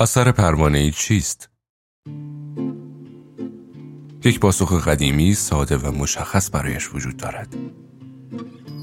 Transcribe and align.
اثر 0.00 0.32
پروانه 0.32 0.78
ای 0.78 0.90
چیست؟ 0.90 1.48
یک 4.24 4.40
پاسخ 4.40 4.88
قدیمی 4.88 5.34
ساده 5.34 5.76
و 5.76 5.92
مشخص 5.92 6.50
برایش 6.52 6.94
وجود 6.94 7.16
دارد. 7.16 7.56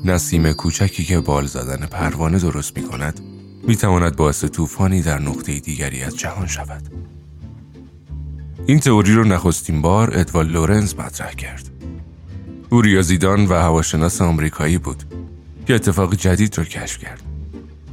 نسیم 0.05 0.53
کوچکی 0.53 1.03
که 1.03 1.19
بال 1.19 1.45
زدن 1.45 1.85
پروانه 1.85 2.39
درست 2.39 2.77
می 2.77 2.83
کند 2.83 3.19
می 3.67 3.75
تواند 3.75 4.15
باعث 4.15 4.45
طوفانی 4.45 5.01
در 5.01 5.19
نقطه 5.19 5.59
دیگری 5.59 6.03
از 6.03 6.17
جهان 6.17 6.47
شود. 6.47 6.83
این 8.65 8.79
تئوری 8.79 9.13
رو 9.13 9.23
نخستین 9.23 9.81
بار 9.81 10.19
ادوال 10.19 10.47
لورنز 10.47 10.95
مطرح 10.95 11.33
کرد. 11.33 11.69
او 12.69 12.81
ریاضیدان 12.81 13.45
و 13.45 13.53
هواشناس 13.53 14.21
آمریکایی 14.21 14.77
بود 14.77 15.03
که 15.67 15.75
اتفاق 15.75 16.15
جدید 16.15 16.57
را 16.57 16.63
کشف 16.63 16.97
کرد. 16.97 17.21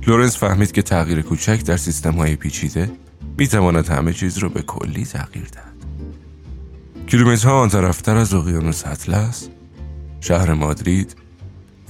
لورنز 0.07 0.37
فهمید 0.37 0.73
که 0.73 0.83
تغییر 0.83 1.23
کوچک 1.23 1.65
در 1.65 1.77
سیستم 1.77 2.15
های 2.15 2.37
پیچیده 2.37 2.91
می 3.39 3.49
تواند 3.49 3.89
همه 3.89 4.13
چیز 4.13 4.39
را 4.39 4.49
به 4.49 4.63
کلی 4.63 5.05
تغییر 5.05 5.45
دهد. 5.45 5.75
کیلومترها 7.07 7.61
آن 7.61 7.69
طرفتر 7.69 8.17
از 8.17 8.35
اقیانوس 8.35 8.87
اطلس، 8.87 9.49
شهر 10.21 10.53
مادرید 10.53 11.17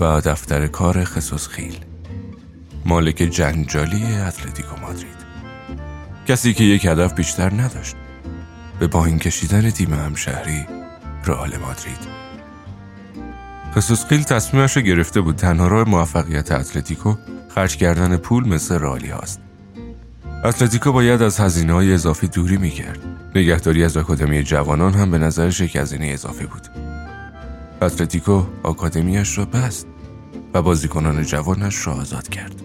و 0.01 0.21
دفتر 0.21 0.67
کار 0.67 1.05
خصوص 1.05 1.49
خیل. 1.49 1.79
مالک 2.87 3.17
جنجالی 3.17 4.05
اتلتیکو 4.05 4.77
مادرید. 4.81 5.25
کسی 6.29 6.55
که 6.55 6.65
یک 6.65 6.85
هدف 6.85 7.15
بیشتر 7.15 7.53
نداشت 7.53 7.97
به 8.79 8.87
باین 8.87 9.19
کشیدن 9.19 9.71
تیم 9.71 9.95
همشهری 9.95 10.67
رئال 11.27 11.57
مادرید. 11.57 12.25
خصوص 13.75 14.05
خیل 14.05 14.23
تصمیمش 14.23 14.77
رو 14.77 14.83
گرفته 14.83 15.21
بود 15.21 15.37
تنها 15.37 15.69
راه 15.69 15.89
موفقیت 15.89 16.53
اتلتیکو 16.53 17.15
خرج 17.55 17.77
کردن 17.77 18.17
پول 18.17 18.49
مثل 18.49 18.79
رالی 18.79 19.09
هاست. 19.09 19.44
اتلتیکو 20.45 20.93
باید 20.93 21.23
از 21.23 21.41
هزینه 21.41 21.73
های 21.73 21.93
اضافی 21.93 22.29
دوری 22.29 22.57
می‌کرد. 22.57 22.99
نگهداری 23.35 23.85
از 23.85 23.97
آکادمی 23.97 24.43
جوانان 24.43 24.95
هم 24.95 25.11
به 25.11 25.19
نظرش 25.19 25.61
یک 25.61 25.77
هزینه 25.77 26.07
اضافی 26.07 26.47
بود. 26.47 26.69
اتلتیکو 27.83 28.43
آکادمیش 28.63 29.39
را 29.39 29.45
بست 29.45 29.87
و 30.55 30.63
بازیکنان 30.63 31.23
جوانش 31.23 31.87
را 31.87 31.93
آزاد 31.93 32.29
کرد. 32.29 32.63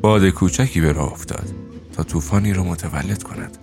باد 0.00 0.28
کوچکی 0.28 0.80
به 0.80 0.92
راه 0.92 1.12
افتاد 1.12 1.54
تا 1.92 2.02
طوفانی 2.02 2.52
را 2.52 2.64
متولد 2.64 3.22
کند. 3.22 3.58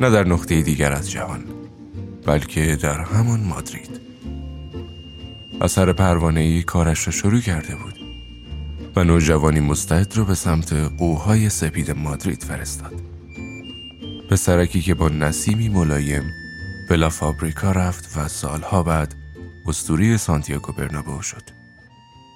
نه 0.00 0.10
در 0.10 0.28
نقطه 0.28 0.62
دیگر 0.62 0.92
از 0.92 1.10
جهان 1.10 1.44
بلکه 2.26 2.76
در 2.76 3.00
همان 3.00 3.40
مادرید. 3.40 4.00
اثر 5.60 5.92
پروانه 5.92 6.62
کارش 6.62 7.06
را 7.06 7.12
شروع 7.12 7.40
کرده 7.40 7.74
بود. 7.74 8.07
و 8.96 9.04
نوجوانی 9.04 9.60
مستعد 9.60 10.16
را 10.16 10.24
به 10.24 10.34
سمت 10.34 10.72
قوهای 10.72 11.48
سپید 11.48 11.90
مادرید 11.90 12.44
فرستاد. 12.44 12.94
به 14.30 14.36
سرکی 14.36 14.80
که 14.80 14.94
با 14.94 15.08
نسیمی 15.08 15.68
ملایم 15.68 16.30
به 16.88 17.08
فابریکا 17.08 17.72
رفت 17.72 18.16
و 18.16 18.28
سالها 18.28 18.82
بعد 18.82 19.14
استوری 19.66 20.18
سانتیاگو 20.18 20.72
برنابو 20.72 21.22
شد. 21.22 21.42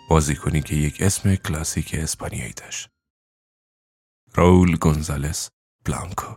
بازیکنی 0.09 0.63
که 0.63 0.75
یک 0.75 1.03
اسم 1.03 1.35
کلاسیک 1.35 1.95
اسپانیایی 1.99 2.53
داشت. 2.53 2.89
راول 4.35 4.77
گونزالس 4.77 5.51
بلانکو. 5.85 6.35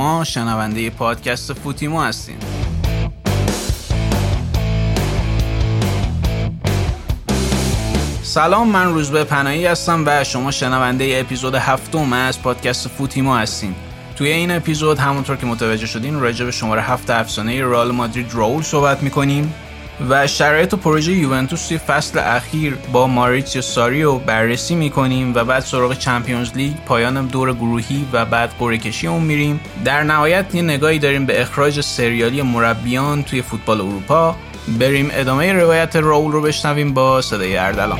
شما 0.00 0.24
شنونده 0.24 0.90
پادکست 0.90 1.52
فوتیمو 1.52 2.00
هستین. 2.00 2.36
سلام 8.22 8.68
من 8.68 8.94
روزبه 8.94 9.24
پناهی 9.24 9.66
هستم 9.66 10.02
و 10.06 10.24
شما 10.24 10.50
شنونده 10.50 11.20
اپیزود 11.20 11.54
هفتم 11.54 12.12
از 12.12 12.42
پادکست 12.42 12.88
فوتیمو 12.88 13.34
هستین. 13.34 13.74
توی 14.16 14.32
این 14.32 14.50
اپیزود 14.50 14.98
همونطور 14.98 15.36
که 15.36 15.46
متوجه 15.46 15.86
شدین 15.86 16.20
راجع 16.20 16.44
به 16.44 16.50
شماره 16.50 16.82
هفت 16.82 17.10
افسانه 17.10 17.64
رئال 17.64 17.90
مادرید 17.90 18.34
راول 18.34 18.62
صحبت 18.62 19.02
می‌کنیم. 19.02 19.54
و 20.08 20.26
شرایط 20.26 20.74
و 20.74 20.76
پروژه 20.76 21.12
یوونتوس 21.12 21.68
توی 21.68 21.78
فصل 21.78 22.18
اخیر 22.18 22.74
با 22.92 23.06
ماریتسیو 23.06 23.62
ساریو 23.62 24.14
بررسی 24.14 24.74
می‌کنیم 24.74 25.32
و 25.34 25.44
بعد 25.44 25.62
سراغ 25.62 25.98
چمپیونز 25.98 26.50
لیگ 26.54 26.72
پایان 26.86 27.26
دور 27.26 27.54
گروهی 27.54 28.06
و 28.12 28.24
بعد 28.24 28.50
قرعه 28.58 28.78
کشی 28.78 29.06
اون 29.06 29.22
میریم. 29.22 29.60
در 29.84 30.02
نهایت 30.02 30.54
یه 30.54 30.62
نگاهی 30.62 30.98
داریم 30.98 31.26
به 31.26 31.40
اخراج 31.42 31.80
سریالی 31.80 32.42
مربیان 32.42 33.22
توی 33.22 33.42
فوتبال 33.42 33.80
اروپا. 33.80 34.36
بریم 34.78 35.10
ادامه 35.12 35.52
روایت 35.52 35.96
راول 35.96 36.32
رو 36.32 36.42
بشنویم 36.42 36.94
با 36.94 37.22
صدای 37.22 37.56
اردلان. 37.56 37.98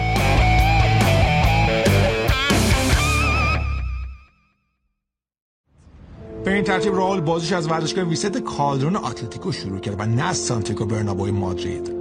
این 6.60 6.66
ترتیب 6.66 6.94
راول 6.94 7.20
بازیش 7.20 7.52
از 7.52 7.70
ورزشگاه 7.70 8.04
ویست 8.04 8.38
کالدرون 8.38 8.96
آتلتیکو 8.96 9.52
شروع 9.52 9.78
کرد 9.78 10.00
و 10.00 10.06
نه 10.06 10.32
سانتیاگو 10.32 10.84
برنابوی 10.84 11.30
مادرید. 11.30 11.92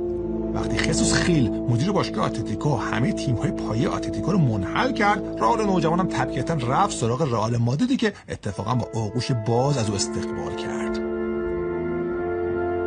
وقتی 0.53 0.77
خصوص 0.77 1.13
خیل 1.13 1.49
مدیر 1.49 1.91
باشگاه 1.91 2.25
آتلتیکو 2.25 2.75
همه 2.75 3.13
تیم 3.13 3.35
های 3.35 3.51
پایه 3.51 3.89
آتلتیکو 3.89 4.31
رو 4.31 4.37
منحل 4.37 4.93
کرد 4.93 5.39
راول 5.39 5.65
نوجوانم 5.65 6.07
طبیعتا 6.07 6.53
رفت 6.53 6.97
سراغ 6.97 7.21
رئال 7.21 7.57
مادریدی 7.57 7.97
که 7.97 8.13
اتفاقا 8.29 8.75
با 8.75 8.87
آغوش 8.99 9.31
باز 9.31 9.77
از 9.77 9.89
او 9.89 9.95
استقبال 9.95 10.55
کرد. 10.55 10.97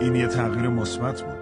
این 0.00 0.14
یه 0.14 0.26
تغییر 0.26 0.68
مثبت 0.68 1.22
بود. 1.22 1.38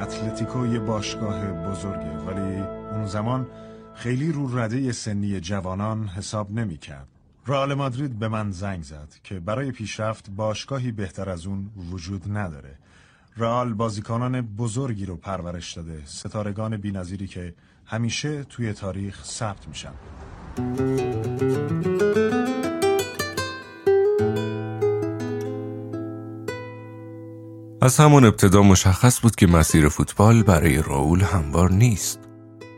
اتلتیکو 0.00 0.66
یه 0.66 0.78
باشگاه 0.78 1.52
بزرگه 1.52 2.18
ولی 2.26 2.62
اون 2.92 3.06
زمان 3.06 3.46
خیلی 3.94 4.32
رو 4.32 4.58
رده 4.58 4.92
سنی 4.92 5.40
جوانان 5.40 6.08
حساب 6.08 6.52
نمی‌کرد. 6.52 7.13
رئال 7.46 7.74
مادرید 7.74 8.18
به 8.18 8.28
من 8.28 8.50
زنگ 8.50 8.82
زد 8.82 9.14
که 9.24 9.40
برای 9.40 9.72
پیشرفت 9.72 10.30
باشگاهی 10.30 10.92
بهتر 10.92 11.30
از 11.30 11.46
اون 11.46 11.70
وجود 11.90 12.36
نداره. 12.36 12.78
رئال 13.36 13.74
بازیکنان 13.74 14.40
بزرگی 14.40 15.06
رو 15.06 15.16
پرورش 15.16 15.72
داده، 15.72 16.02
ستارگان 16.04 16.76
بینظیری 16.76 17.26
که 17.26 17.54
همیشه 17.86 18.44
توی 18.44 18.72
تاریخ 18.72 19.24
ثبت 19.24 19.68
میشن. 19.68 19.92
از 27.82 27.96
همون 27.96 28.24
ابتدا 28.24 28.62
مشخص 28.62 29.20
بود 29.20 29.36
که 29.36 29.46
مسیر 29.46 29.88
فوتبال 29.88 30.42
برای 30.42 30.82
راول 30.82 31.20
هموار 31.20 31.70
نیست. 31.70 32.20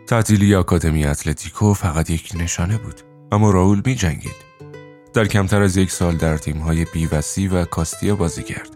تعطیلی 0.06 0.54
آکادمی 0.54 1.06
اتلتیکو 1.06 1.74
فقط 1.74 2.10
یک 2.10 2.32
نشانه 2.34 2.78
بود 2.78 3.00
اما 3.32 3.50
راول 3.50 3.82
می 3.84 3.94
جنگید. 3.94 4.45
در 5.16 5.26
کمتر 5.26 5.62
از 5.62 5.76
یک 5.76 5.90
سال 5.90 6.16
در 6.16 6.36
تیمهای 6.36 6.84
بیوسی 6.84 7.48
و 7.48 7.64
کاستیا 7.64 8.16
بازی 8.16 8.42
کرد 8.42 8.70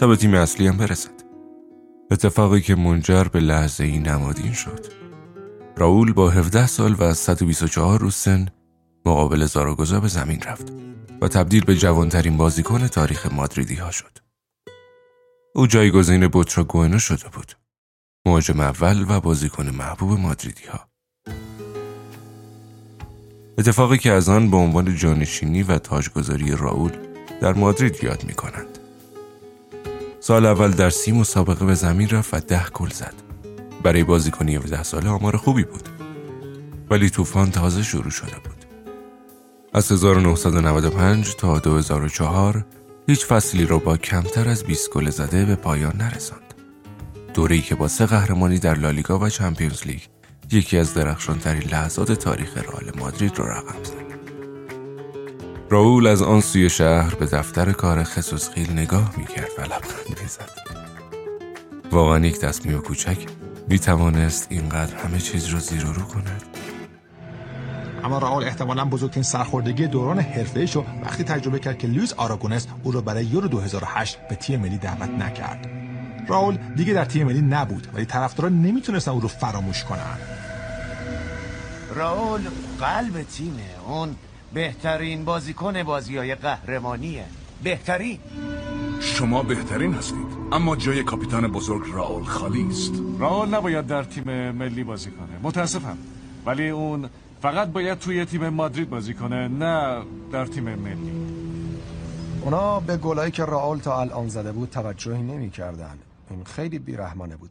تا 0.00 0.06
به 0.06 0.16
تیم 0.16 0.34
اصلی 0.34 0.66
هم 0.66 0.76
برسد. 0.76 1.10
اتفاقی 2.10 2.60
که 2.60 2.74
منجر 2.74 3.24
به 3.24 3.40
لحظه 3.40 3.84
ای 3.84 3.98
نمادین 3.98 4.52
شد. 4.52 4.86
راول 5.76 6.12
با 6.12 6.30
17 6.30 6.66
سال 6.66 6.96
و 6.98 7.14
124 7.14 8.00
روز 8.00 8.14
سن 8.14 8.48
مقابل 9.06 9.44
زاراگوزا 9.44 10.00
به 10.00 10.08
زمین 10.08 10.42
رفت 10.42 10.72
و 11.22 11.28
تبدیل 11.28 11.64
به 11.64 11.76
جوانترین 11.76 12.36
بازیکن 12.36 12.86
تاریخ 12.86 13.26
مادریدی 13.32 13.74
ها 13.74 13.90
شد. 13.90 14.18
او 15.54 15.66
جایگزین 15.66 16.28
بوترا 16.28 16.64
گوئنو 16.64 16.98
شده 16.98 17.28
بود. 17.28 17.52
مهاجم 18.26 18.60
اول 18.60 19.04
و 19.08 19.20
بازیکن 19.20 19.68
محبوب 19.68 20.20
مادریدی 20.20 20.64
ها. 20.64 20.93
اتفاقی 23.58 23.98
که 23.98 24.12
از 24.12 24.28
آن 24.28 24.50
به 24.50 24.56
عنوان 24.56 24.96
جانشینی 24.96 25.62
و 25.62 25.78
تاجگذاری 25.78 26.56
راول 26.56 26.90
در 27.40 27.52
مادرید 27.52 28.04
یاد 28.04 28.24
می 28.24 28.34
کنند. 28.34 28.78
سال 30.20 30.46
اول 30.46 30.70
در 30.70 30.90
سی 30.90 31.12
مسابقه 31.12 31.64
به 31.64 31.74
زمین 31.74 32.08
رفت 32.08 32.34
و 32.34 32.40
ده 32.40 32.68
گل 32.68 32.88
زد. 32.88 33.14
برای 33.82 34.04
بازیکنی 34.04 34.56
17 34.56 34.82
ساله 34.82 35.08
آمار 35.08 35.36
خوبی 35.36 35.64
بود. 35.64 35.88
ولی 36.90 37.10
طوفان 37.10 37.50
تازه 37.50 37.82
شروع 37.82 38.10
شده 38.10 38.36
بود. 38.44 38.64
از 39.72 39.92
1995 39.92 41.34
تا 41.34 41.58
2004 41.58 42.64
هیچ 43.06 43.26
فصلی 43.26 43.66
را 43.66 43.78
با 43.78 43.96
کمتر 43.96 44.48
از 44.48 44.64
20 44.64 44.90
گل 44.90 45.10
زده 45.10 45.44
به 45.44 45.54
پایان 45.54 45.96
نرساند. 45.96 46.54
دوره‌ای 47.34 47.62
که 47.62 47.74
با 47.74 47.88
سه 47.88 48.06
قهرمانی 48.06 48.58
در 48.58 48.74
لالیگا 48.74 49.18
و 49.18 49.28
چمپیونز 49.28 49.86
لیگ 49.86 50.00
یکی 50.54 50.78
از 50.78 50.94
درخشانترین 50.94 51.62
لحظات 51.62 52.12
تاریخ 52.12 52.56
رئال 52.56 52.92
مادرید 52.98 53.38
را 53.38 53.46
رقم 53.46 53.82
زد. 53.82 54.04
راول 55.70 56.06
از 56.06 56.22
آن 56.22 56.40
سوی 56.40 56.70
شهر 56.70 57.14
به 57.14 57.26
دفتر 57.26 57.72
کار 57.72 58.04
خصوص 58.04 58.50
خیل 58.50 58.72
نگاه 58.72 59.14
می‌کرد 59.16 59.50
و 59.58 59.62
لبخند 59.62 60.20
می‌زد. 60.22 60.50
واقعا 61.92 62.26
یک 62.26 62.38
تصمیم 62.38 62.80
کوچک 62.80 63.26
می 63.68 63.78
توانست 63.78 64.46
اینقدر 64.50 64.96
همه 64.96 65.18
چیز 65.18 65.46
را 65.46 65.58
زیر 65.58 65.86
و 65.86 65.92
رو 65.92 66.02
کند. 66.02 66.42
اما 68.04 68.18
راول 68.18 68.44
احتمالا 68.44 68.84
بزرگترین 68.84 69.22
سرخوردگی 69.22 69.86
دوران 69.86 70.18
حرفه 70.18 70.66
شو 70.66 70.84
وقتی 71.02 71.24
تجربه 71.24 71.58
کرد 71.58 71.78
که 71.78 71.86
لوئیس 71.86 72.12
آراگونس 72.12 72.66
او 72.82 72.92
را 72.92 73.00
برای 73.00 73.24
یورو 73.24 73.48
2008 73.48 74.18
به 74.28 74.34
تیم 74.34 74.60
ملی 74.60 74.78
دعوت 74.78 75.10
نکرد 75.10 75.66
راول 76.28 76.58
دیگه 76.76 76.92
در 76.92 77.04
تیم 77.04 77.26
ملی 77.26 77.40
نبود 77.40 77.88
ولی 77.94 78.04
طرفداران 78.04 78.62
نمی‌تونستن 78.62 79.10
او 79.10 79.20
رو 79.20 79.28
فراموش 79.28 79.84
کنن 79.84 80.33
راول 81.94 82.40
قلب 82.80 83.22
تیمه. 83.22 83.70
اون 83.86 84.16
بهترین 84.54 85.24
بازیکن 85.24 85.82
بازی 85.82 86.16
های 86.16 86.34
قهرمانیه. 86.34 87.24
بهترین. 87.62 88.18
شما 89.00 89.42
بهترین 89.42 89.94
هستید 89.94 90.26
اما 90.52 90.76
جای 90.76 91.02
کاپیتان 91.02 91.48
بزرگ 91.48 91.82
راول 91.92 92.24
خالی 92.24 92.66
است. 92.68 92.92
راول 93.18 93.48
نباید 93.48 93.86
در 93.86 94.02
تیم 94.02 94.50
ملی 94.50 94.84
بازی 94.84 95.10
کنه. 95.10 95.38
متاسفم. 95.42 95.98
ولی 96.46 96.68
اون 96.68 97.10
فقط 97.42 97.68
باید 97.68 97.98
توی 97.98 98.24
تیم 98.24 98.48
مادرید 98.48 98.90
بازی 98.90 99.14
کنه 99.14 99.48
نه 99.48 100.02
در 100.32 100.46
تیم 100.46 100.64
ملی. 100.64 101.12
اونا 102.42 102.80
به 102.80 102.96
گلایی 102.96 103.30
که 103.30 103.44
راول 103.44 103.78
تا 103.78 104.00
الان 104.00 104.28
زده 104.28 104.52
بود 104.52 104.70
توجهی 104.70 105.22
نمی‌کردن. 105.22 105.98
این 106.30 106.44
خیلی 106.44 106.78
بیرحمانه 106.78 107.36
بود. 107.36 107.50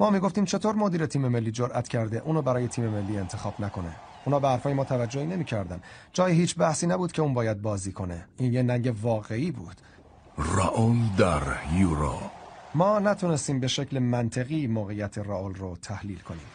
ما 0.00 0.10
می‌گفتیم 0.10 0.44
چطور 0.44 0.74
مدیر 0.74 1.06
تیم 1.06 1.28
ملی 1.28 1.50
جرأت 1.50 1.88
کرده 1.88 2.22
اونو 2.24 2.42
برای 2.42 2.68
تیم 2.68 2.88
ملی 2.88 3.18
انتخاب 3.18 3.54
نکنه. 3.58 3.96
اونا 4.24 4.40
به 4.40 4.48
حرفای 4.48 4.74
ما 4.74 4.84
توجهی 4.84 5.26
نمی‌کردن. 5.26 5.80
جای 6.12 6.32
هیچ 6.32 6.56
بحثی 6.56 6.86
نبود 6.86 7.12
که 7.12 7.22
اون 7.22 7.34
باید 7.34 7.62
بازی 7.62 7.92
کنه. 7.92 8.24
این 8.36 8.52
یه 8.52 8.62
ننگ 8.62 8.94
واقعی 9.02 9.50
بود. 9.50 9.76
راول 10.38 10.96
در 11.18 11.42
یورو. 11.74 12.18
ما 12.74 12.98
نتونستیم 12.98 13.60
به 13.60 13.68
شکل 13.68 13.98
منطقی 13.98 14.66
موقعیت 14.66 15.18
راول 15.18 15.54
رو 15.54 15.76
تحلیل 15.82 16.18
کنیم. 16.18 16.46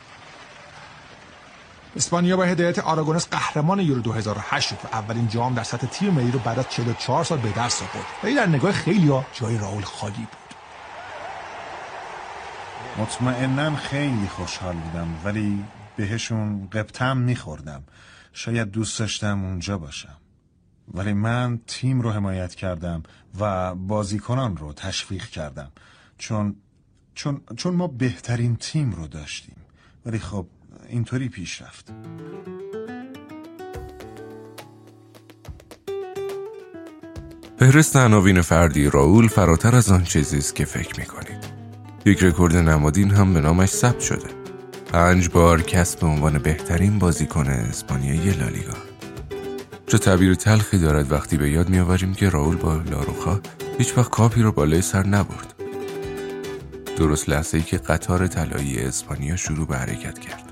اسپانیا 1.95 2.37
با 2.37 2.43
هدایت 2.43 2.79
آراگونس 2.79 3.27
قهرمان 3.27 3.79
یورو 3.79 4.01
2008 4.01 4.69
شد 4.69 4.77
و 4.83 4.87
اولین 4.95 5.27
جام 5.27 5.53
در 5.53 5.63
سطح 5.63 5.87
تیم 5.87 6.13
ملی 6.13 6.31
رو 6.31 6.39
بعد 6.39 6.59
از 6.59 6.69
44 6.69 7.23
سال 7.23 7.37
به 7.37 7.51
دست 7.51 7.83
آورد. 7.83 8.05
ولی 8.23 8.35
در 8.35 8.45
نگاه 8.47 8.71
خیلیا 8.71 9.25
جای 9.33 9.57
راول 9.57 9.81
خالی 9.81 10.13
بود. 10.15 10.44
مطمئنا 12.97 13.75
خیلی 13.75 14.27
خوشحال 14.27 14.75
بودم 14.75 15.07
ولی 15.25 15.63
بهشون 15.97 16.69
قبطم 16.69 17.17
میخوردم. 17.17 17.83
شاید 18.33 18.71
دوست 18.71 18.99
داشتم 18.99 19.45
اونجا 19.45 19.77
باشم. 19.77 20.17
ولی 20.93 21.13
من 21.13 21.59
تیم 21.67 22.01
رو 22.01 22.11
حمایت 22.11 22.55
کردم 22.55 23.03
و 23.39 23.75
بازیکنان 23.75 24.57
رو 24.57 24.73
تشویق 24.73 25.25
کردم. 25.25 25.71
چون 26.17 26.55
چون 27.15 27.41
چون 27.57 27.75
ما 27.75 27.87
بهترین 27.87 28.55
تیم 28.55 28.91
رو 28.91 29.07
داشتیم. 29.07 29.55
ولی 30.05 30.19
خب 30.19 30.47
اینطوری 30.89 31.29
پیش 31.29 31.61
رفت. 31.61 31.91
فهرست 37.59 37.95
عناوین 37.95 38.41
فردی 38.41 38.89
راول 38.89 39.27
فراتر 39.27 39.75
از 39.75 39.91
آن 39.91 40.03
چیزی 40.03 40.37
است 40.37 40.55
که 40.55 40.65
فکر 40.65 40.99
می‌کنید. 40.99 41.34
یک 42.07 42.23
رکورد 42.23 42.55
نمادین 42.55 43.11
هم 43.11 43.33
به 43.33 43.41
نامش 43.41 43.69
ثبت 43.69 43.99
شده. 43.99 44.27
پنج 44.93 45.29
بار 45.29 45.61
کسب 45.61 45.99
به 45.99 46.07
عنوان 46.07 46.37
بهترین 46.37 46.99
بازیکن 46.99 47.47
اسپانیایی 47.47 48.31
لالیگا. 48.31 48.73
چه 49.87 49.97
تعبیر 49.97 50.35
تلخی 50.35 50.77
دارد 50.77 51.11
وقتی 51.11 51.37
به 51.37 51.49
یاد 51.49 51.69
میآوریم 51.69 52.13
که 52.13 52.29
راول 52.29 52.55
با 52.55 52.75
لاروخا 52.75 53.39
هیچ 53.77 53.97
وقت 53.97 54.09
کاپی 54.09 54.41
رو 54.41 54.51
بالای 54.51 54.81
سر 54.81 55.07
نبرد. 55.07 55.53
درست 56.97 57.29
لحظه 57.29 57.57
ای 57.57 57.63
که 57.63 57.77
قطار 57.77 58.27
طلایی 58.27 58.79
اسپانیا 58.79 59.35
شروع 59.35 59.67
به 59.67 59.77
حرکت 59.77 60.19
کرد. 60.19 60.43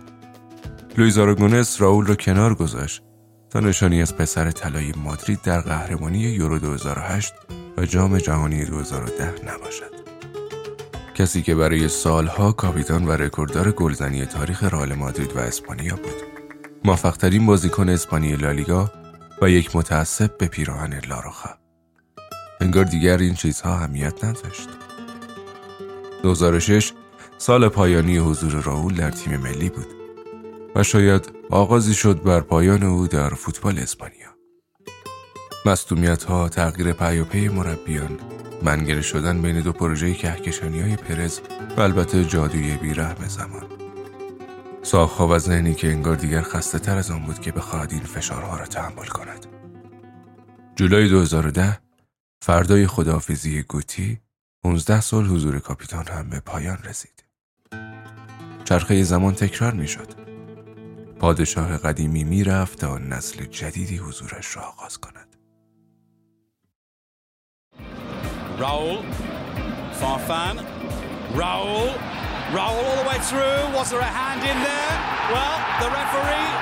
لویز 0.97 1.17
آراگونس 1.17 1.81
راول 1.81 2.05
را 2.05 2.15
کنار 2.15 2.55
گذاشت 2.55 3.01
تا 3.49 3.59
نشانی 3.59 4.01
از 4.01 4.15
پسر 4.15 4.51
طلایی 4.51 4.93
مادرید 5.03 5.41
در 5.41 5.61
قهرمانی 5.61 6.19
یورو 6.19 6.59
2008 6.59 7.33
و 7.77 7.85
جام 7.85 8.17
جهانی 8.17 8.65
2010 8.65 9.25
نباشد. 9.25 9.92
کسی 11.15 11.41
که 11.41 11.55
برای 11.55 11.87
سالها 11.87 12.51
کاپیتان 12.51 13.05
و 13.05 13.11
رکورددار 13.11 13.71
گلزنی 13.71 14.25
تاریخ 14.25 14.63
رئال 14.63 14.93
مادرید 14.93 15.35
و 15.35 15.39
اسپانیا 15.39 15.95
بود. 15.95 16.15
موفقترین 16.85 17.45
بازیکن 17.45 17.89
اسپانی 17.89 18.35
لالیگا 18.35 18.91
و 19.41 19.49
یک 19.49 19.75
متعصب 19.75 20.37
به 20.37 20.47
پیراهن 20.47 21.01
لاروخا. 21.09 21.49
انگار 22.61 22.85
دیگر 22.85 23.17
این 23.17 23.33
چیزها 23.33 23.73
اهمیت 23.73 24.23
نداشت. 24.23 24.69
2006 26.23 26.93
سال 27.37 27.67
پایانی 27.67 28.17
حضور 28.17 28.51
راول 28.51 28.93
در 28.93 29.11
تیم 29.11 29.37
ملی 29.37 29.69
بود. 29.69 29.87
و 30.75 30.83
شاید 30.83 31.31
آغازی 31.49 31.93
شد 31.93 32.21
بر 32.23 32.39
پایان 32.39 32.83
او 32.83 33.07
در 33.07 33.29
فوتبال 33.29 33.79
اسپانیا. 33.79 34.29
مستومیت 35.65 36.23
ها، 36.23 36.49
تغییر 36.49 36.93
پیاپی 36.93 37.49
مربیان، 37.49 38.19
منگره 38.63 39.01
شدن 39.01 39.41
بین 39.41 39.61
دو 39.61 39.73
پروژه 39.73 40.13
کهکشانی 40.13 40.81
های 40.81 40.95
پرز 40.95 41.39
و 41.77 41.81
البته 41.81 42.25
جادوی 42.25 42.77
بیرحم 42.77 43.27
زمان. 43.27 43.63
ساخها 44.83 45.27
و 45.27 45.39
ذهنی 45.39 45.73
که 45.73 45.87
انگار 45.87 46.15
دیگر 46.15 46.41
خسته 46.41 46.79
تر 46.79 46.97
از 46.97 47.11
آن 47.11 47.25
بود 47.25 47.39
که 47.39 47.51
بخواهد 47.51 47.91
این 47.91 48.03
فشارها 48.03 48.57
را 48.57 48.65
تحمل 48.65 49.05
کند. 49.05 49.45
جولای 50.75 51.09
2010 51.09 51.79
فردای 52.41 52.87
خداحافظی 52.87 53.63
گوتی 53.63 54.19
15 54.63 55.01
سال 55.01 55.25
حضور 55.25 55.59
کاپیتان 55.59 56.07
هم 56.07 56.29
به 56.29 56.39
پایان 56.39 56.77
رسید. 56.83 57.23
چرخه 58.65 59.03
زمان 59.03 59.33
تکرار 59.35 59.73
می 59.73 59.87
شد. 59.87 60.13
پادشاه 61.19 61.77
قدیمی 61.77 62.23
می‌رفت 62.23 62.79
تا 62.79 62.97
نسل 62.97 63.45
جدیدی 63.45 63.97
حضورش 63.97 64.55
را 64.55 64.61
آغاز 64.61 64.97
کند. 64.97 65.22
راول 68.59 69.05
فارفان 70.01 70.59
راول 71.35 71.91
راول 72.53 72.85
all 72.85 72.97
the 73.01 73.07
way 73.09 73.19
through 73.29 73.61
was 73.77 73.87
there 73.91 74.05
a 74.11 74.13
hand 74.21 74.41
in 74.51 74.57
there 74.69 74.95
well 75.33 75.55
the 75.81 75.89
referee 75.99 76.53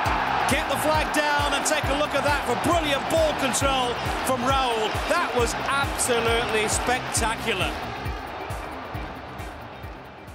keep 0.51 0.65
the 0.73 0.79
flag 0.85 1.07
down 1.27 1.47
and 1.55 1.63
take 1.73 1.85
a 1.93 1.97
look 2.01 2.13
at 2.19 2.23
that 2.29 2.41
for 2.47 2.55
brilliant 2.69 3.03
ball 3.13 3.33
control 3.45 3.87
from 4.27 4.39
Raul 4.51 4.81
that 5.13 5.29
was 5.39 5.51
absolutely 5.83 6.65
spectacular 6.79 7.71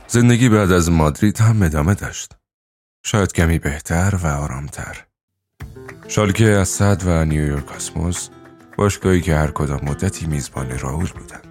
زندگی 0.09 0.49
بعد 0.49 0.73
از 0.73 0.91
مادرید 0.91 1.41
هم 1.41 1.63
ادامه 1.63 1.95
داشت. 1.95 2.33
شاید 3.03 3.33
کمی 3.33 3.59
بهتر 3.59 4.19
و 4.23 4.27
آرامتر. 4.27 5.05
شالکه 6.09 6.49
اسد 6.49 7.03
و 7.07 7.25
نیویورک 7.25 7.67
کاسموس 7.67 8.29
باشگاهی 8.77 9.21
که 9.21 9.37
هر 9.37 9.51
کدام 9.51 9.81
مدتی 9.83 10.27
میزبان 10.27 10.79
راول 10.79 11.07
بودند. 11.07 11.46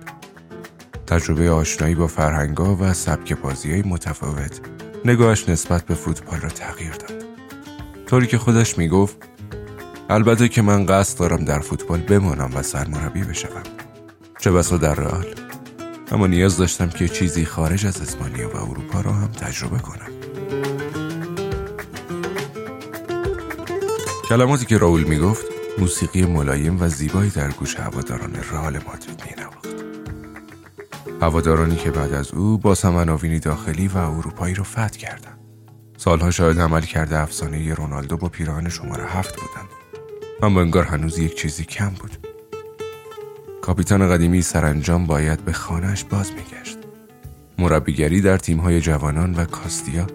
تجربه 1.07 1.51
آشنایی 1.51 1.95
با 1.95 2.07
فرهنگا 2.07 2.75
و 2.75 2.93
سبک 2.93 3.33
بازی 3.33 3.71
های 3.71 3.81
متفاوت 3.81 4.59
نگاهش 5.05 5.49
نسبت 5.49 5.85
به 5.85 5.95
فوتبال 5.95 6.39
را 6.39 6.49
تغییر 6.49 6.91
داد. 6.91 7.23
طوری 8.07 8.27
که 8.27 8.37
خودش 8.37 8.77
می‌گفت 8.77 9.17
البته 10.09 10.49
که 10.49 10.61
من 10.61 10.85
قصد 10.85 11.19
دارم 11.19 11.45
در 11.45 11.59
فوتبال 11.59 11.99
بمانم 11.99 12.51
و 12.55 12.61
سرمربی 12.63 13.23
بشوم. 13.23 13.63
چه 14.39 14.51
بسا 14.51 14.77
در 14.77 14.95
رئال. 14.95 15.25
اما 16.11 16.27
نیاز 16.27 16.57
داشتم 16.57 16.89
که 16.89 17.07
چیزی 17.07 17.45
خارج 17.45 17.85
از 17.85 18.01
اسپانیا 18.01 18.49
و 18.49 18.57
اروپا 18.57 19.01
را 19.01 19.11
هم 19.11 19.31
تجربه 19.31 19.79
کنم. 19.79 20.11
کلماتی 24.29 24.65
که 24.65 24.77
راول 24.77 25.03
می‌گفت 25.03 25.45
موسیقی 25.77 26.25
ملایم 26.25 26.81
و 26.81 26.89
زیبایی 26.89 27.29
در 27.29 27.51
گوش 27.51 27.75
هواداران 27.75 28.35
رئال 28.51 28.73
مادرید 28.73 29.14
هوادارانی 31.25 31.75
که 31.75 31.91
بعد 31.91 32.13
از 32.13 32.31
او 32.31 32.57
با 32.57 32.75
سمناوینی 32.75 33.39
داخلی 33.39 33.87
و 33.87 33.97
اروپایی 33.97 34.55
را 34.55 34.63
فتح 34.63 34.87
کردند. 34.87 35.39
سالها 35.97 36.31
شاید 36.31 36.59
عمل 36.59 36.81
کرده 36.81 37.19
افسانه 37.19 37.73
رونالدو 37.73 38.17
با 38.17 38.29
پیراهن 38.29 38.69
شماره 38.69 39.03
هفت 39.03 39.35
بودند. 39.35 39.69
اما 40.43 40.61
انگار 40.61 40.83
هنوز 40.83 41.19
یک 41.19 41.35
چیزی 41.35 41.63
کم 41.63 41.89
بود. 41.89 42.27
کاپیتان 43.61 44.09
قدیمی 44.09 44.41
سرانجام 44.41 45.05
باید 45.05 45.45
به 45.45 45.53
خانهش 45.53 46.03
باز 46.03 46.31
میگشت. 46.31 46.77
مربیگری 47.59 48.21
در 48.21 48.37
تیمهای 48.37 48.81
جوانان 48.81 49.33
و 49.33 49.45
کاستیا 49.45 50.07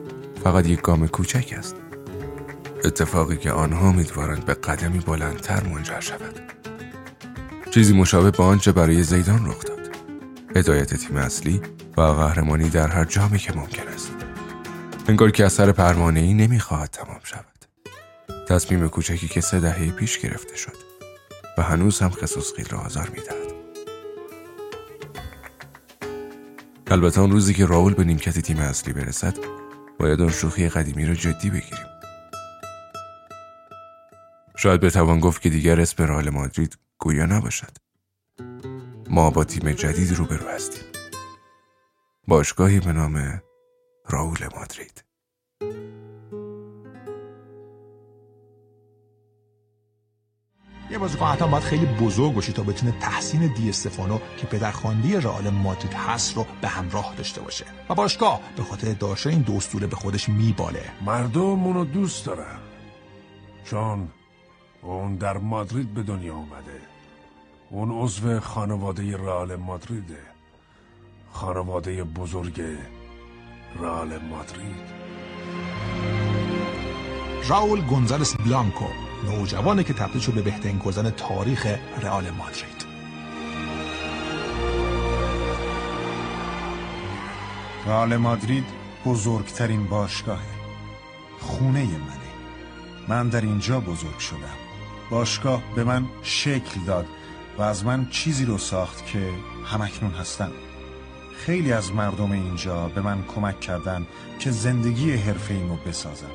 فقط 0.45 0.67
یک 0.67 0.81
گام 0.81 1.09
کوچک 1.09 1.55
است. 1.59 1.77
اتفاقی 2.85 3.37
که 3.37 3.53
آنها 3.53 3.89
امیدوارند 3.89 4.45
به 4.45 4.55
قدمی 4.55 4.99
بلندتر 4.99 5.65
منجر 5.65 6.01
شود. 6.01 6.41
چیزی 7.71 7.95
مشابه 7.95 8.31
با 8.31 8.45
آنچه 8.45 8.73
برای 8.73 9.03
زیدان 9.03 9.47
رخ 9.47 9.65
داد. 9.65 9.80
هدایت 10.57 10.95
تیم 10.95 11.17
اصلی 11.17 11.61
و 11.97 12.01
قهرمانی 12.01 12.69
در 12.69 12.89
هر 12.89 13.05
جامی 13.05 13.39
که 13.39 13.53
ممکن 13.53 13.89
است. 13.89 14.13
انگار 15.09 15.31
که 15.31 15.45
اثر 15.45 15.73
پروانه 15.73 16.21
ای 16.21 16.35
نمی‌خواهد 16.35 16.91
تمام 16.91 17.21
شود. 17.23 17.65
تصمیم 18.49 18.89
کوچکی 18.89 19.29
که 19.29 19.41
سه 19.41 19.61
دهه 19.61 19.91
پیش 19.91 20.19
گرفته 20.19 20.57
شد 20.57 20.77
و 21.59 21.63
هنوز 21.63 22.01
هم 22.01 22.11
خصوص 22.11 22.53
خیل 22.57 22.69
را 22.69 22.79
آزار 22.79 23.09
می‌دهد. 23.09 23.51
البته 26.87 27.21
آن 27.21 27.31
روزی 27.31 27.55
که 27.55 27.67
راول 27.67 27.95
به 27.95 28.05
نیمکت 28.05 28.39
تیم 28.39 28.59
اصلی 28.59 28.93
برسد 28.93 29.35
باید 29.99 30.21
آن 30.21 30.31
شوخی 30.31 30.69
قدیمی 30.69 31.07
را 31.07 31.15
جدی 31.15 31.51
بگیریم. 31.51 31.87
شاید 34.57 34.81
بتوان 34.81 35.21
گفت 35.21 35.43
که 35.43 35.51
دیگر 35.51 35.81
اسم 35.81 36.05
رئال 36.05 36.31
مادرید 36.31 36.79
گویا 36.99 37.27
نباشد. 37.27 37.90
ما 39.13 39.31
با 39.31 39.45
تیم 39.45 39.73
جدید 39.73 40.13
روبرو 40.13 40.49
هستیم. 40.49 40.83
باشگاهی 42.29 42.81
به 42.81 42.93
نام 42.93 43.43
راول 44.09 44.39
مادرید. 44.57 45.05
یه 50.91 50.99
بازیکن 50.99 51.27
حتما 51.27 51.49
باید 51.49 51.63
خیلی 51.63 51.87
بزرگ 51.87 52.35
باشه 52.35 52.53
تا 52.53 52.63
بتونه 52.63 52.93
تحسین 53.01 53.55
دی 53.55 53.69
استفانو 53.69 54.19
که 54.37 54.47
پدرخواندی 54.47 55.17
رئال 55.17 55.51
مادرید 55.51 55.93
هست 55.93 56.37
رو 56.37 56.47
به 56.61 56.69
همراه 56.69 57.15
داشته 57.17 57.41
باشه. 57.41 57.65
و 57.89 57.95
باشگاه 57.95 58.41
به 58.57 58.63
خاطر 58.63 58.93
داشته 58.93 59.31
این 59.31 59.43
دوستوره 59.43 59.87
به 59.87 59.97
خودش 59.97 60.29
میباله. 60.29 60.85
مردم 61.07 61.65
اونو 61.65 61.85
دوست 61.85 62.27
دارن 62.27 62.59
چون 63.65 64.09
اون 64.83 65.17
در 65.17 65.39
مادرید 65.39 65.95
به 65.95 66.03
دنیا 66.03 66.35
اومده. 66.35 66.90
اون 67.73 67.91
عضو 67.91 68.41
خانواده 68.41 69.17
رئال 69.17 69.57
مادریده 69.57 70.19
خانواده 71.33 72.05
بزرگ 72.05 72.63
رئال 73.81 74.19
مادرید. 74.19 75.01
راول 77.49 77.81
گونزالس 77.81 78.35
بلانکو 78.37 78.85
نوجوانی 79.25 79.85
که 79.85 79.93
تبدیل 79.93 80.21
شد 80.21 80.33
به 80.33 80.43
بهترین 80.43 80.79
گلزن 80.85 81.11
تاریخ 81.11 81.67
رئال 82.03 82.31
مادرید. 82.31 82.85
رئال 87.87 88.17
مادرید 88.17 88.65
بزرگترین 89.07 89.87
باشگاهه 89.87 90.61
خونه 91.41 91.85
منه. 91.85 92.31
من 93.09 93.29
در 93.29 93.41
اینجا 93.41 93.81
بزرگ 93.81 94.19
شدم. 94.19 94.57
باشگاه 95.11 95.63
به 95.75 95.85
من 95.85 96.07
شکل 96.23 96.81
داد. 96.87 97.07
و 97.59 97.63
از 97.63 97.85
من 97.85 98.07
چیزی 98.11 98.45
رو 98.45 98.59
ساخت 98.59 99.07
که 99.07 99.31
همکنون 99.65 100.13
هستم 100.13 100.51
خیلی 101.37 101.73
از 101.73 101.93
مردم 101.93 102.33
اینجا 102.33 102.89
به 102.89 103.01
من 103.01 103.25
کمک 103.25 103.61
کردن 103.61 104.07
که 104.39 104.51
زندگی 104.51 105.13
حرفه 105.13 105.61
رو 105.69 105.77
بسازم 105.77 106.31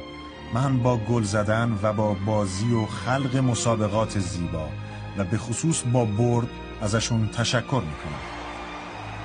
من 0.54 0.78
با 0.78 0.98
گل 0.98 1.24
زدن 1.24 1.80
و 1.84 1.94
با 1.94 2.14
بازی 2.14 2.74
و 2.74 2.86
خلق 2.86 3.38
مسابقات 3.38 4.20
زیبا 4.20 4.70
و 5.18 5.24
به 5.24 5.38
خصوص 5.38 5.84
با 5.94 6.06
برد 6.06 6.48
ازشون 6.82 7.28
تشکر 7.28 7.82
می‌کنم. 7.86 8.22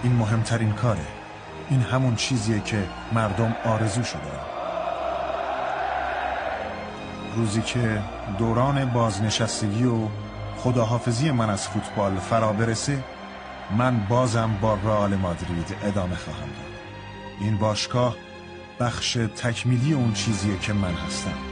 این 0.03 0.13
مهمترین 0.13 0.73
کاره. 0.73 1.07
این 1.71 1.81
همون 1.81 2.17
چیزیه 2.17 2.61
که 2.61 2.89
مردم 3.13 3.57
آرزو 3.65 4.03
شده. 4.03 4.21
روزی 7.37 7.63
که 7.63 8.03
دوران 8.39 8.85
بازنشستگی 8.85 9.85
و 9.85 10.09
خداحافظی 10.64 11.31
من 11.31 11.50
از 11.50 11.69
فوتبال 11.69 12.17
فرا 12.17 12.52
برسه 12.52 13.05
من 13.79 14.07
بازم 14.09 14.50
با 14.61 14.75
رئال 14.75 15.17
مادرید 15.17 15.76
ادامه 15.83 16.17
خواهم 16.17 16.49
داد. 16.49 16.81
این 17.40 17.57
باشگاه 17.57 18.17
بخش 18.81 19.12
تکمیلی 19.37 19.93
اون 19.93 20.12
چیزیه 20.12 20.59
که 20.59 20.73
من 20.73 20.95
هستم. 20.95 21.50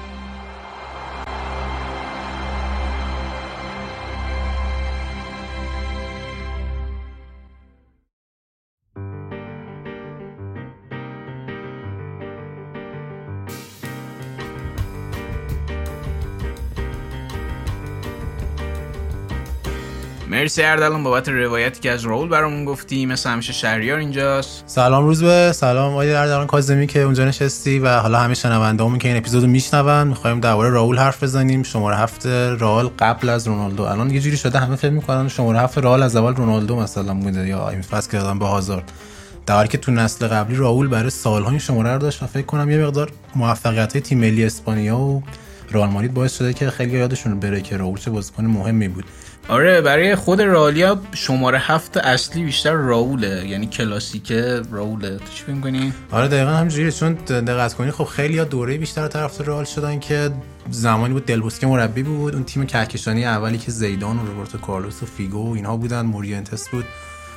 مرسی 20.39 20.63
اردلان 20.63 21.03
بابت 21.03 21.29
روایتی 21.29 21.81
که 21.81 21.91
از 21.91 22.05
رول 22.05 22.29
برامون 22.29 22.65
گفتی. 22.65 23.07
مثل 23.07 23.31
همیشه 23.31 23.53
شهریار 23.53 23.99
اینجاست. 23.99 24.63
سلام 24.67 25.05
روز 25.05 25.23
به. 25.23 25.53
سلام 25.53 25.93
آقای 25.93 26.15
اردلان 26.15 26.47
کاظمی 26.47 26.87
که 26.87 27.03
اونجا 27.03 27.25
نشستی 27.25 27.79
و 27.79 27.99
حالا 27.99 28.19
همه 28.19 28.35
شنوندهامون 28.35 28.99
که 28.99 29.09
این 29.09 29.17
اپیزودو 29.17 29.47
میشنون. 29.47 30.09
می‌خوایم 30.09 30.41
درباره 30.41 30.71
راول 30.71 30.99
حرف 30.99 31.23
بزنیم. 31.23 31.63
شماره 31.63 31.97
هفت 31.97 32.27
رئال 32.27 32.91
قبل 32.99 33.29
از 33.29 33.49
رونالدو. 33.49 33.83
الان 33.83 34.11
یه 34.11 34.21
جوری 34.21 34.37
شده 34.37 34.59
همه 34.59 34.77
فکر 34.77 34.91
می‌کنن 34.91 35.29
شماره 35.29 35.61
هفت 35.61 35.79
رئال 35.79 36.03
از 36.03 36.17
اول 36.17 36.35
رونالدو 36.35 36.77
مثلا 36.77 37.15
بوده 37.15 37.49
یا 37.49 37.69
این 37.69 37.83
فصل 37.83 38.11
که 38.11 38.19
دادن 38.19 38.39
به 38.39 38.47
هازارد. 38.47 38.93
در 39.47 39.67
که 39.67 39.79
تو 39.79 39.93
نسل 39.93 40.27
قبلی 40.27 40.57
راول 40.57 40.89
برای 40.89 41.11
سالها 41.11 41.51
این 41.51 41.59
شماره 41.59 41.93
رو 41.93 41.99
داشت 41.99 42.23
و 42.23 42.27
فکر 42.27 42.47
کنم 42.47 42.71
یه 42.71 42.79
مقدار 42.79 43.11
موفقیت 43.37 43.99
تیم 43.99 44.19
ملی 44.19 44.45
اسپانیا 44.45 44.99
و 44.99 45.23
رئال 45.71 45.89
مادرید 45.89 46.15
باعث 46.15 46.39
شده 46.39 46.53
که 46.53 46.71
خیلی 46.71 46.99
یادشون 46.99 47.41
بره 47.41 47.61
که 47.61 47.77
راول 47.77 47.99
چه 47.99 48.11
بازیکن 48.11 48.45
مهمی 48.45 48.89
بود. 48.89 49.05
آره 49.49 49.81
برای 49.81 50.15
خود 50.15 50.43
رالیا 50.43 51.01
شماره 51.15 51.59
هفت 51.59 51.97
اصلی 51.97 52.45
بیشتر 52.45 52.73
راوله 52.73 53.49
یعنی 53.49 53.67
کلاسیک 53.67 54.33
راوله. 54.73 55.17
تو 55.17 55.25
چی 55.35 55.61
کنی؟ 55.61 55.93
آره 56.11 56.29
دقیقا 56.29 56.51
همجوریه 56.51 56.91
چون 56.91 57.13
دقت 57.15 57.75
کنی 57.75 57.91
خب 57.91 58.05
خیلی 58.05 58.39
ها 58.39 58.45
دوره 58.45 58.79
بیشتر 58.79 59.09
طرف 59.09 59.41
رئال 59.41 59.65
شدن 59.65 59.99
که 60.01 60.31
زمانی 60.71 61.13
بود 61.13 61.27
دلبوسکه 61.27 61.67
مربی 61.67 62.03
بود 62.03 62.35
اون 62.35 62.45
تیم 62.45 62.67
کهکشانی 62.67 63.25
اولی 63.25 63.59
که 63.59 63.71
زیدان 63.71 64.19
و 64.19 64.27
روبرتو 64.27 64.59
کارلوس 64.59 65.03
و 65.03 65.07
فیگو 65.07 65.51
و 65.51 65.55
اینها 65.55 65.77
بودن 65.77 66.07
مورینتس 66.07 66.69
بود 66.69 66.85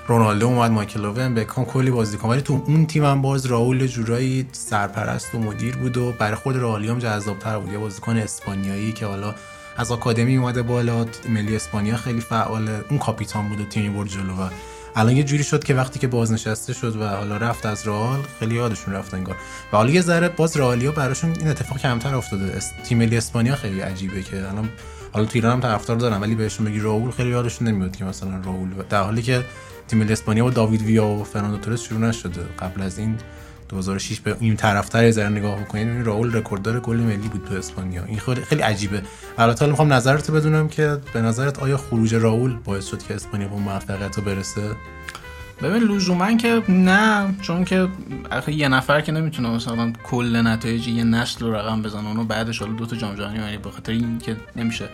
رونالدو 0.07 0.47
اومد 0.47 0.71
مایکل 0.71 1.05
اوون 1.05 1.35
بکام 1.35 1.65
کلی 1.65 1.91
بازیکن. 1.91 2.29
ولی 2.29 2.41
تو 2.41 2.63
اون 2.67 2.85
تیم 2.85 3.05
هم 3.05 3.21
باز 3.21 3.45
راول 3.45 3.87
جورایی 3.87 4.47
سرپرست 4.51 5.35
و 5.35 5.39
مدیر 5.39 5.75
بود 5.75 5.97
و 5.97 6.11
برای 6.11 6.35
خود 6.35 6.57
رئالیام 6.57 6.99
جذاب‌تر 6.99 7.59
بود. 7.59 7.71
یه 7.71 7.77
بازیکن 7.77 8.17
اسپانیایی 8.17 8.91
که 8.91 9.05
حالا 9.05 9.35
از 9.81 9.91
آکادمی 9.91 10.37
اومده 10.37 10.61
بالا 10.61 11.05
ملی 11.29 11.55
اسپانیا 11.55 11.97
خیلی 11.97 12.21
فعاله. 12.21 12.85
اون 12.89 12.99
کاپیتان 12.99 13.49
بود 13.49 13.59
و 13.61 13.65
تیمی 13.65 13.89
برد 13.89 14.07
جلو 14.07 14.33
و 14.33 14.49
الان 14.95 15.17
یه 15.17 15.23
جوری 15.23 15.43
شد 15.43 15.63
که 15.63 15.73
وقتی 15.73 15.99
که 15.99 16.07
بازنشسته 16.07 16.73
شد 16.73 16.95
و 16.95 17.07
حالا 17.07 17.37
رفت 17.37 17.65
از 17.65 17.87
رئال 17.87 18.19
خیلی 18.39 18.55
یادشون 18.55 18.93
رفت 18.93 19.13
انگار. 19.13 19.35
و 19.73 19.77
حالا 19.77 19.89
یه 19.89 20.01
ذره 20.01 20.29
باز 20.29 20.57
رئالیا 20.57 20.91
براشون 20.91 21.33
این 21.39 21.47
اتفاق 21.47 21.77
کمتر 21.77 22.15
افتاده. 22.15 22.59
تیم 22.83 22.97
ملی 22.97 23.17
اسپانیا 23.17 23.55
خیلی 23.55 23.79
عجیبه 23.79 24.23
که 24.23 24.37
الان 24.37 24.69
حالا 25.13 25.25
تو 25.25 25.31
ایران 25.33 25.51
هم 25.51 25.59
طرفدار 25.59 25.97
دارن 25.97 26.21
ولی 26.21 26.35
بهشون 26.35 26.65
بگی 26.65 26.79
راول 26.79 27.11
خیلی 27.11 27.29
یادشون 27.29 27.67
نمیاد 27.67 27.95
که 27.95 28.05
مثلا 28.05 28.41
راول 28.45 28.69
در 28.89 29.03
حالی 29.03 29.21
که 29.21 29.45
تیم 29.87 29.99
ملی 29.99 30.13
اسپانیا 30.13 30.43
با 30.43 30.49
داوید 30.49 30.81
ویا 30.81 31.05
و 31.05 31.23
فرناندو 31.23 31.57
تورس 31.57 31.81
شروع 31.81 31.99
نشده. 31.99 32.41
قبل 32.59 32.81
از 32.81 32.97
این 32.97 33.17
2006 33.71 34.19
به 34.19 34.35
این 34.39 34.55
طرفدار 34.55 35.03
یه 35.03 35.29
نگاه 35.29 35.59
بکنید 35.59 36.05
راول 36.05 36.35
رکورددار 36.35 36.79
گل 36.79 36.97
ملی 36.97 37.27
بود 37.27 37.45
تو 37.49 37.55
اسپانیا. 37.55 38.03
این 38.03 38.19
خیلی 38.19 38.41
خیلی 38.41 38.61
عجیبه. 38.61 39.01
البته 39.37 39.65
می‌خوام 39.65 39.93
نظرت 39.93 40.31
بدونم 40.31 40.67
که 40.67 40.97
به 41.13 41.21
نظرت 41.21 41.59
آیا 41.59 41.77
خروج 41.77 42.15
راول 42.15 42.57
باعث 42.65 42.87
شد 42.87 43.03
که 43.03 43.15
اسپانیا 43.15 43.47
به 43.47 43.55
موفقیت 43.55 44.19
برسه؟ 44.19 44.61
ببین 45.63 45.83
لزوما 45.83 46.37
که 46.37 46.63
نه 46.69 47.35
چون 47.41 47.65
که 47.65 47.87
آخه 48.31 48.53
یه 48.53 48.67
نفر 48.67 49.01
که 49.01 49.11
نمی‌تونه 49.11 49.49
مثلا 49.49 49.93
کل 50.03 50.47
نتایج 50.47 50.87
یه 50.87 51.03
نسل 51.03 51.45
رو 51.45 51.55
رقم 51.55 51.81
بزنه 51.81 52.07
اونو 52.07 52.23
بعدش 52.23 52.59
حالا 52.59 52.73
دو 52.73 52.85
تا 52.85 52.95
جام 52.95 53.15
جهانی 53.15 53.57
به 53.57 53.71
خاطر 53.71 53.91
این 53.91 54.19
که 54.19 54.37
نمیشه 54.55 54.89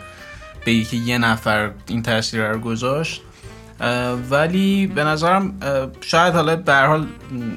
به 0.64 0.82
که 0.82 0.96
یه 0.96 1.18
نفر 1.18 1.70
این 1.86 2.02
تاثیر 2.02 2.48
رو 2.48 2.58
گذاشت؟ 2.58 3.22
ولی 4.30 4.86
به 4.86 5.04
نظرم 5.04 5.54
شاید 6.00 6.34
حالا 6.34 6.56
به 6.56 6.74
حال 6.74 7.06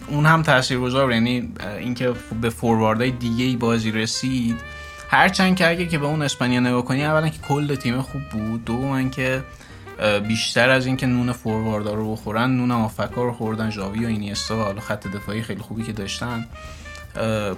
اون 0.08 0.26
هم 0.26 0.42
تاثیرگذار 0.42 1.12
یعنی 1.12 1.54
اینکه 1.80 2.14
به 2.42 2.50
فورواردهای 2.50 3.12
دیگه 3.12 3.46
ای 3.46 3.56
بازی 3.56 3.92
رسید. 3.92 4.58
هرچند 5.10 5.56
که 5.56 5.70
اگه 5.70 5.88
که 5.88 5.98
به 5.98 6.06
اون 6.06 6.22
اسپانیا 6.22 6.60
نگاه 6.60 6.86
کنی 6.86 7.06
اولا 7.06 7.30
که 7.30 7.40
کل 7.40 7.76
تیم 7.76 8.02
خوب 8.02 8.22
بود. 8.32 8.66
دوم 8.66 9.10
که 9.10 9.44
بیشتر 10.28 10.70
از 10.70 10.86
اینکه 10.86 11.06
نون 11.06 11.32
فورواردا 11.32 11.94
رو 11.94 12.12
بخورن 12.12 12.50
نون 12.58 12.72
آفکا 12.72 13.24
رو 13.24 13.34
خوردن. 13.34 13.70
ژاوی 13.70 14.06
و 14.06 14.08
اینیستا 14.08 14.58
و 14.58 14.62
حالا 14.62 14.82
خط 14.82 15.08
دفاعی 15.08 15.42
خیلی 15.42 15.62
خوبی 15.62 15.84
که 15.84 15.92
داشتن. 15.92 16.48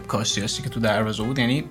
کاسیاسی 0.07 0.63
که 0.63 0.69
تو 0.69 0.79
دروازه 0.79 1.23
بود. 1.23 1.39
یعنی 1.39 1.63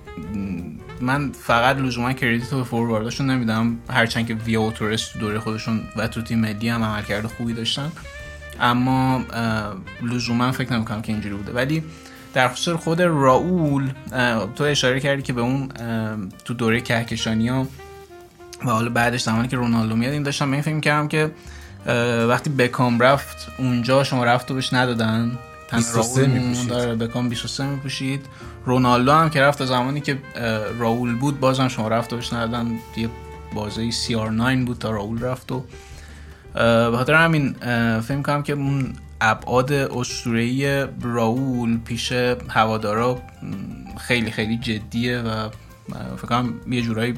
من 1.01 1.31
فقط 1.31 1.77
لزوما 1.77 2.13
کردیت 2.13 2.53
به 2.53 2.63
فوروارداشون 2.63 3.29
نمیدم. 3.29 3.77
هرچند 3.89 4.27
که 4.27 4.33
ویا 4.33 4.61
و 4.61 4.71
تورس 4.71 5.07
تو 5.07 5.19
دوره 5.19 5.39
خودشون 5.39 5.81
و 5.95 6.07
تو 6.07 6.21
تیم 6.21 6.39
ملی 6.39 6.69
هم 6.69 6.83
عملکرد 6.83 7.25
خوبی 7.25 7.53
داشتن. 7.53 7.91
اما 8.59 9.25
لزوما 10.01 10.51
فکر 10.51 10.73
نمی‌کنم 10.73 11.01
که 11.01 11.11
اینجوری 11.11 11.35
بوده. 11.35 11.51
ولی 11.51 11.83
در 12.33 12.47
خصوص 12.47 12.75
خود 12.75 13.01
راول 13.01 13.91
تو 14.55 14.63
اشاره 14.63 14.99
کردی 14.99 15.21
که 15.21 15.33
به 15.33 15.41
اون 15.41 15.69
تو 16.45 16.53
دوره 16.53 16.81
کهکشانی 16.81 17.47
ها 17.47 17.67
و 18.65 18.69
حالا 18.69 18.89
بعدش 18.89 19.21
زمانی 19.21 19.47
که 19.47 19.57
رونالدو 19.57 19.95
میاد 19.95 20.13
این 20.13 20.23
داشتم 20.23 20.45
به 20.49 20.53
این 20.53 20.61
فکر 20.61 20.79
کردم 20.79 21.07
که 21.07 21.31
وقتی 22.27 22.49
بکام 22.49 22.99
رفت 22.99 23.47
اونجا 23.57 24.03
شما 24.03 24.23
رفت 24.23 24.51
و 24.51 24.53
بهش 24.53 24.73
ندادن. 24.73 25.37
23 25.75 26.27
میپوشید. 26.27 26.69
داره 26.69 26.95
بکام 26.95 27.29
23 27.29 27.65
میپوشید. 27.65 28.25
رونالدو 28.65 29.11
هم 29.11 29.29
که 29.29 29.41
رفت 29.41 29.65
زمانی 29.65 30.01
که 30.01 30.17
راول 30.79 31.15
بود 31.15 31.39
بازم 31.39 31.67
شما 31.67 31.87
رفت 31.87 32.13
بهش 32.13 32.33
ندادن 32.33 32.79
یه 32.97 33.09
بازه 33.53 33.91
سی 33.91 34.15
آر 34.15 34.29
9 34.29 34.65
بود 34.65 34.77
تا 34.77 34.91
راول 34.91 35.21
رفت 35.21 35.51
و 35.51 35.63
به 36.53 36.97
خاطر 36.97 37.13
همین 37.13 37.53
فکر 37.99 38.21
کنم 38.21 38.43
که 38.43 38.53
اون 38.53 38.93
ابعاد 39.21 39.73
اسطوره‌ای 39.73 40.87
راول 41.01 41.77
پیش 41.77 42.11
هوادارا 42.49 43.21
خیلی 43.97 44.31
خیلی 44.31 44.57
جدیه 44.57 45.19
و 45.19 45.49
فکر 46.17 46.27
کنم 46.27 46.53
یه 46.67 46.81
جورایی 46.81 47.13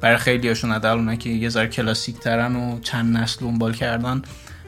برای 0.00 0.16
خیلی 0.16 0.48
هاشون 0.48 0.72
حداقل 0.72 1.14
که 1.14 1.30
یه 1.30 1.48
ذره 1.48 1.66
کلاسیک 1.66 2.18
ترن 2.18 2.56
و 2.56 2.80
چند 2.80 3.16
نسل 3.16 3.40
دنبال 3.40 3.72
کردن. 3.72 4.22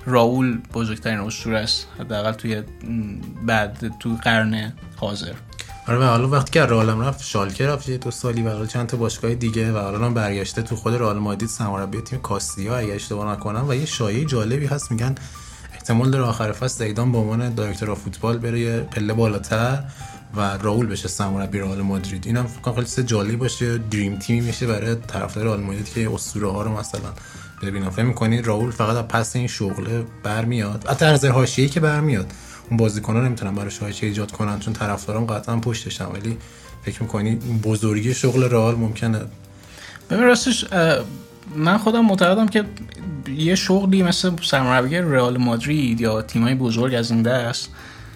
راول 0.08 0.58
بزرگترین 0.74 1.18
اسطوره 1.18 1.58
است 1.58 1.86
حداقل 2.00 2.32
توی 2.32 2.62
بعد 3.46 3.92
تو 4.00 4.16
قرن 4.22 4.72
حاضر. 4.96 5.32
آره 5.88 6.06
حالا 6.06 6.28
وقتی 6.28 6.50
که 6.50 6.62
رئال 6.62 7.00
رفت 7.00 7.24
شالکه 7.24 7.66
رفت 7.66 7.88
یه 7.88 7.98
دو 7.98 8.10
سالی 8.10 8.42
و 8.42 8.66
چند 8.66 8.86
تا 8.86 8.96
باشگاه 8.96 9.34
دیگه 9.34 9.72
و 9.72 9.78
حالا 9.78 10.06
هم 10.06 10.14
برگشته 10.14 10.62
تو 10.62 10.76
خود 10.76 10.94
رئال 10.94 11.18
مادرید 11.18 11.48
سرمربی 11.48 12.00
تیم 12.00 12.20
کاستیا 12.20 12.76
اگه 12.76 12.94
اشتباه 12.94 13.32
نکنم 13.32 13.68
و 13.68 13.74
یه 13.74 13.86
شایعه 13.86 14.24
جالبی 14.24 14.66
هست 14.66 14.90
میگن 14.90 15.14
احتمال 15.72 16.10
داره 16.10 16.24
آخر 16.24 16.52
فصل 16.52 16.84
زیدان 16.84 17.12
به 17.12 17.18
عنوان 17.18 17.54
دایرکتور 17.54 17.94
فوتبال 17.94 18.38
بره 18.38 18.80
پله 18.80 19.12
بالاتر 19.12 19.84
و 20.36 20.40
راول 20.56 20.86
بشه 20.86 21.08
سرمربی 21.08 21.58
رئال 21.58 21.82
مادرید. 21.82 22.26
اینم 22.26 22.46
فکر 22.46 22.60
کنم 22.60 22.74
خیلی 22.74 22.86
چیز 22.86 23.00
جالبی 23.00 23.36
باشه 23.36 23.78
دریم 23.78 24.18
تیمی 24.18 24.40
میشه 24.40 24.66
برای 24.66 24.94
طرفدار 24.94 25.44
رئال 25.44 25.60
مادرید 25.60 25.88
که 25.88 26.10
اسطوره 26.14 26.50
ها 26.50 26.62
رو 26.62 26.78
مثلا 26.78 27.12
ببینم 27.62 27.90
فکر 27.90 28.04
می‌کنید 28.04 28.46
راول 28.46 28.70
فقط 28.70 28.96
از 28.96 29.08
پس 29.08 29.36
این 29.36 29.46
شغله 29.46 30.04
برمیاد. 30.22 30.86
از 31.00 31.24
حاشیه‌ای 31.24 31.68
که 31.68 31.80
برمیاد. 31.80 32.32
اون 32.70 32.76
بازیکن‌ها 32.76 33.20
نمی‌تونن 33.22 33.54
براش 33.54 33.78
حاشیه 33.78 34.08
ایجاد 34.08 34.32
کنن 34.32 34.58
چون 34.58 34.72
طرفداران 34.72 35.26
قطعا 35.26 35.56
پشتشن. 35.56 36.06
ولی 36.06 36.36
فکر 36.82 37.02
می‌کنی 37.02 37.34
بزرگی 37.64 38.14
شغل 38.14 38.44
رئال 38.44 38.74
ممکنه؟ 38.74 39.20
ببین 40.10 40.24
راستش 40.24 40.64
من 41.56 41.78
خودم 41.78 42.04
معتقدم 42.04 42.48
که 42.48 42.64
یه 43.36 43.54
شغلی 43.54 44.02
مثل 44.02 44.30
سرمربی 44.42 44.96
رئال 44.96 45.36
مادرید 45.36 46.00
یا 46.00 46.22
تیمای 46.22 46.54
بزرگ 46.54 46.94
از 46.94 47.10
این 47.10 47.22
دست 47.22 47.68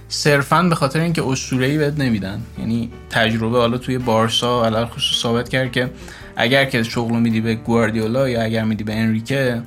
صرفا 0.09 0.63
به 0.63 0.75
خاطر 0.75 1.01
اینکه 1.01 1.23
اسطوره‌ای 1.27 1.79
بهت 1.79 2.01
نمیدن. 2.01 2.43
یعنی 2.59 2.91
تجربه 3.11 3.59
حالا 3.59 3.79
توی 3.79 3.99
بارسا 3.99 4.65
علل 4.65 4.85
خصوص 4.85 5.23
ثابت 5.23 5.49
کرد 5.49 5.73
که 5.73 5.91
اگر 6.37 6.65
که 6.65 6.83
شغل 6.83 7.19
میدی 7.19 7.41
به 7.41 7.55
گواردیولا 7.55 8.29
یا 8.29 8.43
اگر 8.43 8.65
میدی 8.65 8.85
به 8.85 8.95
انریکه 8.95 9.62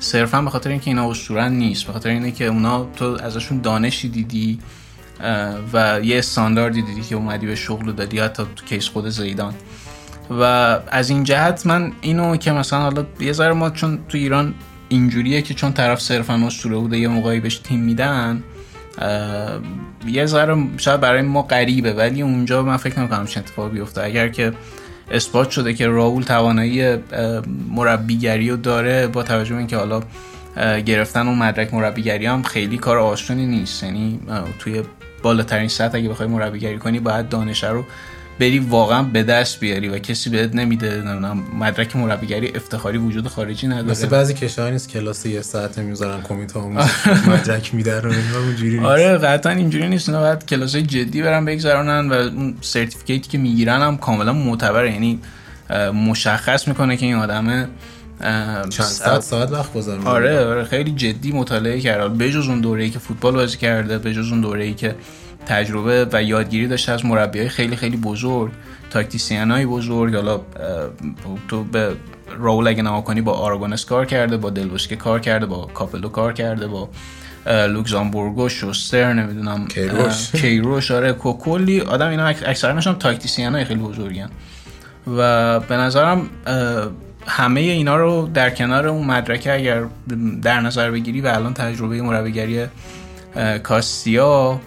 صرفا 0.00 0.42
به 0.42 0.50
خاطر 0.50 0.70
اینکه 0.70 0.90
اینا 0.90 1.10
اسطورن 1.10 1.52
نیست. 1.52 1.86
به 1.86 1.92
خاطر 1.92 2.08
اینه 2.10 2.30
که 2.30 2.46
اونا 2.46 2.84
تو 2.96 3.04
ازشون 3.22 3.60
دانشی 3.60 4.08
دیدی 4.08 4.58
و 5.72 6.00
یه 6.02 6.18
استانداردی 6.18 6.82
دیدی 6.82 7.02
که 7.02 7.14
اومدی 7.14 7.46
به 7.46 7.54
شغل 7.54 7.92
دادی 7.92 8.18
حتی 8.18 8.42
تو 8.56 8.64
کیس 8.64 8.88
خود 8.88 9.08
زیدان. 9.08 9.54
و 10.30 10.42
از 10.90 11.10
این 11.10 11.24
جهت 11.24 11.66
من 11.66 11.92
اینو 12.00 12.36
که 12.36 12.52
مثلا 12.52 12.78
حالا 12.78 13.06
یه 13.20 13.32
ذره 13.32 13.52
ما 13.52 13.70
چون 13.70 13.98
تو 14.08 14.18
ایران 14.18 14.54
اینجوریه 14.88 15.42
که 15.42 15.54
چون 15.54 15.72
طرف 15.72 16.00
صرفا 16.00 16.34
اسطوره 16.34 16.76
بوده 16.76 16.98
یه 16.98 17.08
موقعی 17.08 17.40
بهش 17.40 17.58
تیم 17.58 17.80
میدن 17.80 18.42
یه 20.06 20.26
ذره 20.26 20.56
شاید 20.76 21.00
برای 21.00 21.22
ما 21.22 21.42
غریبه 21.42 21.92
ولی 21.92 22.22
اونجا 22.22 22.62
من 22.62 22.76
فکر 22.76 22.98
نمی‌کنم 22.98 23.26
چه 23.26 23.40
اتفاقی 23.40 23.70
بیفته. 23.70 24.02
اگر 24.02 24.28
که 24.28 24.52
اثبات 25.10 25.50
شده 25.50 25.74
که 25.74 25.86
راول 25.86 26.22
توانایی 26.22 26.96
مربیگری 27.70 28.50
رو 28.50 28.56
داره 28.56 29.06
با 29.06 29.22
توجه 29.22 29.52
به 29.52 29.58
اینکه 29.58 29.76
حالا 29.76 30.02
گرفتن 30.86 31.28
اون 31.28 31.38
مدرک 31.38 31.74
مربیگری 31.74 32.26
هم 32.26 32.42
خیلی 32.42 32.78
کار 32.78 32.98
آسونی 32.98 33.46
نیست. 33.46 33.82
یعنی 33.82 34.20
توی 34.58 34.82
بالاترین 35.22 35.68
سطح 35.68 35.98
اگه 35.98 36.08
بخوای 36.08 36.28
مربیگری 36.28 36.78
کنی 36.78 37.00
باید 37.00 37.28
دانش 37.28 37.64
رو 37.64 37.84
بری 38.40 38.58
واقعا 38.58 39.02
به 39.02 39.22
دست 39.22 39.60
بیاری 39.60 39.88
و 39.88 39.98
کسی 39.98 40.30
بهت 40.30 40.54
نمیده 40.54 41.02
مدرک 41.58 41.96
مربیگری 41.96 42.52
افتخاری 42.54 42.98
وجود 42.98 43.28
خارجی 43.28 43.66
نداره. 43.66 43.90
مثل 43.90 44.06
بعضی 44.06 44.34
کشورها 44.34 44.70
نیست 44.70 44.88
کلاس 44.88 45.26
یه 45.26 45.42
ساعت 45.42 45.78
می‌ذارن 45.78 46.22
کمیته 46.22 46.60
مدرک 47.26 47.74
میدن 47.74 48.02
رو 48.02 48.12
اونجوری 48.38 48.72
نیست. 48.72 48.84
آره 48.84 49.18
قطعا 49.18 49.52
اینجوری 49.52 49.88
نیست. 49.88 50.10
نه 50.10 50.18
باید 50.18 50.46
کلاس 50.46 50.76
جدی 50.76 51.22
برن 51.22 51.44
بگذرونن 51.44 52.08
و 52.08 52.12
اون 52.12 52.54
سرتیفیکیتی 52.60 53.28
که 53.28 53.38
می‌گیرن 53.38 53.82
هم 53.82 53.96
کاملا 53.96 54.32
معتبره. 54.32 54.92
یعنی 54.92 55.20
مشخص 55.94 56.68
می‌کنه 56.68 56.96
که 56.96 57.06
این 57.06 57.14
آدمه 57.14 57.68
چند 58.20 58.70
ساعت 58.70 59.20
ساعت 59.20 59.52
وقت 59.52 59.72
گذارم 59.72 60.06
آره 60.06 60.44
آره 60.44 60.64
خیلی 60.64 60.90
جدی 60.90 61.32
مطالعه 61.32 61.80
کرده. 61.80 62.08
بجز 62.08 62.48
اون 62.48 62.60
دوره‌ای 62.60 62.90
که 62.90 62.98
فوتبال 62.98 63.34
بازی 63.34 63.56
کرده 63.56 63.98
بجز 63.98 64.30
اون 64.30 64.40
دوره‌ای 64.40 64.74
که 64.74 64.94
تجربه 65.48 66.08
و 66.12 66.22
یادگیری 66.22 66.68
داشته 66.68 66.92
از 66.92 67.06
مربی 67.06 67.48
خیلی 67.48 67.76
خیلی 67.76 67.96
بزرگ 67.96 68.52
tactician 68.90 69.50
های 69.50 69.66
بزرگ 69.66 70.14
حالا 70.14 70.40
تو 71.48 71.64
به 71.64 71.96
رائول 72.38 72.68
اگه 72.68 72.82
نگاه 72.82 73.00
کنی 73.00 73.20
با 73.20 73.32
آراگونس 73.32 73.84
کار 73.84 74.06
کرده 74.06 74.36
با 74.36 74.50
دل‌بوسکه 74.50 74.96
کار 74.96 75.20
کرده 75.20 75.46
با 75.46 75.66
کاپلو 75.74 76.08
کار 76.08 76.32
کرده 76.32 76.66
با 76.66 76.88
لوکزامبورگو 77.46 78.48
شوستر 78.48 79.12
نمی‌دونم 79.12 79.66
کیروش. 79.66 80.30
کیروش 80.42 80.90
آره 80.90 81.12
کلی 81.12 81.80
آدم 81.80 82.08
اینا 82.08 82.26
اکثرا 82.26 82.80
هم 82.80 82.94
tactician 82.94 83.54
های 83.54 83.64
خیلی 83.64 83.80
بزرگن. 83.80 84.30
و 85.16 85.60
به 85.60 85.76
نظرم 85.76 86.30
همه 87.26 87.60
اینا 87.60 87.96
رو 87.96 88.30
در 88.34 88.50
کنار 88.50 88.88
اون 88.88 89.06
مدرکه 89.06 89.52
اگر 89.52 89.84
در 90.42 90.60
نظر 90.60 90.90
بگیری 90.90 91.20
و 91.20 91.26
الان 91.26 91.54
تجربه 91.54 92.02
مربیگری 92.02 92.66
کاستیا 93.62 94.60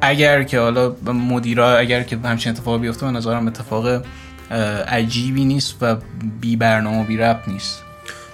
اگر 0.00 0.42
که 0.42 0.60
حالا 0.60 0.92
مدیرا 1.06 1.78
اگر 1.78 2.02
که 2.02 2.18
همچین 2.24 2.52
اتفاق 2.52 2.80
بیفته 2.80 3.06
به 3.06 3.12
نظرم 3.12 3.46
اتفاق 3.46 4.02
عجیبی 4.88 5.44
نیست 5.44 5.76
و 5.80 5.96
بی 6.40 6.56
برنامه 6.56 7.02
و 7.02 7.04
بی 7.04 7.16
رب 7.16 7.40
نیست. 7.46 7.82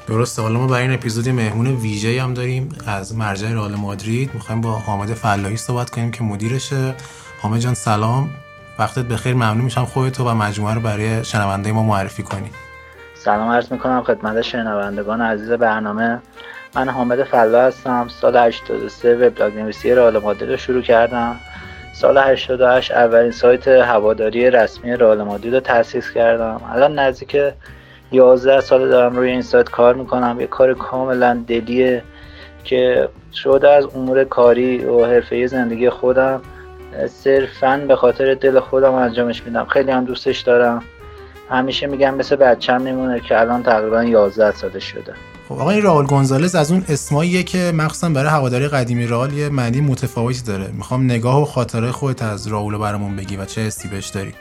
درسته. 0.08 0.42
حالا 0.42 0.58
ما 0.58 0.66
برای 0.66 0.82
این 0.82 0.92
اپیزودی 0.92 1.32
مهمون 1.32 1.66
ویژه 1.66 2.22
هم 2.22 2.34
داریم 2.34 2.68
از 2.86 3.16
مرجع 3.16 3.52
رئال 3.52 3.74
مادرید. 3.74 4.30
می‌خوایم 4.34 4.60
با 4.60 4.72
حامد 4.72 5.14
فلاحی 5.14 5.56
صحبت 5.56 5.90
کنیم 5.90 6.10
که 6.10 6.24
مدیرشه. 6.24 6.94
حامد 7.42 7.60
جان 7.60 7.74
سلام. 7.74 8.30
وقتت 8.78 9.04
بخیر. 9.04 9.34
ممنون 9.34 9.60
میشم 9.64 9.84
خودتو 9.84 10.24
و 10.24 10.34
مجموعه 10.34 10.74
رو 10.74 10.80
برای 10.80 11.24
شنونده 11.24 11.72
ما 11.72 11.82
معرفی 11.82 12.22
کنی. 12.22 12.50
سلام 13.24 13.50
عرض 13.50 13.72
می‌کنم 13.72 14.02
خدمت 14.02 14.42
شنوندگان 14.42 15.20
عزیز 15.20 15.50
برنامه. 15.50 16.20
من 16.76 16.88
حامد 16.88 17.22
فلا 17.22 17.62
هستم. 17.62 18.08
سال 18.08 18.36
83 18.36 19.14
وبلاگ 19.14 19.58
نویسی 19.58 19.94
رئال 19.94 20.18
مادرید 20.18 20.50
رو 20.50 20.56
شروع 20.56 20.82
کردم. 20.82 21.36
سال 21.92 22.18
88 22.18 22.92
اولین 22.92 23.30
سایت 23.30 23.68
هواداری 23.68 24.50
رسمی 24.50 24.96
رئال 24.96 25.22
مادرید 25.22 25.54
رو 25.54 25.60
تأسیس 25.60 26.10
کردم. 26.10 26.60
الان 26.72 26.98
نزدیک 26.98 27.36
11 28.12 28.60
سال 28.60 28.88
دارم 28.88 29.16
روی 29.16 29.30
این 29.30 29.42
سایت 29.42 29.68
کار 29.68 29.94
می‌کنم. 29.94 30.40
یه 30.40 30.46
کار 30.46 30.74
کاملا 30.74 31.44
دلیه 31.48 32.02
که 32.64 33.08
شده 33.32 33.70
از 33.70 33.84
امور 33.84 34.24
کاری 34.24 34.84
و 34.84 35.04
حرفه 35.04 35.46
زندگی 35.46 35.90
خودم. 35.90 36.42
صرفا 37.08 37.84
به 37.88 37.96
خاطر 37.96 38.34
دل 38.34 38.60
خودم 38.60 38.94
انجامش 38.94 39.42
میدم. 39.42 39.64
خیلی 39.64 39.90
هم 39.90 40.04
دوستش 40.04 40.40
دارم. 40.40 40.82
همیشه 41.50 41.86
میگم 41.86 42.14
مثل 42.14 42.36
بچم 42.36 42.82
میمونه 42.82 43.20
که 43.20 43.40
الان 43.40 43.62
تقریبا 43.62 44.04
11 44.04 44.50
ساله 44.52 44.78
شده. 44.78 45.14
خب 45.48 45.54
آقای 45.54 45.80
راول 45.80 46.06
گونزالز 46.06 46.54
از 46.54 46.72
اون 46.72 46.84
اسماییه 46.88 47.42
که 47.42 47.72
مخصوصا 47.74 48.08
برای 48.08 48.30
هواداری 48.30 48.68
قدیمی 48.68 49.06
رئال 49.06 49.32
یه 49.32 49.48
معنی 49.48 49.80
متفاوتی 49.80 50.42
داره. 50.42 50.72
می‌خوام 50.72 51.04
نگاه 51.04 51.42
و 51.42 51.44
خاطره 51.44 51.92
خودت 51.92 52.22
از 52.22 52.46
راول 52.46 52.78
برامون 52.78 53.16
بگی 53.16 53.36
و 53.36 53.44
چه 53.44 53.60
حسی 53.60 53.88
بهش 53.88 54.08
داری. 54.08 54.32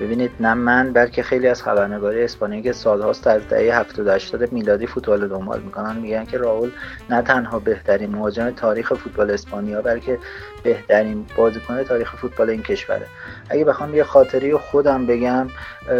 ببینید 0.00 0.30
نه 0.40 0.54
من 0.54 0.92
بلکه 0.92 1.22
خیلی 1.22 1.48
از 1.48 1.62
خبرنگاری 1.62 2.24
اسپانیایی 2.24 2.62
که 2.62 2.72
سالهاست 2.72 3.26
از 3.26 3.48
دهه 3.48 3.78
70 3.78 4.08
80 4.08 4.52
میلادی 4.52 4.86
فوتبال 4.86 5.28
دنبال 5.28 5.60
می‌کنن. 5.60 5.96
میگن 5.96 6.24
که 6.24 6.38
راول 6.38 6.70
نه 7.10 7.22
تنها 7.22 7.58
بهترین 7.58 8.10
مهاجم 8.10 8.50
تاریخ 8.50 8.94
فوتبال 8.94 9.30
اسپانیا 9.30 9.82
بلکه 9.82 10.18
بهترین 10.62 11.26
بازیکن 11.36 11.82
تاریخ 11.82 12.16
فوتبال 12.16 12.50
این 12.50 12.62
کشوره. 12.62 13.06
اگه 13.50 13.64
بخوام 13.64 13.94
یه 13.94 14.04
خاطری 14.04 14.56
خودم 14.56 15.06
بگم 15.06 15.46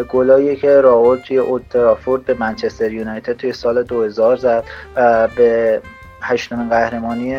گلایی 0.09 0.57
که 0.57 0.81
راول 0.81 1.17
توی 1.19 1.39
اولترافورد 1.39 2.25
به 2.25 2.35
منچستر 2.35 2.93
یونایتد 2.93 3.33
توی 3.33 3.53
سال 3.53 3.83
2000 3.83 4.37
زد 4.37 4.65
و 4.97 5.29
به 5.37 5.83
هشتمین 6.23 6.69
قهرمانی 6.69 7.37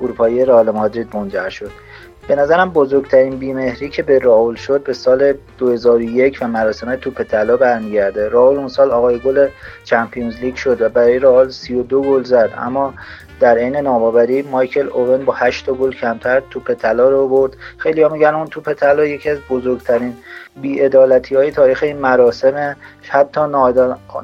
اروپایی 0.00 0.44
رئال 0.44 0.70
مادرید 0.70 1.16
منجر 1.16 1.48
شد. 1.48 1.70
به 2.28 2.36
نظرم 2.36 2.70
بزرگترین 2.70 3.36
بیمهری 3.36 3.88
که 3.88 4.02
به 4.02 4.18
راول 4.18 4.54
شد 4.54 4.82
به 4.82 4.92
سال 4.92 5.34
2001 5.58 6.38
و 6.42 6.48
مراسم 6.48 6.96
توپ 6.96 7.22
طلا 7.22 7.56
برمیگرده. 7.56 8.28
راول 8.28 8.56
اون 8.56 8.68
سال 8.68 8.90
آقای 8.90 9.18
گل 9.18 9.48
چمپیونز 9.84 10.36
لیگ 10.36 10.54
شد 10.54 10.80
و 10.80 10.88
برای 10.88 11.18
راول 11.18 11.48
32 11.48 12.02
گل 12.02 12.22
زد. 12.22 12.50
اما 12.58 12.94
در 13.42 13.58
عین 13.58 13.76
ناباوری 13.76 14.42
مایکل 14.42 14.88
اوون 14.88 15.24
با 15.24 15.32
8 15.32 15.70
گل 15.70 15.92
کمتر 15.92 16.42
توپ 16.50 16.74
طلا 16.74 17.10
رو 17.10 17.28
برد. 17.28 17.56
خیلی 17.78 18.02
ها 18.02 18.08
میگن 18.08 18.34
اون 18.34 18.46
توپ 18.46 18.72
طلا 18.72 19.04
یکی 19.04 19.30
از 19.30 19.38
بزرگترین 19.50 20.16
بیعدالتی 20.56 21.34
های 21.34 21.50
تاریخ 21.50 21.82
این 21.82 21.96
مراسم. 21.96 22.76
حتی 23.02 23.40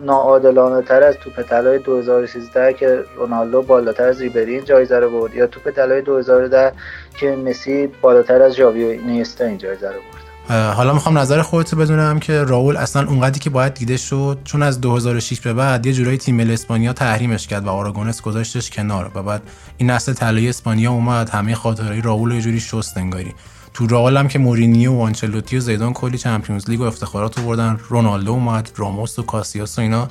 ناعادلانه 0.01 0.83
تر 0.83 1.03
از 1.03 1.17
توپ 1.17 1.43
طلای 1.43 1.79
2013 1.79 2.73
که 2.73 3.05
رونالدو 3.17 3.63
بالاتر 3.63 4.09
از 4.09 4.21
ریبری 4.21 4.55
این 4.55 4.65
جایزه 4.65 4.99
رو 4.99 5.11
برد 5.11 5.35
یا 5.35 5.47
توپ 5.47 5.71
طلای 5.71 6.03
2010 6.03 6.73
که 7.21 7.37
مسی 7.37 7.87
بالاتر 7.87 8.43
از 8.43 8.55
ژاوی 8.55 8.85
اینیستا 8.85 9.45
این 9.45 9.59
جایزه 9.59 9.89
رو 9.89 9.95
برد. 9.95 10.18
حالا 10.49 10.95
می‌خوام 10.95 11.19
نظر 11.19 11.43
خودت 11.43 11.75
بدونم 11.75 12.21
که 12.21 12.45
راول 12.45 12.77
اصلا 12.77 13.09
اونقدری 13.09 13.41
که 13.41 13.51
باید 13.51 13.75
دیده 13.75 13.97
شد 13.97 14.39
چون 14.45 14.63
از 14.63 14.81
2006 14.81 15.41
به 15.41 15.53
بعد 15.53 15.87
یه 15.87 15.93
جورایی 15.93 16.19
تیم 16.19 16.37
ملی 16.37 16.53
اسپانیا 16.53 16.93
تحریمش 16.93 17.47
کرد 17.47 17.67
و 17.67 17.71
آراگونس 17.71 18.23
گذاشتش 18.23 18.71
کنار 18.71 19.11
و 19.15 19.23
بعد 19.23 19.43
این 19.77 19.91
نسل 19.91 20.13
طلایی 20.13 20.49
اسپانیا 20.49 20.93
اومد 20.93 21.31
همه 21.31 21.55
خاطرهای 21.55 22.01
راول 22.01 22.33
یه 22.33 22.41
جوری 22.41 22.61
شست 22.61 22.97
انگاری. 22.97 23.35
تو 23.75 23.87
رئال 23.87 24.17
هم 24.17 24.29
که 24.29 24.39
مورینیو 24.39 24.93
و 24.93 25.01
آنچلوتی 25.01 25.57
و 25.57 25.61
زیدان 25.61 25.93
کلی 25.93 26.19
چمپیونز 26.19 26.71
لیگ 26.71 26.81
و 26.81 26.85
افتخارات 26.85 27.39
آوردن 27.39 27.79
رونالدو 27.89 28.33
اومد 28.33 28.71
راموس 28.77 29.19
و 29.19 29.23
کاسیاس 29.23 29.79
و 29.79 29.83
اینا. 29.83 30.09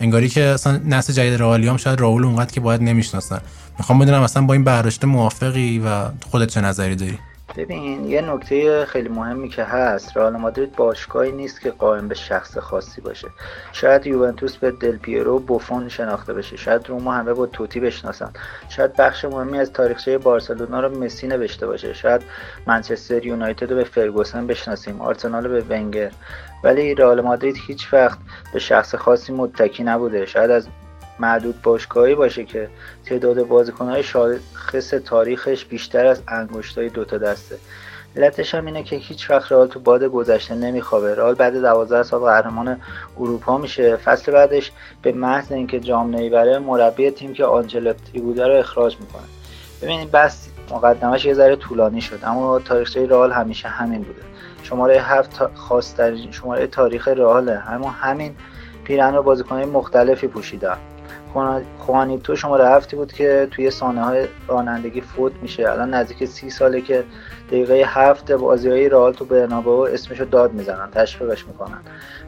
انگاری 0.00 0.28
که 0.28 0.44
اصلا 0.44 0.80
نسل 0.84 1.12
جدید 1.12 1.34
رئالی 1.40 1.68
هم 1.68 1.76
شاید 1.76 2.00
راول 2.00 2.24
اونقدر 2.24 2.52
که 2.52 2.60
باید 2.60 2.82
نمی‌شناسن. 2.82 3.40
می‌خوام 3.78 3.98
بدونم 3.98 4.22
اصلا 4.22 4.42
با 4.42 4.54
این 4.54 4.64
برداشت 4.64 5.04
موافقی 5.04 5.78
و 5.78 6.08
خودت 6.30 6.48
چه 6.48 6.60
نظری 6.60 6.96
داری؟ 6.96 7.18
ببین 7.56 8.04
یه 8.04 8.20
نکته 8.20 8.84
خیلی 8.84 9.08
مهمی 9.08 9.48
که 9.48 9.64
هست 9.64 10.16
رئال 10.16 10.36
مادرید 10.36 10.76
باشگاهی 10.76 11.32
نیست 11.32 11.60
که 11.60 11.70
قائم 11.70 12.08
به 12.08 12.14
شخص 12.14 12.58
خاصی 12.58 13.00
باشه. 13.00 13.28
شاید 13.72 14.06
یوونتوس 14.06 14.56
به 14.56 14.70
دل 14.70 14.96
پیرو 14.96 15.38
بوفون 15.38 15.88
شناخته 15.88 16.32
بشه. 16.34 16.56
شاید 16.56 16.88
روما 16.88 17.12
همه 17.12 17.32
با 17.32 17.46
توتی 17.46 17.80
بشناسن. 17.80 18.32
شاید 18.68 18.96
بخش 18.96 19.24
مهمی 19.24 19.58
از 19.58 19.72
تاریخچه 19.72 20.18
بارسلونا 20.18 20.80
رو 20.80 20.98
مسی 20.98 21.26
نوشته 21.26 21.66
باشه. 21.66 21.92
شاید 21.92 22.22
منچستر 22.66 23.26
یونایتد 23.26 23.70
رو 23.70 23.76
به 23.76 23.84
فرگوسن 23.84 24.46
بشناسیم. 24.46 25.00
آرسنال 25.00 25.48
به 25.48 25.60
ونگر. 25.60 26.12
ولی 26.64 26.94
رئال 26.94 27.20
مادرید 27.20 27.56
هیچ 27.66 27.92
وقت 27.92 28.18
به 28.52 28.58
شخص 28.58 28.94
خاصی 28.94 29.32
متکی 29.32 29.84
نبوده. 29.84 30.26
شاید 30.26 30.50
از 30.50 30.68
معدود 31.18 31.62
باشگاهی 31.62 32.14
باشه 32.14 32.44
که 32.44 32.68
تعداد 33.04 33.42
بازیکنهای 33.42 34.02
شاخص 34.02 34.90
تاریخش 34.90 35.64
بیشتر 35.64 36.06
از 36.06 36.22
انگشتای 36.28 36.88
دوتا 36.88 37.18
دسته. 37.18 37.58
علتش 38.16 38.54
هم 38.54 38.66
اینه 38.66 38.82
که 38.82 38.96
هیچ 38.96 39.30
وقت 39.30 39.52
رئال 39.52 39.66
تو 39.68 39.80
باد 39.80 40.04
گذشته 40.04 40.54
نمیخوابه. 40.54 41.14
رئال 41.14 41.34
بعد 41.34 41.62
12 41.62 42.02
سال 42.02 42.20
قهرمان 42.20 42.80
اروپا 43.20 43.58
میشه. 43.58 43.96
فصل 43.96 44.32
بعدش 44.32 44.72
به 45.02 45.12
محض 45.12 45.52
اینکه 45.52 45.80
جام 45.80 46.10
نمی‌بره 46.10 46.58
مربی 46.58 47.10
تیم 47.10 47.32
که 47.32 47.44
آنجلوتی 47.44 48.20
بوده 48.20 48.46
رو 48.46 48.54
اخراج 48.54 48.96
می‌کنه. 49.00 49.22
ببینید 49.82 50.10
بس 50.10 50.48
مقدمش 50.70 51.24
یه 51.24 51.34
ذره 51.34 51.56
طولانی 51.56 52.00
شد 52.00 52.18
اما 52.22 52.58
تاریخچه 52.58 53.06
رئال 53.06 53.32
همیشه 53.32 53.68
همین 53.68 54.02
بوده. 54.02 54.22
شماره 54.62 55.02
هفت 55.02 55.54
خاصترین 55.54 56.30
شماره 56.32 56.66
تاریخ 56.66 57.08
رئاله. 57.08 57.72
اما 57.72 57.90
همین 57.90 58.34
پیرن 58.84 59.14
رو 59.14 59.22
بازیکنهای 59.22 59.64
مختلفی 59.64 60.26
پوشیدن. 60.26 60.76
خوانیتو 61.78 62.36
شماره 62.36 62.68
هفتی 62.68 62.96
بود 62.96 63.12
که 63.12 63.48
توی 63.50 63.70
سانه 63.70 64.04
های 64.04 64.26
رانندگی 64.48 65.00
فوت 65.00 65.32
میشه. 65.42 65.70
الان 65.70 65.94
نزدیک 65.94 66.24
سی 66.24 66.50
ساله 66.50 66.80
که 66.80 67.04
دقیقه 67.48 67.74
هفت 67.86 68.32
بازی 68.32 68.70
های 68.70 68.88
رئال 68.88 69.12
تو 69.12 69.24
برنابو 69.24 69.70
اسمشو 69.70 70.24
داد 70.24 70.52
می‌زنن 70.52 70.90
تشویقش 70.90 71.46
می‌کنن. 71.46 71.78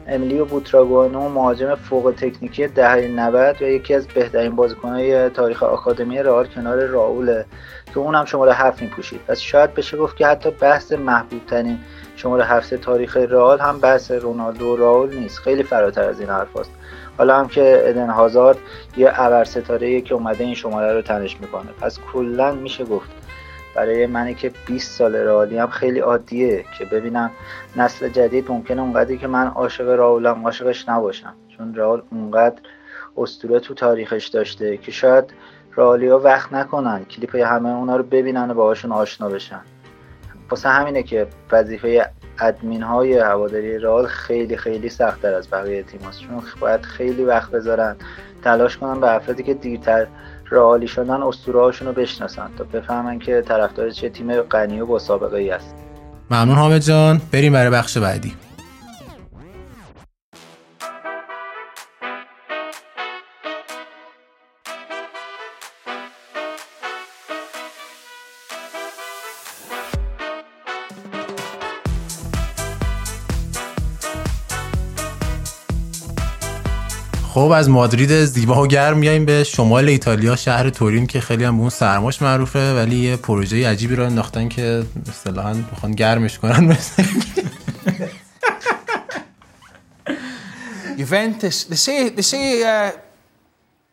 امیلیو 0.07 0.45
بوتراگوانو 0.45 1.29
مهاجم 1.29 1.75
فوق 1.75 2.13
تکنیکی 2.17 2.67
دهه 2.67 3.07
90 3.07 3.61
و 3.61 3.65
یکی 3.65 3.93
از 3.93 4.07
بهترین 4.07 4.55
بازیکنهای 4.55 5.29
تاریخ 5.29 5.63
آکادمی 5.63 6.19
رئال 6.19 6.45
کنار 6.45 6.85
راوله 6.85 7.45
که 7.93 7.99
اونم 7.99 8.25
شماره 8.25 8.53
هفت 8.53 8.81
میپوشید. 8.81 9.21
پس 9.27 9.39
شاید 9.39 9.73
بشه 9.73 9.97
گفت 9.97 10.17
که 10.17 10.27
حتی 10.27 10.51
بحث 10.51 10.91
محبوب 10.91 11.45
ترین 11.45 11.79
شماره 12.15 12.45
هفت 12.45 12.73
تاریخ 12.73 13.17
رئال 13.17 13.59
هم 13.59 13.79
بحث 13.79 14.11
رونالدو 14.11 14.65
و 14.65 14.75
راول 14.75 15.15
نیست. 15.15 15.39
خیلی 15.39 15.63
فراتر 15.63 16.09
از 16.09 16.19
این 16.19 16.29
حرف 16.29 16.57
هست. 16.57 16.71
حالا 17.19 17.39
هم 17.39 17.47
که 17.47 17.83
ادن 17.85 18.09
هازارد 18.09 18.57
یه 18.97 19.11
ابر 19.13 19.43
ستاره 19.43 20.01
که 20.01 20.13
اومده 20.13 20.43
این 20.43 20.53
شماره 20.53 20.93
رو 20.93 21.01
تنش 21.01 21.37
می‌کنه. 21.41 21.71
پس 21.81 21.99
کلا 22.13 22.51
میشه 22.51 22.85
گفت 22.85 23.09
برای 23.75 24.05
منی 24.05 24.35
که 24.35 24.51
20 24.65 24.91
سال 24.91 25.15
رالی 25.15 25.57
هم 25.57 25.69
خیلی 25.69 25.99
عادیه 25.99 26.65
که 26.77 26.85
ببینم 26.85 27.31
نسل 27.75 28.09
جدید 28.09 28.51
ممکنه 28.51 28.81
اونقدری 28.81 29.17
که 29.17 29.27
من 29.27 29.47
عاشق 29.47 29.89
راولم 29.89 30.45
عاشقش 30.45 30.89
نباشم. 30.89 31.33
چون 31.57 31.75
راول 31.75 32.01
اونقدر 32.11 32.59
استوره 33.17 33.59
تو 33.59 33.73
تاریخش 33.73 34.27
داشته 34.27 34.77
که 34.77 34.91
شاید 34.91 35.33
ها 35.77 36.19
وقت 36.19 36.53
نکنن 36.53 37.05
کلیپ 37.05 37.35
همه 37.35 37.69
اونا 37.69 37.95
رو 37.95 38.03
ببینن 38.03 38.51
و 38.51 38.53
باهاشون 38.53 38.91
آشنا 38.91 39.29
بشن. 39.29 39.61
واسه 40.49 40.69
همینه 40.69 41.03
که 41.03 41.27
وظیفه 41.51 42.09
ادمین 42.41 42.83
های 42.83 43.17
هواداری 43.17 43.79
رال 43.79 44.07
خیلی 44.07 44.57
خیلی 44.57 44.89
سختتر 44.89 45.33
از 45.33 45.49
بقیه 45.49 45.83
تیم 45.83 46.01
هست 46.01 46.19
چون 46.19 46.41
باید 46.59 46.81
خیلی 46.81 47.23
وقت 47.23 47.51
بذارن 47.51 47.95
تلاش 48.43 48.77
کنن 48.77 48.99
به 48.99 49.15
افرادی 49.15 49.43
که 49.43 49.53
دیرتر 49.53 50.07
رئالی 50.51 50.87
شدن 50.87 51.23
اسطوره 51.23 51.59
هاشون 51.59 51.87
رو 51.87 51.93
بشناسن 51.93 52.49
تا 52.57 52.63
بفهمن 52.63 53.19
که 53.19 53.41
طرفدار 53.41 53.89
چه 53.89 54.09
تیم 54.09 54.41
غنی 54.41 54.81
و 54.81 54.85
با 54.85 54.99
سابقه 54.99 55.37
ای 55.37 55.51
است 55.51 55.75
ممنون 56.31 56.55
حامد 56.55 56.81
جان. 56.81 57.21
بریم 57.31 57.53
برای 57.53 57.69
بخش 57.69 57.97
بعدی. 57.97 58.33
خب 77.33 77.39
از 77.39 77.69
مادرید 77.69 78.25
زیبا 78.25 78.63
و 78.63 78.67
گرم 78.67 78.97
میایم 78.97 79.25
به 79.25 79.43
شمال 79.43 79.89
ایتالیا 79.89 80.35
شهر 80.35 80.69
تورین 80.69 81.07
که 81.07 81.21
خیلی 81.21 81.43
هم 81.43 81.55
به 81.55 81.61
اون 81.61 81.69
سرماش 81.69 82.21
معروفه 82.21 82.75
ولی 82.75 82.95
یه 82.95 83.15
پروژه 83.15 83.69
عجیبی 83.69 83.95
رو 83.95 84.05
انداختن 84.05 84.49
که 84.49 84.83
اصطلاحا 85.09 85.53
بخوان 85.53 85.91
گرمش 85.91 86.39
کنن 86.39 86.77
Juventus, 90.97 91.63
they 91.63 91.79
say, 91.87 92.09
they 92.09 92.21
say 92.33 92.45
uh, 92.63 92.91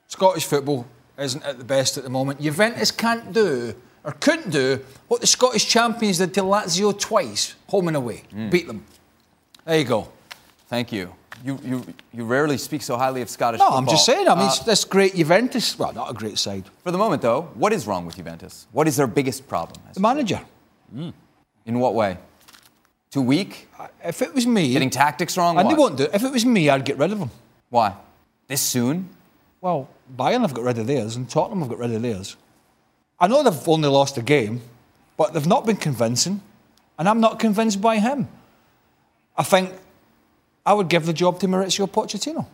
Scottish 0.09 0.46
football 0.53 0.81
isn't 1.27 1.44
at 1.51 1.57
the 1.59 1.68
best 1.77 1.92
at 1.99 2.05
the 2.05 2.11
moment. 2.18 2.40
Juventus 2.40 2.90
can't 2.90 3.33
do, 3.42 3.75
or 4.07 4.12
couldn't 4.27 4.51
do, 4.51 4.68
what 5.09 5.20
the 5.20 5.31
Scottish 5.37 5.64
champions 5.77 6.18
did 6.18 6.35
to 6.35 6.42
Lazio 6.42 6.90
twice, 7.09 7.55
home 7.72 7.87
and 7.90 7.96
away. 8.03 8.18
Mm. 8.35 8.51
Beat 8.51 8.66
them. 8.66 8.81
There 9.66 9.79
you 9.79 9.88
go. 9.96 10.01
Thank 10.72 10.90
you. 10.96 11.05
You, 11.44 11.59
you, 11.62 11.85
you 12.12 12.25
rarely 12.25 12.59
speak 12.59 12.83
so 12.83 12.96
highly 12.96 13.22
of 13.22 13.29
Scottish 13.29 13.59
no, 13.59 13.66
football. 13.66 13.79
I'm 13.79 13.87
just 13.87 14.07
saying. 14.07 14.29
I 14.29 14.35
mean, 14.35 14.49
uh, 14.49 14.62
this 14.64 14.85
great 14.85 15.14
Juventus. 15.14 15.79
Well, 15.79 15.92
not 15.92 16.11
a 16.11 16.14
great 16.14 16.38
side. 16.38 16.64
For 16.83 16.90
the 16.90 16.99
moment, 16.99 17.22
though, 17.22 17.42
what 17.55 17.72
is 17.72 17.87
wrong 17.87 18.07
with 18.07 18.16
Juventus? 18.16 18.66
What 18.72 18.88
is 18.88 18.96
their 18.96 19.07
biggest 19.07 19.46
problem? 19.46 19.81
The 19.92 20.01
manager. 20.01 20.40
Mm. 20.94 21.12
In 21.66 21.79
what 21.79 21.94
way? 21.94 22.18
Too 23.11 23.22
weak? 23.22 23.68
Uh, 23.79 23.88
if 24.05 24.22
it 24.22 24.35
was 24.35 24.46
me, 24.46 24.72
getting 24.72 24.90
tactics 24.90 25.37
wrong. 25.37 25.59
And 25.59 25.66
what? 25.66 25.75
they 25.75 25.79
won't 25.79 25.96
do. 25.96 26.05
It. 26.05 26.14
If 26.14 26.25
it 26.25 26.33
was 26.33 26.46
me, 26.46 26.70
I'd 26.70 26.85
get 26.85 26.99
rid 26.99 27.12
of 27.12 27.18
him. 27.18 27.31
Why? 27.70 27.94
This 28.49 28.61
soon? 28.61 29.09
Well, 29.61 29.88
Bayern 30.16 30.42
have 30.42 30.55
got 30.55 30.64
rid 30.64 30.79
of 30.79 30.87
theirs, 30.87 31.16
and 31.16 31.29
Tottenham 31.29 31.61
have 31.61 31.68
got 31.68 31.79
rid 31.79 31.92
of 31.92 32.03
theirs. 32.03 32.37
I 33.18 33.27
know 33.27 33.42
they've 33.42 33.68
only 33.68 33.88
lost 33.88 34.18
a 34.18 34.22
game, 34.22 34.61
but 35.16 35.33
they've 35.33 35.46
not 35.46 35.66
been 35.66 35.77
convincing, 35.77 36.42
and 36.99 37.09
I'm 37.09 37.20
not 37.20 37.38
convinced 37.38 37.81
by 37.81 37.99
him. 37.99 38.29
I 39.37 39.42
think 39.42 39.72
I 40.66 40.72
would 40.76 40.88
give 40.88 41.05
the 41.07 41.16
job 41.22 41.35
to 41.40 41.46
Maurizio 41.48 41.87
Pochettino. 41.87 42.44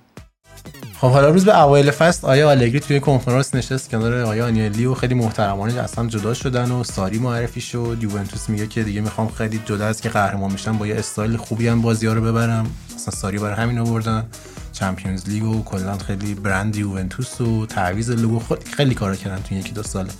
خب 1.01 1.11
حالا 1.11 1.31
روز 1.31 1.45
به 1.45 1.63
اوایل 1.63 1.91
فصل 1.91 2.27
آیا 2.27 2.51
آلگری 2.51 2.81
توی 2.81 3.01
کنفرانس 3.01 3.55
نشست 3.55 3.91
کنار 3.91 4.15
آیا 4.15 4.47
آنیلی 4.47 4.87
و 4.87 4.95
خیلی 4.95 5.15
محترمانه 5.15 5.87
هم 5.99 6.09
جدا 6.09 6.35
شدن 6.35 6.71
و 6.71 6.85
ساری 6.85 7.19
معرفی 7.19 7.61
شد. 7.61 7.99
یوونتوس 8.01 8.49
میگه 8.49 8.67
که 8.67 8.83
دیگه 8.83 9.01
می‌خوام 9.01 9.29
خیلی 9.29 9.61
جدا 9.67 9.87
از 9.87 10.01
که 10.01 10.09
قهرمان 10.09 10.53
میشن 10.53 10.79
با 10.79 10.87
یه 10.87 10.95
استایل 10.95 11.37
خوبی 11.37 11.69
هم 11.69 11.83
بازی 11.83 12.07
ها 12.07 12.13
رو 12.13 12.21
ببرم. 12.21 12.67
اصلا 12.95 13.15
ساری 13.15 13.39
برای 13.39 13.55
همین 13.55 13.79
آوردن. 13.79 14.27
چمپیونز 14.73 15.29
لیگ 15.29 15.45
و 15.45 15.63
کلا 15.65 15.99
خیلی 15.99 16.35
برند 16.35 16.77
یوونتوس 16.77 17.41
و 17.41 17.67
تعویض 17.67 18.11
لوگو 18.11 18.43
خیلی 18.77 18.95
کارا 18.95 19.17
کردن 19.17 19.43
تو 19.43 19.55
یکی 19.55 19.73
دو 19.73 19.83
ساله 19.83 20.11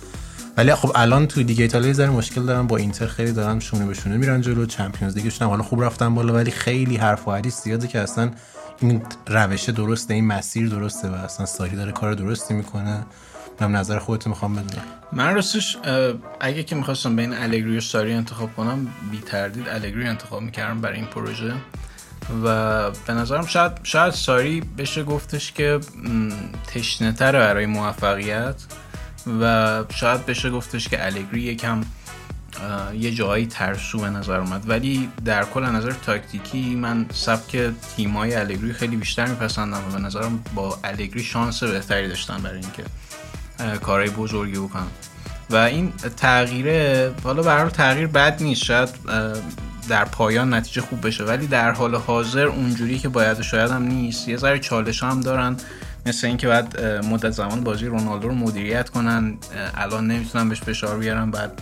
ولی 0.57 0.75
خب 0.75 0.91
الان 0.95 1.27
تو 1.27 1.43
دیگه 1.43 1.63
ایتالیا 1.63 1.93
زره 1.93 2.09
مشکل 2.09 2.45
دارن 2.45 2.67
با 2.67 2.77
اینتر 2.77 3.07
خیلی 3.07 3.31
دارن 3.31 3.59
شونه 3.59 3.85
به 3.85 3.93
شونه 3.93 4.17
میرن 4.17 4.41
جلو. 4.41 4.65
چمپیونز 4.65 5.17
لیگشون 5.17 5.47
حالا 5.47 5.63
خوب 5.63 5.83
رفتن 5.83 6.15
بالا 6.15 6.33
ولی 6.33 6.51
خیلی 6.51 6.97
حرف 6.97 7.27
و 7.27 7.31
حدیث 7.31 7.63
زیاده 7.63 7.87
که 7.87 7.99
اصلا 7.99 8.31
این 8.79 9.01
روش 9.27 9.69
درسته 9.69 10.13
این 10.13 10.27
مسیر 10.27 10.69
درسته 10.69 11.09
و 11.09 11.13
اصلا 11.13 11.45
ساری 11.45 11.75
داره 11.75 11.91
کار 11.91 12.13
درستی 12.13 12.53
می‌کنه. 12.53 13.05
من 13.59 13.71
نظر 13.71 13.99
خودت 13.99 14.27
می‌خوام 14.27 14.55
بدونم 14.55 14.83
من 15.11 15.35
راستش 15.35 15.77
اگه 16.39 16.63
که 16.63 16.75
می‌خواستم 16.75 17.15
بین 17.15 17.33
الگری 17.33 17.77
و 17.77 17.81
ساری 17.81 18.13
انتخاب 18.13 18.55
کنم 18.55 18.87
بی 19.11 19.19
تردید 19.19 19.69
الگری 19.69 20.07
انتخاب 20.07 20.41
می‌کردم 20.41 20.81
برای 20.81 20.97
این 20.97 21.05
پروژه. 21.05 21.53
و 22.43 22.91
به 22.91 23.13
نظرم 23.13 23.45
شاید 23.45 23.71
شاید 23.83 24.13
ساری 24.13 24.63
بشه 24.77 25.03
گفتش 25.03 25.51
که 25.51 25.79
تشنه 26.67 27.11
تره 27.11 27.39
برای 27.39 27.65
موفقیت. 27.65 28.55
و 29.41 29.83
شاید 29.95 30.25
بشه 30.25 30.49
گفتش 30.49 30.87
که 30.87 31.05
الگری 31.05 31.41
یکم 31.41 31.81
یه 32.99 33.11
جایی 33.11 33.45
ترسو 33.45 33.99
به 33.99 34.09
نظر 34.09 34.39
اومد. 34.39 34.69
ولی 34.69 35.09
در 35.25 35.43
کل 35.43 35.63
نظر 35.63 35.91
تاکتیکی 35.91 36.75
من 36.75 37.05
سبک 37.13 37.71
تیمای 37.95 38.35
الگری 38.35 38.73
خیلی 38.73 38.95
بیشتر 38.95 39.25
میپسندم 39.25 39.81
و 39.89 39.91
به 39.91 39.99
نظرم 39.99 40.43
با 40.55 40.79
الگری 40.83 41.23
شانس 41.23 41.63
بهتری 41.63 42.07
داشتن 42.07 42.37
برای 42.37 42.59
اینکه 42.59 42.83
کارهای 43.79 44.09
بزرگی 44.09 44.59
بکنم 44.59 44.87
و 45.49 45.55
این 45.55 45.93
تغییره 46.17 47.13
حالا 47.23 47.43
برای 47.43 47.71
تغییر 47.71 48.07
بد 48.07 48.43
نیست. 48.43 48.63
شاید 48.63 48.89
در 49.89 50.05
پایان 50.05 50.53
نتیجه 50.53 50.81
خوب 50.81 51.07
بشه. 51.07 51.23
ولی 51.23 51.47
در 51.47 51.71
حال 51.71 51.95
حاضر 51.95 52.45
اونجوری 52.45 52.99
که 52.99 53.09
باید 53.09 53.41
شاید 53.41 53.71
هم 53.71 53.83
نیست. 53.83 54.27
یه 54.27 54.37
ذره 54.37 54.59
چالش 54.59 55.03
هم 55.03 55.21
دارن. 55.21 55.57
مثل 56.05 56.27
اینکه 56.27 56.47
بعد 56.47 56.85
مدت 56.85 57.29
زمان 57.29 57.63
بازی 57.63 57.85
رونالدو 57.85 58.27
رو 58.27 58.35
مدیریت 58.35 58.89
کنن 58.89 59.37
الان 59.75 60.07
نمی‌تونن 60.07 60.49
بهش 60.49 60.61
فشار 60.61 60.97
بیارن 60.97 61.31
بعد 61.31 61.61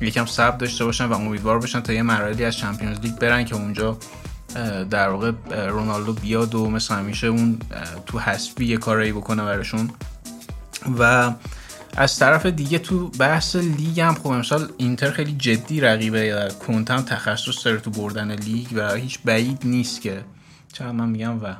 یکم 0.00 0.26
صبر 0.26 0.56
داشته 0.56 0.84
باشن 0.84 1.04
و 1.04 1.12
امیدوار 1.12 1.58
باشن 1.58 1.80
تا 1.80 1.92
یه 1.92 2.02
مراحلی 2.02 2.44
از 2.44 2.56
Champions 2.56 3.00
League 3.00 3.14
برن 3.14 3.44
که 3.44 3.54
اونجا 3.54 3.98
در 4.90 5.08
واقع 5.08 5.32
رونالدو 5.68 6.12
بیاد 6.12 6.54
و 6.54 6.70
مثل 6.70 6.94
همیشه 6.94 7.26
اون 7.26 7.58
تو 8.06 8.18
حسبی 8.18 8.66
یه 8.66 8.76
کارایی 8.76 9.12
بکنه 9.12 9.42
براشون. 9.42 9.90
و 10.98 11.32
از 11.96 12.18
طرف 12.18 12.46
دیگه 12.46 12.78
تو 12.78 13.08
بحث 13.08 13.56
لیگ 13.56 14.00
هم 14.00 14.14
خب 14.14 14.26
امسال 14.26 14.68
اینتر 14.76 15.10
خیلی 15.10 15.32
جدی 15.32 15.80
رقیبه 15.80 16.48
کنت 16.66 16.90
هم 16.90 17.02
تخصص 17.02 17.66
داره 17.66 17.80
تو 17.80 17.90
بردن 17.90 18.34
لیگ 18.34 18.66
و 18.74 18.94
هیچ 18.94 19.18
بعید 19.24 19.58
نیست 19.64 20.00
که. 20.00 20.24
چرا 20.72 20.92
من 20.92 21.08
میگم 21.08 21.44
و 21.44 21.54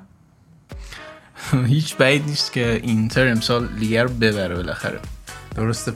هیچ 1.66 1.96
بعید 1.96 2.24
نیست 2.26 2.52
که 2.52 2.80
اینتر 2.82 3.28
امسال 3.28 3.68
لیگ 3.78 3.96
رو 3.96 4.08
ببره 4.08 4.54
بالاخره. 4.54 5.00
درسته. 5.56 5.92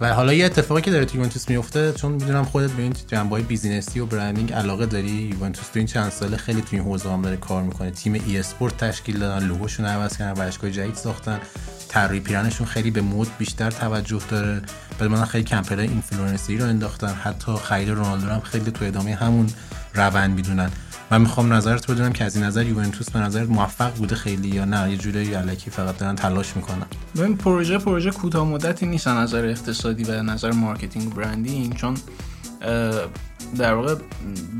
و 0.00 0.14
حالا 0.14 0.32
یه 0.32 0.46
اتفاقی 0.46 0.80
که 0.80 0.90
داره 0.90 1.04
تو 1.04 1.16
یوونتوس 1.16 1.48
میفته 1.48 1.92
چون 1.92 2.12
می‌دونم 2.12 2.44
خودت 2.44 2.70
به 2.70 2.82
این 2.82 2.94
جنبه 3.06 3.40
business 3.40 3.93
ی 3.93 4.00
و 4.00 4.06
branding 4.06 4.52
علاقه 4.52 4.86
داری. 4.86 5.08
یوونتوس 5.08 5.68
تو 5.68 5.78
این 5.78 5.86
چند 5.86 6.10
ساله 6.10 6.36
خیلی 6.36 6.60
تو 6.60 6.68
این 6.70 6.82
حوزه 6.82 7.12
هم 7.12 7.22
داره 7.22 7.36
کار 7.36 7.62
می‌کنه. 7.62 7.90
تیم 7.90 8.12
e-sport 8.12 8.76
تشکیل 8.76 9.18
دادن 9.18 9.46
لوگوشون 9.46 9.86
عوض 9.86 10.16
کردن 10.16 10.40
ورزشگاه 10.40 10.70
جدید 10.70 10.94
ساختن. 10.94 11.40
طراحی 11.88 12.20
پیرهنشون 12.20 12.66
خیلی 12.66 12.90
به 12.90 13.00
مد 13.00 13.28
بیشتر 13.38 13.70
توجه 13.70 14.20
داره. 14.30 14.62
بعد 14.98 15.10
من 15.10 15.24
خیلی 15.24 15.44
campaign 15.44 15.78
influencer 15.78 16.51
ی 16.51 16.58
رو 16.58 16.66
انداختن. 16.66 17.14
حتی 17.14 17.52
خرید 17.52 17.88
رونالدو 17.88 18.26
هم 18.26 18.40
خیلی 18.40 18.70
تو 18.70 18.84
ادامه 18.84 19.14
همون 19.14 19.46
روند 19.94 20.34
می‌دونن. 20.34 20.70
من 21.10 21.20
می‌خوام 21.20 21.52
نظرت 21.52 21.90
بدونم 21.90 22.12
که 22.12 22.24
از 22.24 22.36
این 22.36 22.44
نظر 22.44 22.66
یوونتوس 22.66 23.10
به 23.10 23.18
نظر 23.18 23.44
موفق 23.44 23.94
بوده 23.94 24.14
خیلی 24.14 24.48
یا 24.48 24.64
نه؟ 24.64 24.90
یه 24.90 24.96
جوری 24.96 25.34
الکی 25.34 25.70
فقط 25.70 25.98
دارن 25.98 26.14
تلاش 26.14 26.56
می‌کنن. 26.56 26.86
ببین 27.16 27.36
پروژه 27.36 27.78
پروژه 27.78 28.10
کوتاه 28.10 28.46
مدتی 28.46 28.86
نیست 28.86 29.08
نظر 29.08 29.44
اقتصادی 29.44 30.04
و 30.04 30.22
نظر 30.22 30.50
marketing 30.50 31.14
branding 31.14 31.74
چون 31.74 31.96
در 33.58 33.74
واقع 33.74 33.94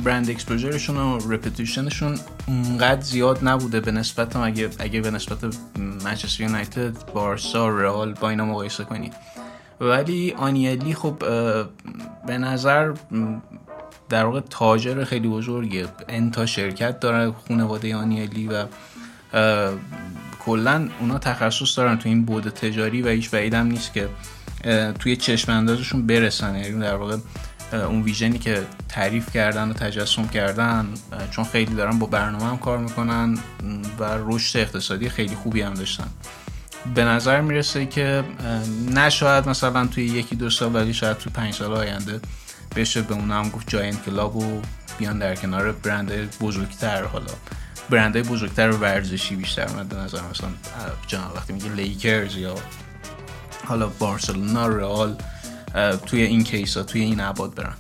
brand 0.05 0.31
exposure 0.31 0.75
شون 0.75 0.97
و 0.97 1.19
reputation 1.29 1.93
شون 1.93 2.19
اونقدر 2.47 3.01
زیاد 3.01 3.39
نبوده 3.43 3.81
به 3.81 3.93
نسبت 3.93 4.37
اگه 4.37 4.71
اگه 4.79 5.01
به 5.01 5.11
نسبت 5.11 5.39
منچستر 6.05 6.43
یونایتد 6.43 7.13
بارسا 7.13 7.69
رئال 7.69 8.15
با 8.15 8.31
اینا 8.31 8.45
مقایسه 8.45 8.85
کنید 8.85 9.15
ولی 9.81 10.33
آنیلی 10.33 10.95
خب 10.95 11.19
به 12.27 12.39
نظر 12.39 12.93
در 14.09 14.25
واقع 14.25 14.41
تاجر 14.41 15.05
خیلی 15.05 15.29
بزرگه. 15.29 15.87
انتا 16.09 16.47
شرکت 16.47 17.01
داره 17.01 17.35
خانواده 17.49 17.97
آنیلی 17.97 18.49
و 18.49 18.67
کلا 20.41 20.89
اونا 21.01 21.19
تخصص 21.19 21.79
دارن 21.79 21.99
تو 21.99 22.09
این 22.09 22.25
بود 22.25 22.49
تجاری 22.49 23.03
و 23.03 23.09
هیچ 23.09 23.31
بعیدم 23.31 23.67
نیست 23.67 23.93
که 23.93 24.09
توی 24.99 25.17
چشم 25.17 25.53
اندازشون 25.53 26.07
برسن. 26.07 26.57
یعنی 26.57 26.81
در 26.81 26.97
واقع 26.97 27.17
اون 27.73 28.03
ویژنی 28.03 28.39
که 28.39 28.67
تعریف 28.89 29.33
کردن 29.33 29.71
و 29.71 29.73
تجسم 29.73 30.29
کردن 30.29 30.89
چون 31.31 31.45
خیلی 31.45 31.75
دارن 31.75 31.99
با 31.99 32.07
برنامه 32.07 32.45
هم 32.45 32.59
کار 32.59 32.79
می‌کنن 32.79 33.39
و 33.99 34.05
رشد 34.27 34.59
اقتصادی 34.59 35.09
خیلی 35.09 35.35
خوبی 35.35 35.63
هم 35.63 35.75
داشتن. 35.75 36.09
به 36.95 37.05
نظر 37.05 37.41
می‌رسه 37.41 37.87
که 37.87 38.25
نه 38.95 39.13
شاید 39.13 39.49
مثلا 39.49 39.87
توی 39.87 40.05
یکی 40.05 40.37
دو 40.37 40.51
سال 40.51 40.75
ولی 40.75 40.95
شاید 40.95 41.17
توی 41.17 41.33
پنج 41.33 41.55
سال 41.55 41.73
آینده 41.73 42.21
بشه 42.77 43.03
به 43.03 43.15
اون 43.15 43.31
هم 43.31 43.49
گفت 43.49 43.71
giant 43.71 44.05
club 44.05 44.37
و 44.37 44.63
بیان 44.99 45.19
در 45.19 45.35
کنار 45.35 45.73
برند 45.73 46.39
بزرگتر. 46.41 47.05
حالا 47.05 47.33
برندهای 47.91 48.23
بزرگتر 48.23 48.71
و 48.71 48.77
ورزشی 48.77 49.37
بیشتر 49.37 49.67
به 49.67 49.97
نظر 49.97 50.21
مثلا 50.31 50.49
جناب 51.07 51.37
وقتی 51.37 51.53
میگه 51.53 51.69
لیکرز 51.69 52.37
یا 52.37 52.55
حالا 53.65 53.89
بارسلونا 53.89 54.67
رئال 54.67 55.17
توی 56.07 56.23
این 56.23 56.45
case 56.45 56.77
ها 56.77 56.83
توی 56.83 57.01
این 57.01 57.21
ابعاد 57.21 57.55
برن. 57.55 57.75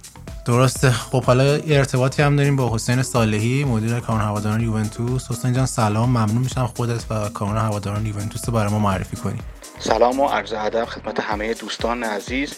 درسته. 0.44 0.90
خب 0.90 1.24
حالا 1.24 1.44
ارتباطی 1.54 2.22
هم 2.22 2.36
داریم 2.36 2.56
با 2.56 2.74
حسین 2.74 3.02
صالحی 3.02 3.64
مدیر 3.64 4.00
کانون 4.00 4.22
هواداران 4.22 4.60
یوونتوس. 4.60 5.30
حسین 5.30 5.52
جان 5.52 5.66
سلام. 5.66 6.08
ممنون 6.08 6.38
میشم 6.38 6.66
خودت 6.66 7.04
و 7.10 7.28
کانون 7.28 7.56
هواداران 7.56 8.06
یوونتوس 8.06 8.48
رو 8.48 8.54
برای 8.54 8.72
ما 8.72 8.78
معرفی 8.78 9.16
کنی. 9.16 9.38
سلام 9.78 10.20
و 10.20 10.28
عرض 10.28 10.52
ادب 10.52 10.84
خدمت 10.84 11.20
همه 11.20 11.54
دوستان 11.54 12.04
عزیز. 12.04 12.52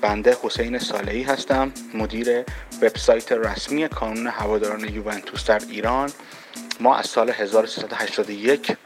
بنده 0.00 0.36
حسین 0.42 0.78
صالحی 0.78 1.22
هستم 1.22 1.72
مدیر 1.94 2.44
وبسایت 2.82 3.32
رسمی 3.32 3.88
کانون 3.88 4.26
هواداران 4.26 4.94
یوونتوس 4.94 5.44
در 5.44 5.60
ایران. 5.70 6.10
ما 6.80 6.96
از 6.96 7.06
سال 7.06 7.30
1381 7.30 8.76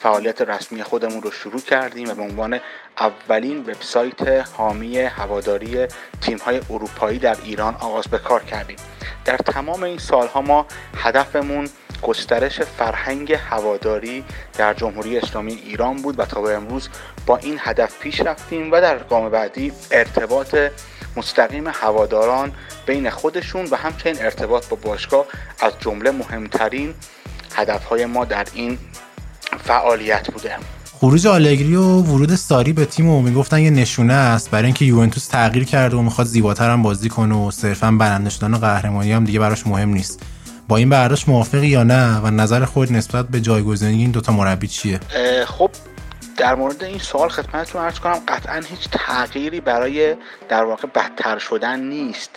فعالیت 0.00 0.40
رسمی 0.40 0.82
خودمون 0.82 1.22
رو 1.22 1.30
شروع 1.30 1.60
کردیم 1.60 2.10
و 2.10 2.14
به 2.14 2.22
عنوان 2.22 2.60
اولین 2.98 3.58
وبسایت 3.60 4.46
حامی 4.56 4.98
هواداری 4.98 5.86
تیم‌های 6.20 6.60
اروپایی 6.70 7.18
در 7.18 7.36
ایران 7.44 7.74
آغاز 7.74 8.08
به 8.08 8.18
کار 8.18 8.44
کردیم. 8.44 8.76
در 9.24 9.36
تمام 9.36 9.82
این 9.82 9.98
سالها 9.98 10.40
ما 10.40 10.66
هدفمون 10.96 11.68
گسترش 12.02 12.60
فرهنگ 12.60 13.32
هواداری 13.32 14.24
در 14.58 14.74
جمهوری 14.74 15.18
اسلامی 15.18 15.52
ایران 15.52 15.96
بود 15.96 16.18
و 16.18 16.24
تا 16.24 16.40
به 16.40 16.54
امروز 16.54 16.88
با 17.26 17.36
این 17.36 17.56
هدف 17.58 17.98
پیش 17.98 18.20
رفتیم 18.20 18.72
و 18.72 18.80
در 18.80 18.98
گام 18.98 19.30
بعدی 19.30 19.72
ارتباط 19.90 20.56
مستقیم 21.16 21.64
هواداران 21.68 22.52
بین 22.86 23.10
خودشون 23.10 23.68
و 23.70 23.76
همچنین 23.76 24.16
ارتباط 24.20 24.68
با 24.68 24.76
باشگاه 24.82 25.26
از 25.60 25.72
جمله 25.80 26.10
مهمترین 26.10 26.94
هدفهای 27.54 28.06
ما 28.06 28.24
در 28.24 28.46
این 28.54 28.78
فعالیت 29.64 30.30
بوده. 30.30 30.56
خروج 31.00 31.26
آلگری 31.26 31.76
و 31.76 31.82
ورود 31.82 32.34
ساری 32.34 32.72
به 32.72 32.84
تیم 32.84 33.08
و 33.08 33.22
می‌گفتن 33.22 33.60
یه 33.60 33.70
نشونه 33.70 34.12
است. 34.12 34.50
برای 34.50 34.64
اینکه 34.64 34.84
یوونتوس 34.84 35.26
تغییر 35.26 35.64
کرده 35.64 35.96
و 35.96 36.02
می‌خواد 36.02 36.26
زیباتر 36.26 36.70
هم 36.70 36.82
بازی 36.82 37.08
کنه 37.08 37.34
و 37.34 37.50
صرفا 37.50 37.90
برنده 37.90 38.30
شدن 38.30 38.54
و 38.54 38.58
قهرمانی 38.58 39.12
هم 39.12 39.24
دیگه 39.24 39.38
براش 39.38 39.66
مهم 39.66 39.88
نیست. 39.88 40.20
با 40.70 40.76
این 40.76 40.88
برداشت 40.88 41.28
موافقی 41.28 41.66
یا 41.66 41.82
نه 41.82 42.20
و 42.20 42.30
نظر 42.30 42.64
خود 42.64 42.92
نسبت 42.92 43.28
به 43.28 43.40
جایگزینی 43.40 44.02
این 44.02 44.10
دوتا 44.10 44.32
مربی 44.32 44.68
چیه؟ 44.68 45.00
خب 45.46 45.70
در 46.36 46.54
مورد 46.54 46.84
این 46.84 46.98
سوال 46.98 47.28
خدمتتون 47.28 47.82
عرض 47.82 47.98
کنم 47.98 48.20
قطعا 48.28 48.62
هیچ 48.70 48.88
تغییری 48.92 49.60
برای 49.60 50.16
در 50.48 50.64
واقع 50.64 50.88
بدتر 50.94 51.38
شدن 51.38 51.80
نیست 51.80 52.30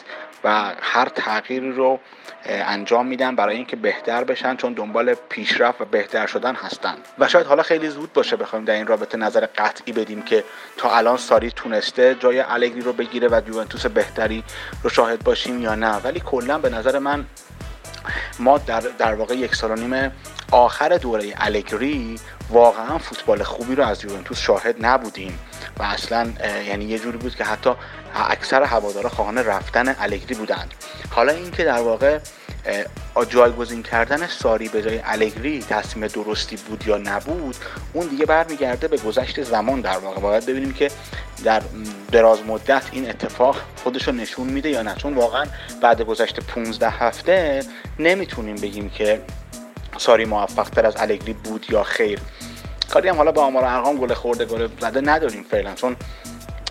و 0.43 0.73
هر 0.81 1.09
تغییری 1.09 1.71
رو 1.71 1.99
انجام 2.45 3.07
میدن 3.07 3.35
برای 3.35 3.55
اینکه 3.55 3.75
بهتر 3.75 4.23
بشن 4.23 4.55
چون 4.55 4.73
دنبال 4.73 5.15
پیشرفت 5.29 5.81
و 5.81 5.85
بهتر 5.85 6.27
شدن 6.27 6.55
هستن. 6.55 6.95
و 7.19 7.27
شاید 7.27 7.47
حالا 7.47 7.63
خیلی 7.63 7.89
زود 7.89 8.13
باشه 8.13 8.35
بخوایم 8.35 8.65
در 8.65 8.73
این 8.73 8.87
رابطه 8.87 9.17
نظر 9.17 9.45
قطعی 9.57 9.93
بدیم 9.93 10.21
که 10.21 10.43
تا 10.77 10.95
الان 10.95 11.17
ساری 11.17 11.51
تونسته 11.51 12.15
جای 12.19 12.39
الگری 12.39 12.81
رو 12.81 12.93
بگیره 12.93 13.27
و 13.27 13.41
یوونتوس 13.47 13.85
بهتری 13.85 14.43
رو 14.83 14.89
شاهد 14.89 15.23
باشیم 15.23 15.61
یا 15.61 15.75
نه. 15.75 15.95
ولی 15.95 16.19
کلا 16.19 16.57
به 16.57 16.69
نظر 16.69 16.99
من 16.99 17.25
ما 18.39 18.57
در, 18.57 18.79
در 18.79 19.13
واقع 19.13 19.35
یک 19.35 19.55
سال 19.55 19.71
و 19.71 19.75
نیم 19.75 20.11
آخر 20.51 20.97
دوره 20.97 21.33
الگری 21.37 22.19
واقعا 22.49 22.97
فوتبال 22.97 23.43
خوبی 23.43 23.75
رو 23.75 23.83
از 23.83 24.05
یوونتوس 24.05 24.39
شاهد 24.39 24.85
نبودیم 24.85 25.39
و 25.79 25.83
اصلا 25.83 26.33
یعنی 26.67 26.85
یه 26.85 26.99
جوری 26.99 27.17
بود 27.17 27.35
که 27.35 27.43
حتی 27.43 27.69
اکثر 28.15 28.63
هوادارا 28.63 29.09
خواهان 29.09 29.37
رفتن 29.37 29.95
الگری 29.99 30.35
بودند. 30.35 30.73
حالا 31.11 31.31
اینکه 31.31 31.63
در 31.63 31.79
واقع 31.79 32.19
جایگزین 33.29 33.83
کردن 33.83 34.27
ساری 34.27 34.69
به 34.69 34.81
جای 34.81 34.99
الگری 35.03 35.59
تصمیم 35.69 36.07
درستی 36.07 36.55
بود 36.55 36.87
یا 36.87 36.97
نبود 36.97 37.55
اون 37.93 38.07
دیگه 38.07 38.25
برمیگرده 38.25 38.87
به 38.87 38.97
گذشت 38.97 39.43
زمان 39.43 39.81
در 39.81 39.97
واقع. 39.97 40.21
باید 40.21 40.45
ببینیم 40.45 40.73
که 40.73 40.91
در 41.43 41.61
دراز 42.11 42.39
مدت 42.47 42.83
این 42.91 43.09
اتفاق 43.09 43.61
خودش 43.83 44.07
رو 44.07 44.13
نشون 44.13 44.47
میده 44.47 44.69
یا 44.69 44.81
نه. 44.81 44.95
چون 44.95 45.13
واقعا 45.13 45.45
بعد 45.81 46.01
گذشت 46.01 46.39
15 46.39 46.89
هفته 46.89 47.63
نمی‌تونیم 47.99 48.55
بگیم 48.55 48.89
که 48.89 49.21
ساری 49.97 50.25
موفق 50.25 50.69
تر 50.69 50.85
از 50.85 50.95
الگری 50.97 51.33
بود 51.33 51.65
یا 51.69 51.83
خیر. 51.83 52.19
کاری 52.89 53.09
هم 53.09 53.15
حالا 53.15 53.31
با 53.31 53.43
آمار 53.43 53.65
ارقام 53.65 53.97
گل 53.97 54.13
خورده 54.13 54.45
گل 54.45 54.67
زده 54.81 55.01
نداریم 55.01 55.45
فعلا 55.51 55.73
چون 55.73 55.95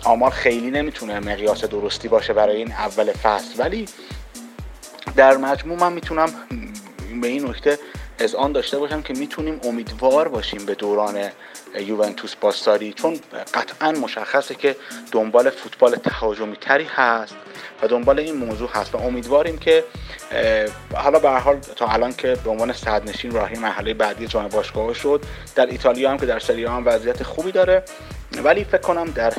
آمار 0.03 0.31
خیلی 0.31 0.71
نمی‌تونه 0.71 1.19
مقیاس 1.19 1.63
درستی 1.63 2.07
باشه 2.07 2.33
برای 2.33 2.55
این 2.55 2.71
اول 2.71 3.11
فصل. 3.11 3.53
ولی 3.57 3.85
در 5.15 5.37
مجموع 5.37 5.79
من 5.79 5.93
می‌تونم 5.93 6.29
به 7.21 7.27
این 7.27 7.49
نکته 7.49 7.79
از 8.19 8.35
آن 8.35 8.51
داشته 8.51 8.79
باشم 8.79 9.01
که 9.01 9.13
می‌تونیم 9.13 9.59
امیدوار 9.63 10.27
باشیم 10.27 10.65
به 10.65 10.75
دوران 10.75 11.29
یوونتوس 11.79 12.35
باستاری 12.35 12.93
چون 12.93 13.19
قطعا 13.53 13.91
مشخصه 13.91 14.55
که 14.55 14.75
دنبال 15.11 15.49
فوتبال 15.49 15.95
تهاجمی 15.95 16.55
تری 16.55 16.83
هست 16.83 17.35
و 17.81 17.87
دنبال 17.87 18.19
این 18.19 18.35
موضوع 18.35 18.69
هست 18.69 18.95
و 18.95 18.97
امیدواریم 18.97 19.57
که 19.57 19.83
حالا 20.93 21.19
به 21.19 21.29
حال 21.29 21.59
تا 21.59 21.87
الان 21.87 22.13
که 22.13 22.37
به 22.43 22.49
عنوان 22.49 22.73
صدرنشین 22.73 23.31
راهی 23.31 23.59
مرحله 23.59 23.93
بعدی 23.93 24.27
جام 24.27 24.47
باشگاه 24.47 24.93
شد 24.93 25.21
در 25.55 25.65
ایتالیا 25.65 26.11
هم 26.11 26.17
که 26.17 26.25
در 26.25 26.39
سری 26.39 26.65
هم 26.65 26.83
وضعیت 26.85 27.23
خوبی 27.23 27.51
داره 27.51 27.83
ولی 28.43 28.63
فکر 28.63 28.81
کنم 28.81 29.05
در 29.05 29.33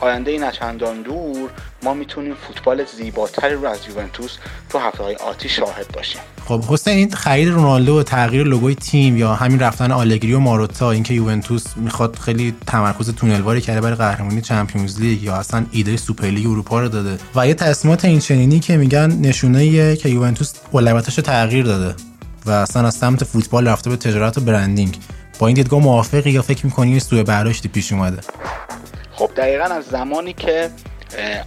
آینده 0.00 0.38
نچندان 0.38 1.02
دور 1.02 1.50
ما 1.82 1.94
می‌تونیم 1.94 2.34
فوتبال 2.34 2.84
زیباتری 2.96 3.54
رو 3.54 3.66
از 3.66 3.78
یوونتوس 3.88 4.36
تو 4.70 4.78
هفته 4.78 5.02
های 5.02 5.14
آتی 5.14 5.48
شاهد 5.48 5.86
باشیم. 5.92 6.20
خب 6.44 6.64
حسین 6.64 6.96
این 6.96 7.10
خرید 7.10 7.48
رونالدو 7.48 7.98
و 7.98 8.02
تغییر 8.02 8.46
لوگوی 8.46 8.74
تیم 8.74 9.16
یا 9.16 9.34
همین 9.34 9.60
رفتن 9.60 9.92
آلگری 9.92 10.32
و 10.32 10.38
ماروتا 10.38 10.90
اینکه 10.90 11.14
یوونتوس 11.14 11.76
می‌خواد 11.76 12.16
خیلی 12.16 12.54
تمرکز 12.66 13.14
تونلواری 13.14 13.60
کرده 13.60 13.80
برای 13.80 13.96
قهرمانی 13.96 14.40
Champions 14.40 15.00
League 15.00 15.22
یا 15.22 15.34
اصلا 15.34 15.66
ایده 15.70 15.96
Super 15.96 16.26
League 16.26 16.46
اروپا 16.46 16.80
رو 16.80 16.88
داده 16.88 17.18
و 17.34 17.46
یه 17.46 17.54
تصمیمات 17.54 18.04
این 18.04 18.18
چنینی 18.18 18.60
که 18.60 18.76
میگن 18.76 19.12
نشونه 19.12 19.96
که 19.96 20.08
یوونتوس 20.08 20.52
اولویتاشو 20.70 21.22
تغییر 21.22 21.64
داده 21.64 21.94
و 22.46 22.50
اصلا 22.50 22.86
از 22.86 22.94
سمت 22.94 23.24
فوتبال 23.24 23.68
رفته 23.68 23.90
به 23.90 23.96
تجارت 23.96 24.38
و 24.38 24.40
branding. 24.40 24.98
با 25.38 25.46
این 25.46 25.56
دیدگاه 25.56 25.80
موافقی 25.80 26.30
یا 26.30 26.42
فکر 26.42 26.66
می‌کنی 26.66 27.00
سوء 27.00 27.22
برداشتی 27.22 27.68
پیش 27.68 27.92
اومده؟ 27.92 28.20
خب 29.16 29.30
دقیقا 29.36 29.64
از 29.64 29.84
زمانی 29.84 30.32
که 30.32 30.70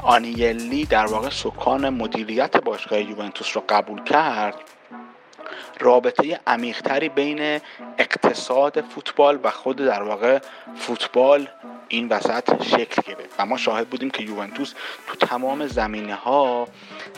آنیلی 0.04 0.86
در 0.86 1.06
واقع 1.06 1.30
سکان 1.30 1.90
مدیریت 1.90 2.58
باشگاه 2.58 3.00
یوونتوس 3.00 3.48
رو 3.56 3.64
قبول 3.70 4.04
کرد 4.04 4.56
رابطه 5.80 6.40
عمیقتری 6.48 7.10
بین 7.10 7.62
اقتصاد 7.98 8.82
فوتبال 8.82 9.40
و 9.44 9.50
خود 9.50 9.78
در 9.78 10.04
واقع 10.04 10.40
فوتبال 10.76 11.48
این 11.88 12.08
وسط 12.08 12.64
شکل 12.64 13.02
گرفت. 13.02 13.36
و 13.40 13.46
ما 13.46 13.58
شاهد 13.58 13.90
بودیم 13.90 14.10
که 14.10 14.24
یوونتوس 14.24 14.74
تو 15.08 15.26
تمام 15.28 15.68
زمینه 15.68 16.16
ها 16.16 16.68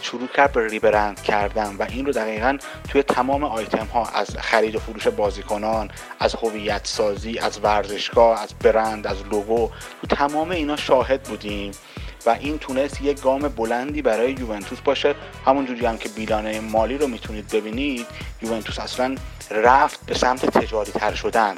شروع 0.02 0.28
کرد 0.28 0.52
به 0.52 0.68
ریبرند 0.68 1.22
کردن 1.22 1.76
و 1.80 1.86
این 1.90 2.06
رو 2.06 2.12
دقیقا 2.12 2.58
توی 2.90 3.04
تمام 3.04 3.44
آیتم 3.44 3.86
ها 3.86 4.06
از 4.06 4.38
خرید 4.38 4.76
و 4.76 4.80
فروش 4.80 5.08
بازیکنان 5.08 5.92
از 6.20 6.36
هویت 6.36 6.82
سازی 6.88 7.40
از 7.40 7.60
ورزشگاه 7.64 8.42
از 8.42 8.54
برند 8.64 9.08
از 9.08 9.18
لوگو 9.32 9.70
تو 10.02 10.16
تمام 10.16 10.52
اینا 10.52 10.76
شاهد 10.76 11.24
بودیم. 11.24 11.72
و 12.26 12.30
این 12.30 12.58
تونست 12.58 13.02
یک 13.02 13.22
گام 13.22 13.40
بلندی 13.40 14.02
برای 14.02 14.32
یوونتوس 14.32 14.80
باشه. 14.80 15.16
همونجوری 15.46 15.86
هم 15.86 15.98
که 15.98 16.10
بیلانه 16.10 16.60
مالی 16.60 16.98
رو 16.98 17.08
می‌تونید 17.08 17.48
ببینید 17.48 18.08
یوونتوس 18.42 18.80
اصلا 18.80 19.16
رفت 19.52 20.06
به 20.06 20.16
سمت 20.16 20.46
تجاری 20.46 20.92
تر 20.92 21.14
شدن. 21.14 21.56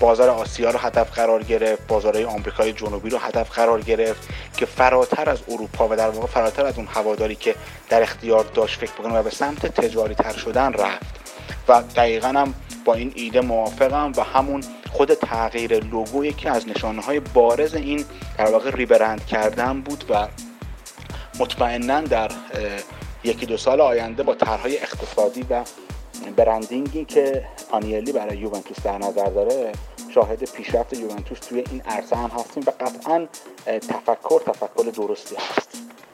بازار 0.00 0.30
آسیا 0.30 0.70
رو 0.70 0.78
هدف 0.78 1.12
قرار 1.12 1.42
گرفت 1.42 1.86
بازارهای 1.86 2.24
آمریکای 2.24 2.72
جنوبی 2.72 3.10
رو 3.10 3.18
هدف 3.18 3.50
قرار 3.50 3.80
گرفت 3.80 4.28
که 4.56 4.66
فراتر 4.66 5.30
از 5.30 5.38
اروپا 5.48 5.88
و 5.88 5.96
در 5.96 6.10
واقع 6.10 6.26
فراتر 6.26 6.66
از 6.66 6.76
اون 6.76 6.86
هواداری 6.86 7.34
که 7.34 7.54
در 7.88 8.02
اختیار 8.02 8.44
داشت 8.54 8.80
فکر 8.80 8.92
بکنه 8.92 9.18
و 9.18 9.22
به 9.22 9.30
سمت 9.30 9.66
تجاری 9.66 10.14
تر 10.14 10.32
شدن 10.32 10.72
رفت. 10.72 11.14
و 11.68 11.82
دقیقا 11.96 12.28
هم 12.28 12.54
با 12.84 12.94
این 12.94 13.12
ایده 13.14 13.40
موافقم 13.40 14.12
و 14.16 14.22
همون 14.22 14.60
خود 14.94 15.14
تغییر 15.14 15.84
لوگو 15.84 16.24
یکی 16.24 16.48
از 16.48 16.68
نشانه 16.68 17.02
های 17.02 17.20
بارز 17.20 17.74
این 17.74 18.04
در 18.38 18.50
واقع 18.50 18.70
ریبرند 18.70 19.26
کردن 19.26 19.80
بود 19.80 20.04
و 20.10 20.28
مطمئنا 21.38 22.00
در 22.00 22.30
یکی 23.24 23.46
دو 23.46 23.56
سال 23.56 23.80
آینده 23.80 24.22
با 24.22 24.34
طرحهای 24.34 24.78
اقتصادی 24.78 25.46
و 25.50 25.64
برندینگی 26.36 27.04
که 27.04 27.44
آنیلی 27.70 28.12
برای 28.12 28.36
یوونتوس 28.38 28.76
در 28.84 28.98
نظر 28.98 29.26
داره 29.26 29.72
شاهد 30.14 30.50
پیشرفت 30.50 30.92
یوونتوس 30.92 31.38
توی 31.38 31.64
این 31.70 31.82
عرصه 31.82 32.16
هم 32.16 32.30
هستیم 32.38 32.62
و 32.66 32.70
قطعا 32.70 33.26
تفکر 33.66 34.40
تفکر 34.46 34.90
درستی 34.96 35.36
هست. 35.36 35.68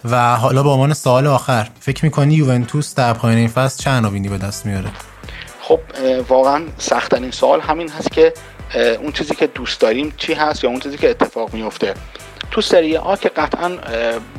و 0.05 0.37
حالا 0.37 0.63
با 0.63 0.73
عنوان 0.73 0.95
سوال 0.95 1.27
آخر 1.27 1.69
فکر 1.81 2.05
می‌کنی 2.05 2.35
یوونتوس 2.35 2.95
در 2.95 3.13
پایان 3.13 3.39
این 3.39 3.49
فصل 3.49 3.83
چه 3.83 3.91
عناوینی 3.91 4.29
به 4.29 4.39
دست 4.39 4.67
میاره 4.67 4.91
خب 5.61 5.81
واقعا 6.29 6.63
سختترین 6.79 7.31
سوال 7.31 7.61
همین 7.61 7.89
هست 7.89 8.13
که 8.13 8.33
اون 8.75 9.13
چیزی 9.13 9.35
که 9.35 9.47
دوست 9.47 9.81
داریم 9.81 10.13
چی 10.17 10.35
هست 10.35 10.65
یا 10.65 10.71
اون 10.71 10.81
چیزی 10.81 10.99
که 10.99 11.11
اتفاق 11.11 11.55
میفته. 11.55 11.95
تو 12.51 12.61
سری 12.61 12.97
آ 12.97 13.17
که 13.17 13.29
قطعا 13.29 13.71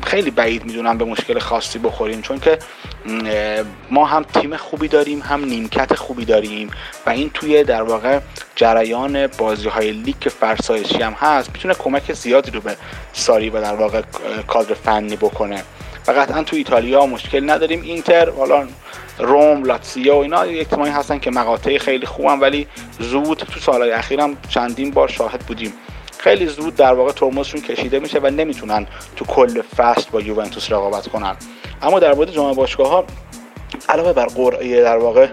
خیلی 0.04 0.32
بعید 0.32 0.66
می‌دونم 0.66 0.98
به 0.98 1.06
مشکل 1.06 1.40
خاصی 1.40 1.80
بخوریم 1.80 2.22
چون 2.22 2.40
که 2.40 2.60
ما 3.90 4.06
هم 4.06 4.24
تیم 4.24 4.58
خوبی 4.58 4.88
داریم 4.88 5.22
هم 5.22 5.46
نیمکت 5.46 5.96
خوبی 5.96 6.26
داریم 6.26 6.70
و 7.06 7.10
این 7.10 7.30
توی 7.34 7.64
در 7.64 7.82
واقع 7.82 8.20
جریان 8.56 9.28
بازی 9.28 9.70
های 9.70 9.92
لیگ 9.92 10.16
که 10.20 10.30
فرسایشی 10.30 11.02
هم 11.02 11.14
هست. 11.14 11.50
می‌تونه 11.54 11.74
کمک 11.74 12.14
زیادی 12.14 12.52
رو 12.52 12.62
به 12.62 12.76
ساری 13.14 13.50
و 13.50 13.62
در 13.62 13.76
واقع 13.76 14.02
کادر 14.48 14.74
فنی 14.74 15.16
بکنه. 15.16 15.64
و 16.08 16.12
قطعا 16.12 16.44
تو 16.44 16.56
ایتالیا 16.56 17.06
مشکل 17.06 17.50
نداریم. 17.50 17.82
اینتر 17.82 18.30
حالا 18.30 18.68
روم 19.18 19.64
لاتسیا 19.64 20.16
و 20.16 20.22
اینا 20.22 20.46
یک 20.46 20.68
هستن 20.74 21.20
که 21.20 21.32
مقاطع 21.32 21.78
خیلی 21.78 22.06
خوبن 22.06 22.40
ولی 22.40 22.68
زود 23.00 23.38
تو 23.38 23.60
سالهای 23.60 23.92
اخیرم 23.92 24.38
چندین 24.50 24.92
بار 24.92 25.08
شاهد 25.08 25.40
بودیم. 25.40 25.74
خیلی 26.18 26.46
زود 26.46 26.76
در 26.76 26.94
واقع 26.94 27.12
ترمزشون 27.12 27.62
کشیده 27.62 28.00
میشه 28.00 28.20
و 28.20 28.30
نمی‌تونن 28.30 28.88
تو 29.16 29.26
کل 29.26 29.62
فصل 29.62 30.06
با 30.12 30.22
یوونتوس 30.22 30.72
رقابت 30.72 31.08
کنن. 31.08 31.36
اما 31.82 32.00
در 32.00 32.14
مورد 32.14 32.32
جام 32.32 32.54
باشگاه 32.54 32.90
ها 32.90 33.06
علاوه 33.90 34.14
بر 34.14 34.26
قرعه 34.26 34.82
در 34.82 34.98
واقع 34.98 35.28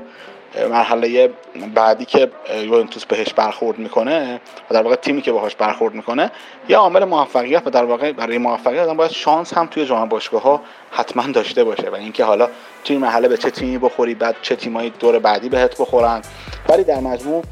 مرحله 0.70 1.30
بعدی 1.74 2.04
که 2.04 2.30
یوونتوس 2.64 3.04
بهش 3.04 3.32
برخورد 3.32 3.78
می‌کنه 3.78 4.40
و 4.70 4.74
در 4.74 4.82
واقع 4.82 4.96
تیمی 4.96 5.22
که 5.22 5.32
باهاش 5.32 5.56
برخورد 5.56 5.94
می‌کنه 5.94 6.30
یه 6.68 6.76
عامل 6.76 7.04
موفقیت 7.04 7.66
و 7.66 7.70
در 7.70 7.84
واقع 7.84 8.12
برای 8.12 8.38
موفقیت 8.38 8.82
آدم 8.82 8.96
باید 8.96 9.10
شانس 9.10 9.54
هم 9.54 9.66
توی 9.66 9.86
جام 9.86 10.08
باشگاه 10.08 10.42
ها 10.42 10.60
حتما 10.90 11.26
داشته 11.26 11.64
باشه. 11.64 11.90
و 11.90 11.94
اینکه 11.94 12.24
حالا 12.24 12.48
توی 12.84 12.96
مرحله 12.96 13.28
به 13.28 13.36
چه 13.36 13.50
تیمی 13.50 13.78
بخوری 13.78 14.14
بعد 14.14 14.36
چه 14.42 14.56
تیمایی 14.56 14.90
دور 14.90 15.18
بعدی 15.18 15.48
بهت 15.48 15.80
بخورن. 15.80 16.22
ولی 16.68 16.84
در 16.84 17.00
مجموع 17.00 17.44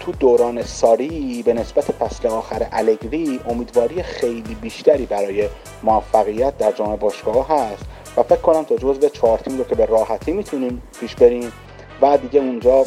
تو 0.00 0.12
دوران 0.12 0.62
ساری 0.62 1.42
به 1.46 1.52
نسبت 1.52 1.84
فصل 1.84 2.28
آخر 2.28 2.66
الگری 2.72 3.40
امیدواری 3.48 4.02
خیلی 4.02 4.56
بیشتری 4.60 5.06
برای 5.06 5.48
موفقیت 5.82 6.58
در 6.58 6.72
جام 6.72 6.96
باشگاه 6.96 7.48
هست. 7.48 7.84
و 8.16 8.22
فکر 8.22 8.40
کنم 8.40 8.64
تا 8.64 8.76
جزو 8.76 9.08
چهار 9.08 9.38
تیم 9.38 9.58
رو 9.58 9.64
که 9.64 9.74
به 9.74 9.86
راحتی 9.86 10.32
می‌تونیم 10.32 10.82
پیش 11.00 11.14
بریم 11.14 11.52
و 12.02 12.18
دیگه 12.18 12.40
اونجا 12.40 12.84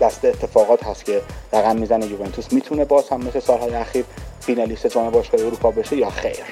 دست 0.00 0.24
اتفاقات 0.24 0.84
هست 0.84 1.04
که 1.04 1.22
رقم 1.52 1.76
می‌زنه 1.76 2.06
یوونتوس. 2.06 2.52
می‌تونه 2.52 2.84
باز 2.84 3.08
هم 3.08 3.20
مثل 3.20 3.40
سالهای 3.40 3.74
اخیر 3.74 4.04
فینالیست 4.40 4.86
جام 4.86 5.10
باشگاه 5.10 5.40
اروپا 5.40 5.70
بشه 5.70 5.96
یا 5.96 6.10
خیر. 6.10 6.44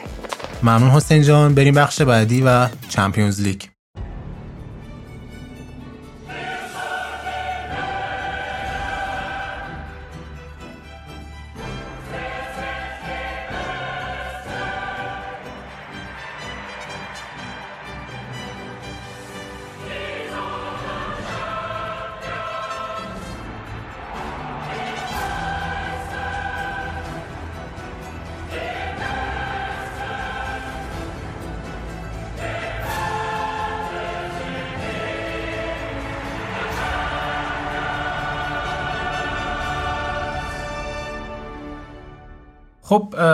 ممنون 0.62 0.90
حسین 0.90 1.22
جان. 1.22 1.54
بریم 1.54 1.74
بخش 1.74 2.02
بعدی 2.02 2.42
و 2.46 2.68
چمپیونز 2.88 3.40
لیگ. 3.40 3.62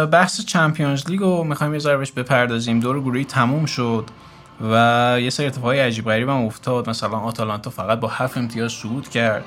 بحث 0.07 0.41
چمپیونز 0.41 1.11
لیگ 1.11 1.21
رو 1.21 1.45
می‌خوایم 1.45 1.73
یه 1.73 1.79
ذره 1.79 1.97
بهش 1.97 2.13
بپردازیم. 2.13 2.81
دور 2.81 3.01
گروهی 3.01 3.25
تموم 3.25 3.67
شد 3.67 4.05
و 4.71 5.17
یه 5.21 5.31
سری 5.31 5.47
اتفاقای 5.47 5.81
عجیب 5.81 6.05
غریب 6.05 6.29
هم 6.29 6.37
افتاد. 6.37 6.91
مثلا 6.91 7.19
آتالانتا 7.19 7.71
فقط 7.71 8.01
با 8.01 8.09
هفت 8.09 8.39
امتیاز 8.39 8.73
صعود 8.73 9.09
کرد. 9.09 9.45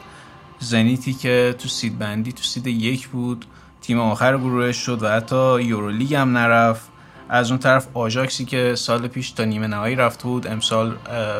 زنیتی 0.60 1.13
که 1.13 1.56
تو 1.60 1.67
سید 1.67 2.00
بندی 2.00 2.32
تو 2.32 2.43
سید 2.43 2.67
یک 2.67 3.08
بود 3.08 3.46
تیم 3.82 4.00
آخر 4.00 4.38
گروهش 4.38 4.78
شد 4.78 5.04
و 5.04 5.10
حتی 5.10 5.63
یورولیگ 5.63 6.13
هم 6.13 6.38
نرفت. 6.38 6.89
از 7.30 7.52
اون 7.52 7.60
طرف 7.60 7.88
آژاکسی 7.93 8.46
که 8.46 8.76
سال 8.76 9.08
پیش 9.08 9.32
تا 9.32 9.43
نیمه 9.43 9.67
نهایی 9.67 9.96
رفت 9.96 10.24
بود 10.24 10.48
امسال 10.48 10.96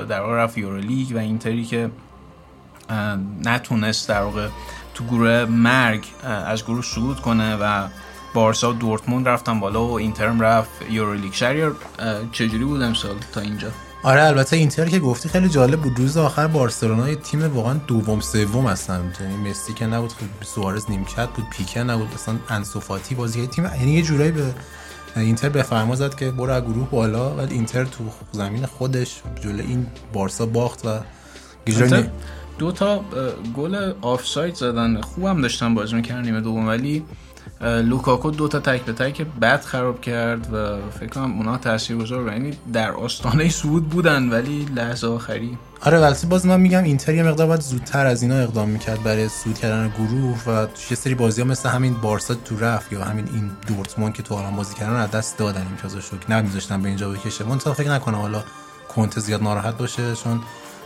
در 0.10 0.22
واقع 0.22 0.36
رفت 0.36 0.58
یورولیگ 0.58 1.16
و 1.16 1.18
اینتری 1.18 1.66
که 1.66 1.90
نتونست 3.44 4.10
در 4.10 4.22
واقع 4.22 4.48
تو 4.94 5.04
گروه 5.04 5.46
مرگ 5.46 6.06
از 6.24 6.64
گروه 6.66 6.82
صعود 6.82 7.20
کنه 7.20 7.56
و 7.56 7.88
بارسا 8.38 8.70
و 8.70 8.74
دورتموند 8.74 9.28
رفتن 9.28 9.60
بالا 9.60 9.88
و 9.88 9.92
اینترم 9.92 10.42
رفت. 10.42 10.70
یورولیگ 10.90 11.34
شهریار 11.34 11.76
چجوری 12.32 12.66
بود 12.66 12.82
امسال 12.82 13.16
تا 13.34 13.42
اینجا؟ 13.42 13.68
آره 14.04 14.24
البته 14.24 14.56
اینتر 14.56 14.86
که 14.86 15.00
گفتی 15.00 15.30
خیلی 15.30 15.50
جالب 15.50 15.82
بود. 15.82 16.00
روز 16.00 16.18
آخر 16.18 16.48
بارسلونا 16.48 17.10
یه 17.10 17.16
تیم 17.16 17.56
واقعا 17.56 17.74
دوم 17.74 18.20
سوم 18.20 18.68
هستن. 18.68 19.14
یعنی 19.22 19.50
مسی 19.50 19.74
که 19.74 19.86
نبود 19.86 20.14
سوارز 20.44 20.86
نیمکت 20.90 21.30
بود 21.30 21.46
پیکه 21.50 21.84
نبود 21.84 22.08
اصلا 22.14 22.36
انسوفاتی 22.50 23.16
بازی 23.16 23.48
تیم. 23.48 23.66
یعنی 23.66 23.92
یه 23.92 24.02
جورایی 24.02 24.32
به 24.32 24.54
اینتر 25.16 25.50
به 25.50 25.64
فرما 25.64 25.96
زد 25.96 26.16
که 26.16 26.32
برو 26.32 26.52
از 26.52 26.64
گروه 26.64 26.90
بالا. 26.90 27.36
ولی 27.36 27.54
اینتر 27.54 27.86
تو 27.86 28.04
زمین 28.32 28.66
خودش 28.66 29.22
جلو 29.44 29.62
این 29.62 29.88
بارسا 30.14 30.46
باخت 30.46 30.86
و 30.86 31.00
دو 32.58 32.72
تا 32.72 33.06
گل 33.56 33.94
آفساید 34.02 34.56
زدن. 34.56 35.02
خوبم 35.02 35.42
داشتن 35.42 35.74
بازی 35.74 35.96
می‌کردن 35.96 36.22
نیمه 36.22 36.42
دوم. 36.42 36.68
ولی 36.68 37.04
لوکاکو 37.62 38.32
دو 38.32 38.48
تا 38.48 38.60
تک 38.60 38.82
به 38.82 38.94
تک 38.94 39.22
بد 39.22 39.62
خراب 39.62 40.02
کرد 40.02 40.54
و 40.54 40.78
فکر 41.00 41.10
کنم 41.10 41.38
اونا 41.38 41.58
تاثیرگذار 41.58 42.34
یعنی 42.34 42.58
در 42.74 42.92
آستانه 42.92 43.50
سود 43.50 43.90
بودن 43.90 44.30
ولی 44.30 44.66
لحظه 44.66 45.08
آخری. 45.08 45.58
آره 45.82 46.00
ولی 46.00 46.16
باز 46.30 46.46
من 46.46 46.62
میگم 46.62 46.84
اینتر 46.84 47.14
یه 47.14 47.24
مقدار 47.24 47.48
باید 47.48 47.62
زودتر 47.62 48.06
از 48.06 48.22
اینا 48.22 48.36
اقدام 48.36 48.70
می‌کرد 48.70 49.04
برای 49.04 49.30
سود 49.30 49.58
کردن 49.58 49.94
گروه 49.98 50.44
و 50.48 50.68
یه 50.90 50.98
سری 50.98 51.16
بازی 51.16 51.42
ها 51.42 51.48
مثل 51.48 51.70
همین 51.70 51.94
بارسا 51.94 52.34
تو 52.34 52.60
رفت 52.60 52.92
یا 52.92 53.04
همین 53.04 53.30
این 53.34 53.52
دورتموند 53.68 54.14
که 54.14 54.24
تو 54.24 54.36
آلمان 54.36 54.56
بازی 54.56 54.76
کردن 54.76 54.96
از 54.96 55.12
دست 55.12 55.38
دادن 55.38 55.68
امتیازشو 55.72 56.18
که 56.18 56.32
نمیذاشتن 56.32 56.82
به 56.82 56.88
اینجا 56.88 57.10
بکشه. 57.10 57.44
من 57.44 57.58
فکر 57.58 57.92
نکنم 57.92 58.18
حالا 58.18 58.44
کونته 58.96 59.20
زیاد 59.20 59.44
ناراحت 59.44 59.78
باشه 59.78 60.16
چون 60.16 60.42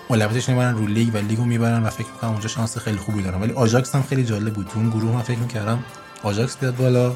اولویتش 0.07 0.49
می‌برن 0.49 0.76
رو 0.76 0.88
لیگ 0.88 1.15
و 1.15 1.17
لیگو 1.17 1.45
می‌برن 1.45 1.84
و 1.84 1.89
فکر 1.89 2.07
می‌کنم 2.13 2.32
اونجا 2.32 2.47
شانس 2.47 2.78
خیلی 2.78 2.97
خوبی 2.97 3.24
دارن. 3.24 3.41
ولی 3.41 3.53
آژاکس 3.53 3.95
هم 3.95 4.03
خیلی 4.03 4.24
جالب 4.24 4.53
بود. 4.53 4.67
تو 4.67 4.80
اون 4.80 4.89
گروه 4.89 5.15
من 5.15 5.22
فکر 5.22 5.39
می‌کردم 5.39 5.84
آژاکس 6.24 6.57
بیاد 6.57 6.76
بالا. 6.76 7.13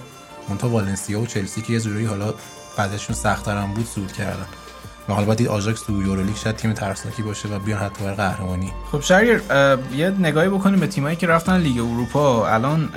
اون 0.47 0.56
دو 0.56 0.65
تا 0.65 0.69
والنسیا 0.69 1.21
و 1.21 1.25
چلسی 1.25 1.61
که 1.61 1.73
یه 1.73 1.79
جوری 1.79 2.05
حالا 2.05 2.33
بعدشون 2.77 3.15
سخت‌تر 3.15 3.57
هم 3.57 3.73
بود 3.73 3.85
صعود 3.85 4.11
کردن 4.11 4.45
و 5.09 5.13
حالا 5.13 5.25
باید 5.25 5.47
آژاکس 5.47 5.81
تو 5.81 6.01
یورولیگ 6.03 6.35
شاید 6.35 6.55
تیم 6.55 6.73
ترسناکی 6.73 7.21
باشه 7.21 7.49
و 7.49 7.59
بیان 7.59 7.79
حتی 7.79 8.03
برای 8.03 8.15
قهرمانی. 8.15 8.73
خب 8.91 9.01
شریر 9.01 9.41
یه 9.95 10.09
نگاهی 10.09 10.49
بکنیم 10.49 10.79
به 10.79 10.87
تیمایی 10.87 11.15
که 11.15 11.27
رفتن 11.27 11.57
لیگ 11.57 11.77
اروپا. 11.77 12.47
الان 12.47 12.89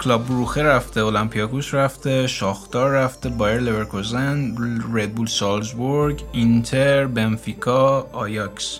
کلاب 0.00 0.26
بروخه 0.28 0.62
رفته 0.62 1.00
اولمپیاکوس 1.00 1.74
رفته 1.74 2.26
شاختار 2.26 2.90
رفته 2.90 3.28
بایر 3.28 3.60
لورکوزن 3.60 4.54
ردبول 4.94 5.26
سالزبورگ 5.26 6.22
اینتر 6.32 7.06
بنفیکا 7.06 8.06
آیاکس. 8.12 8.78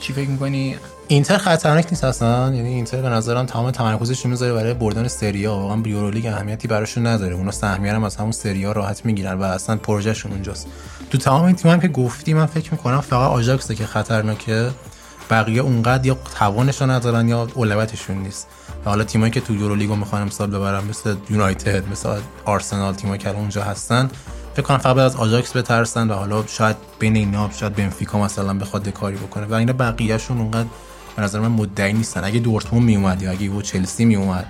چی 0.00 0.12
فکر 0.12 0.28
می‌کنی؟ 0.28 0.76
اینتر 1.10 1.38
خطرناک 1.38 1.86
نیست 1.90 2.04
اصلا. 2.04 2.54
یعنی 2.54 2.68
اینتر 2.68 3.02
به 3.02 3.08
نظرم 3.08 3.46
تمام 3.46 3.70
تمرکزش 3.70 4.24
رو 4.24 4.30
می‌ذاره 4.30 4.52
برای 4.52 4.74
بردن 4.74 5.08
سریا 5.08 5.54
واقعا 5.54 5.82
یورولیگ 5.86 6.26
اهمیتی 6.26 6.68
براشون 6.68 7.06
نداره. 7.06 7.34
اونا 7.34 7.50
سهمیه 7.50 7.92
هم 7.92 8.04
از 8.04 8.16
همون 8.16 8.32
سریا 8.32 8.72
راحت 8.72 9.04
می‌گیرن 9.04 9.32
و 9.32 9.42
اصلا 9.42 9.76
پروژهشون 9.76 10.32
اونجاست. 10.32 10.66
تو 11.10 11.18
تمام 11.18 11.44
این 11.44 11.56
تیم 11.56 11.70
هم 11.70 11.80
که 11.80 11.88
گفتی 11.88 12.34
من 12.34 12.46
فکر 12.46 12.70
می‌کنم 12.72 13.00
فقط 13.00 13.30
آژاکسه 13.30 13.74
که 13.74 13.86
خطرناکه. 13.86 14.70
بقیه 15.30 15.62
اونقدر 15.62 16.06
یا 16.06 16.18
توانشون 16.38 16.90
ندارن 16.90 17.28
یا 17.28 17.48
اولویتشون 17.54 18.16
نیست. 18.16 18.46
و 18.84 18.88
حالا 18.88 19.04
تیمایی 19.04 19.30
که 19.32 19.40
تو 19.40 19.54
یورولیگو 19.54 19.96
می‌خوان 19.96 20.22
امسال 20.22 20.50
ببرن 20.50 20.84
مثل 20.84 21.14
یونایتد 21.30 21.90
مثل 21.90 22.16
آرسنال 22.44 22.94
تیمایی 22.94 23.18
که 23.18 23.30
اونجا 23.30 23.62
هستن 23.62 24.10
فکر 24.54 24.62
کنم 24.62 24.78
فقط 24.78 24.96
از 24.96 25.16
آژاکس 25.16 25.56
بترسن 25.56 26.10
و 26.10 26.14
حالا 26.14 26.46
شاید 26.46 26.76
بین 26.98 27.16
اینا 27.16 27.50
شاید 27.50 27.74
بنفیکا 27.74 28.18
مثلا 28.18 28.54
بخواد 28.54 28.88
کاری 28.88 29.16
بکنه. 29.16 29.46
و 29.46 29.54
اینا 29.54 29.72
بقیه‌شون 29.72 30.38
اونقدر 30.38 30.68
به 31.18 31.24
نظر 31.24 31.40
من 31.40 31.48
مدعی 31.48 31.92
نیستن. 31.92 32.24
اگه 32.24 32.38
دورتموند 32.38 32.84
می 32.84 32.96
اومد 32.96 33.22
یا 33.22 33.30
اگه 33.30 33.50
و 33.50 33.62
چلسی 33.62 34.04
می 34.04 34.16
اومد 34.16 34.46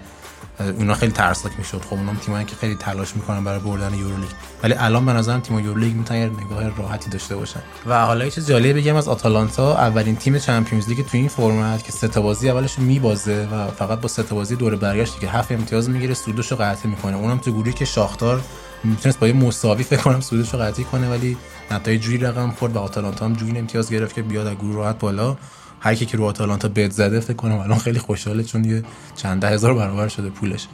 اونا 0.61 0.95
خیلی 0.95 1.13
ترسناک 1.13 1.59
می‌شد. 1.59 1.83
خب 1.91 1.95
اونام 1.95 2.17
تیمایی 2.17 2.45
که 2.45 2.57
خیلی 2.57 2.75
تلاش 2.75 3.17
می‌کنن 3.17 3.45
برای 3.45 3.61
بردن 3.61 3.95
یورولیگ. 3.95 4.29
ولی 4.63 4.75
الان 4.75 5.07
به 5.07 5.13
نظرم 5.13 5.41
تیم 5.41 5.59
یورولیگ 5.59 5.95
می‌تونن 5.95 6.25
نگاه 6.25 6.77
راحتی 6.77 7.11
داشته 7.11 7.37
باشن. 7.37 7.61
و 7.87 8.07
حالا 8.07 8.25
یه 8.25 8.31
چیز 8.31 8.49
جالب 8.49 8.77
بگم 8.77 8.97
از 8.97 9.09
آتالانتا. 9.09 9.77
اولین 9.77 10.17
تیم 10.17 10.39
چمپیونز 10.39 10.89
لیگ 10.89 11.07
تو 11.07 11.17
این 11.17 11.29
فرمت 11.29 11.85
که 11.85 11.93
سه 11.93 12.09
تا 12.09 12.21
بازی 12.21 12.51
اولش 12.51 12.79
میبازه 12.79 13.49
و 13.53 13.67
فقط 13.67 14.01
با 14.01 14.09
سه 14.09 14.23
تا 14.23 14.35
بازی 14.35 14.57
دور 14.57 14.77
برگشت 14.77 15.21
که 15.21 15.29
هفت 15.29 15.53
امتیاز 15.53 15.91
می‌گیره 15.91 16.15
صعودش 16.15 16.51
رو 16.51 16.57
قطعی 16.57 16.91
می‌کنه. 16.91 17.17
اونم 17.17 17.39
تو 17.39 17.53
گروهی 17.53 17.73
که 17.73 17.85
شاختار 17.85 18.41
می‌تونست 18.85 19.19
با 19.19 19.27
یه 19.27 19.33
مساوی 19.33 19.83
فکر 19.83 20.03
کنم 20.03 20.21
صعودش 20.21 20.55
رو 20.55 20.71
کنه 20.71 21.11
ولی 21.11 21.37
نتایج 21.71 22.03
جوری 22.03 22.19
رقم 22.19 22.51
خورد 22.51 22.77
و 22.77 22.79
آتالانتا 22.79 23.25
هم 23.25 23.33
جوری 23.33 23.59
امتیاز 23.59 23.91
گرفت 23.91 24.15
که 24.15 24.23
بیاد 24.23 24.47
از 24.47 24.55
گروه 24.55 24.77
راحت 24.77 24.99
بالا. 24.99 25.37
هر 25.81 25.95
کی 25.95 26.07
که 26.07 26.17
رو 26.17 26.25
آتالانتا 26.25 26.69
bet 26.69 26.91
زده 26.91 27.21
فکر 27.21 27.37
کنم 27.37 27.59
الان 27.59 27.79
خیلی 27.79 27.99
خوشحاله 27.99 28.43
چون 28.43 28.65
یه 28.65 28.83
چند 29.17 29.43
ده 29.43 29.49
هزار 29.49 29.75
برابر 29.75 30.09
شده 30.09 30.31
پولش. 30.31 30.69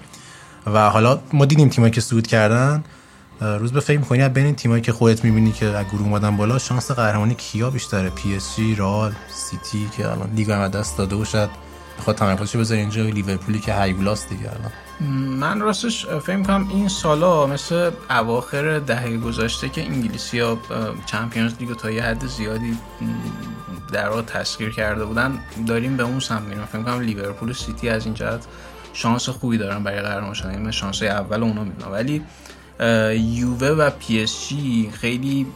و 0.66 0.90
حالا 0.90 1.20
ما 1.32 1.44
دیدیم 1.44 1.68
تیمایی 1.68 1.92
که 1.92 2.00
صعود 2.00 2.26
کردن. 2.26 2.84
روزبه 3.40 3.80
فکر 3.80 3.98
می‌کنی 3.98 4.28
بین 4.28 4.46
این 4.46 4.54
تیمایی 4.54 4.82
که 4.82 4.92
خودت 4.92 5.24
می‌بینی 5.24 5.52
که 5.52 5.66
از 5.66 5.86
گروه 5.86 6.02
اومدن 6.02 6.36
بالا 6.36 6.58
شانس 6.58 6.90
قهرمانی 6.90 7.34
کیا 7.34 7.70
بیشتره؟ 7.70 8.10
پی 8.10 8.36
اس 8.36 8.56
جی 8.56 8.74
رئال 8.74 9.12
سیتی 9.28 9.88
که 9.96 10.10
الان 10.10 10.30
لیگ 10.36 10.50
هم 10.50 10.68
دست 10.68 10.98
داده 10.98 11.16
و 11.16 11.24
شاید 11.24 11.50
بخواد 11.98 12.16
تمرکزش 12.16 12.56
بذاره 12.56 12.80
اینجا 12.80 13.02
لیورپولی 13.02 13.58
که 13.58 13.74
هیولاس 13.74 14.28
دیگه 14.28 14.50
الان. 14.50 14.72
من 15.38 15.60
راستش 15.60 16.06
فکر 16.06 16.42
کنم 16.42 16.68
این 16.70 16.88
سالا 16.88 17.46
مثل 17.46 17.90
اواخر 18.10 18.78
دهه 18.78 19.16
گذشته 19.16 19.68
که 19.68 19.84
انگلیسی 19.84 20.38
ها 20.38 20.58
چمپیونز 21.06 21.52
لیگ 21.60 21.72
تا 21.72 21.90
یه 21.90 22.02
حد 22.02 22.26
زیادی 22.26 22.78
در 23.94 24.08
واقع 24.08 24.22
تسخیر 24.22 24.70
کرده 24.70 25.04
بودن 25.04 25.38
داریم 25.66 25.96
به 25.96 26.02
اون 26.02 26.20
سمت 26.20 26.42
میریم. 26.42 26.64
فکر 26.64 26.82
کنم 26.82 27.00
لیورپول 27.00 27.50
و 27.50 27.52
سیتی 27.52 27.88
از 27.88 28.04
این 28.04 28.14
جهت 28.14 28.46
شانس 28.92 29.28
خوبی 29.28 29.58
دارن 29.58 29.84
برای 29.84 30.00
قهرمان 30.00 30.34
شدن. 30.34 30.62
من 30.62 30.70
شانس 30.70 31.02
اول 31.02 31.42
اونا 31.42 31.64
می‌دونم. 31.64 31.92
ولی 31.92 32.22
یووه 33.14 33.68
و 33.68 33.90
پی 33.90 34.22
اس 34.22 34.48
جی 34.48 34.90
خیلی 35.00 35.46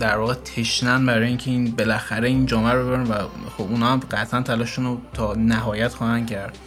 در 0.00 0.16
واقع 0.16 0.34
تشنن 0.34 1.06
برای 1.06 1.28
اینکه 1.28 1.50
این 1.50 1.70
بالاخره 1.70 2.28
این 2.28 2.46
جام 2.46 2.72
رو 2.72 2.86
ببرن 2.86 3.06
و 3.06 3.14
خب 3.56 3.62
اونا 3.62 3.86
هم 3.86 4.00
قطعا 4.10 4.42
تلاششون 4.42 4.84
رو 4.84 5.00
تا 5.14 5.34
نهایت 5.34 5.94
خواهند 5.94 6.30
کرد. 6.30 6.58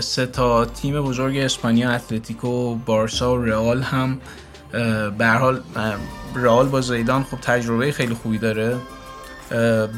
سه 0.00 0.26
تا 0.26 0.64
تیم 0.64 1.02
بزرگ 1.02 1.36
اسپانیا 1.36 1.90
اتلتیکو 1.90 2.74
بارسا 2.74 3.34
و 3.34 3.44
رئال 3.44 3.82
هم 3.82 4.18
به 5.18 5.26
حال 5.26 5.60
رئال 6.34 6.68
با 6.68 6.80
زیدان 6.80 7.24
خب 7.24 7.36
تجربه 7.40 7.92
خیلی 7.92 8.14
خوبی 8.14 8.38
داره. 8.38 8.76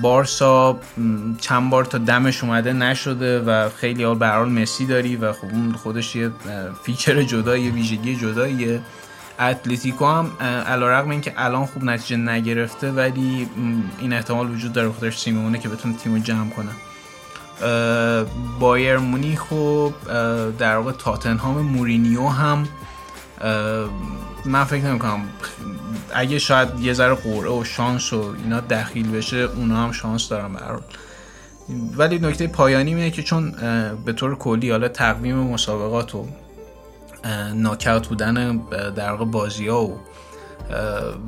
بارسا 0.03 0.81
چند 1.41 1.71
بار 1.71 1.85
تا 1.85 1.99
دمش 1.99 2.45
اومده 2.45 2.73
نشده 2.73 3.41
و 3.41 3.69
خیلی 3.69 4.05
حال 4.05 4.19
به 4.19 4.29
حال 4.29 4.49
مسی 4.49 4.87
داری 4.87 5.17
و 5.17 5.33
خب 5.33 5.45
اون 5.53 5.73
خودش 5.73 6.17
یه 6.17 6.31
feature 6.83 7.23
جدایی 7.23 7.71
ویژگی 7.71 8.17
جداییه. 8.17 8.81
اتلتیکو 9.41 10.07
هم 10.07 10.31
علیرغم 10.67 11.11
اینکه 11.11 11.33
الان 11.37 11.67
خوب 11.67 11.85
نتیجه 11.85 12.17
نگرفته 12.17 12.93
ولی 12.93 13.49
این 13.99 14.13
احتمال 14.13 14.51
وجود 14.51 14.73
داره 14.73 14.91
خودش 14.91 15.19
سیمونه 15.19 15.59
که 15.59 15.69
بتونه 15.69 15.97
تیمو 15.97 16.19
جمع 16.19 16.51
کنه. 16.51 16.71
بایر 18.61 18.99
مونیخ 18.99 19.53
و 19.53 19.91
در 20.59 20.77
واقع 20.77 20.93
تاتنهام 20.93 21.59
مورینیو 21.59 22.29
هم 22.29 22.69
من 24.45 24.65
فکر 24.65 24.85
نمی 24.85 24.99
کنم 24.99 25.21
اگه 26.15 26.39
شاید 26.39 26.81
یه 26.81 26.93
ذره 26.93 27.15
قرعه 27.15 27.61
و 27.61 27.65
شانس 27.65 28.13
و 28.13 28.35
اینا 28.45 28.61
دخیل 28.61 29.11
بشه 29.11 29.37
اونا 29.37 29.77
هم 29.77 29.93
شانس 29.93 30.29
دارن 30.29 30.53
برحال 30.53 30.83
ولی 31.97 32.19
نکته 32.19 32.47
پایانی 32.47 32.95
اینه 32.95 33.11
که 33.11 33.23
چون 33.23 33.51
به 34.05 34.13
طور 34.13 34.35
کلی 34.35 34.71
حالا 34.71 34.89
تقویم 34.89 35.37
مسابقات 35.37 36.15
و 36.15 36.27
ناکاوت 37.55 38.09
بودن 38.09 38.57
در 38.97 39.11
واقع 39.11 39.25
بازی 39.25 39.69
ها 39.69 39.85
و 39.85 39.99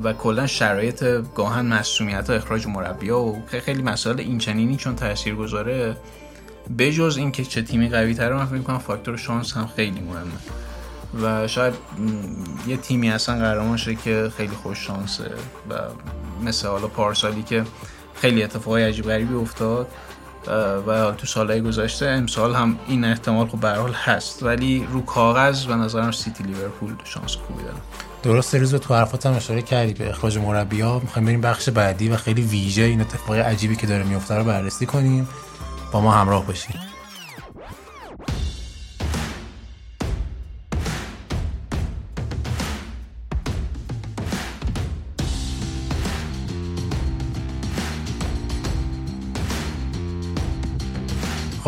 و 0.03 0.13
کلا 0.13 0.47
شرایط 0.47 1.03
گاهن 1.35 1.65
مسئولیت 1.65 2.29
ها 2.29 2.35
اخراج 2.35 2.67
مربی 2.67 3.09
ها 3.09 3.21
و 3.21 3.43
خیلی 3.47 3.81
مسائل 3.81 4.19
اینچنینی 4.19 4.75
چون 4.75 4.95
تاثیر 4.95 5.35
گذاره 5.35 5.97
بجز 6.77 7.17
اینکه 7.17 7.43
چه 7.43 7.61
تیمی 7.61 7.89
قوی 7.89 8.13
تره 8.13 8.35
من 8.35 8.45
فکر 8.45 8.61
کنم 8.61 8.77
فاکتور 8.77 9.17
شانس 9.17 9.53
هم 9.53 9.67
خیلی 9.75 9.99
مهمه. 9.99 10.31
و 11.21 11.47
شاید 11.47 11.73
یه 12.67 12.77
تیمی 12.77 13.09
اصلا 13.09 13.35
قهرمان 13.35 13.77
شه 13.77 13.95
که 13.95 14.31
خیلی 14.37 14.55
خوش 14.55 14.77
شانسه 14.87 15.31
و 15.69 15.73
مثل 16.45 16.67
حالا 16.67 16.87
پارسالی 16.87 17.43
که 17.43 17.63
خیلی 18.15 18.43
اتفاقای 18.43 18.83
عجیب 18.83 19.05
غریبی 19.05 19.35
افتاد 19.35 19.87
و 20.87 21.11
تو 21.11 21.27
سالهای 21.27 21.61
گذشته 21.61 22.05
امسال 22.05 22.55
هم 22.55 22.79
این 22.87 23.05
احتمال 23.05 23.47
خب 23.47 23.59
به 23.59 23.69
هست. 23.93 24.43
ولی 24.43 24.87
رو 24.91 25.01
کاغذ 25.01 25.65
به 25.65 25.75
نظرم 25.75 26.11
سیتی 26.11 26.43
لیورپول 26.43 26.95
شانس 27.03 27.35
خوبی 27.35 27.63
داره. 27.63 27.77
درست 28.23 28.55
روز 28.55 28.75
تو 28.75 28.93
حرفات 28.93 29.25
هم 29.25 29.33
اشاره 29.33 29.61
کردی 29.61 29.93
به 29.93 30.09
اخراج 30.09 30.37
مربی‌ها 30.37 30.99
می‌خوایم 30.99 31.25
بریم 31.25 31.41
بخش 31.41 31.69
بعدی 31.69 32.09
و 32.09 32.17
خیلی 32.17 32.41
ویژه 32.41 32.81
این 32.81 33.01
اتفاق 33.01 33.35
عجیبی 33.35 33.75
که 33.75 33.87
داره 33.87 34.03
میفته 34.03 34.35
رو 34.35 34.43
بررسی 34.43 34.85
کنیم. 34.85 35.29
با 35.91 36.01
ما 36.01 36.11
همراه 36.11 36.45
باشید 36.45 36.75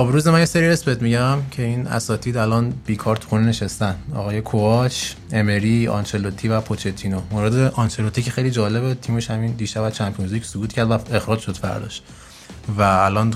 خب 0.01 0.11
روز 0.11 0.27
من 0.27 0.39
یه 0.39 0.45
سری 0.45 0.67
اسپت 0.67 1.01
میگم 1.01 1.37
که 1.51 1.63
این 1.63 1.87
اساتید 1.87 2.37
الان 2.37 2.73
بیکار 2.85 3.15
تو 3.15 3.29
خونه 3.29 3.47
نشستن. 3.47 3.95
آقای 4.15 4.41
کوواچ 4.41 5.13
امری 5.31 5.87
آنچلوتی 5.87 6.47
و 6.47 6.61
پوچتینو. 6.61 7.21
مورد 7.31 7.55
آنچلوتی 7.55 8.21
که 8.21 8.31
خیلی 8.31 8.51
جالبه 8.51 8.95
تیمش 8.95 9.31
همین 9.31 9.51
دیشب 9.51 9.81
از 9.81 9.95
چمپیونز 9.95 10.33
لیگ 10.33 10.43
صعود 10.43 10.73
کرد 10.73 10.91
و 10.91 10.99
اخراج 11.15 11.39
شد 11.39 11.57
فرداش. 11.57 12.01
و 12.77 12.81
الان 12.81 13.33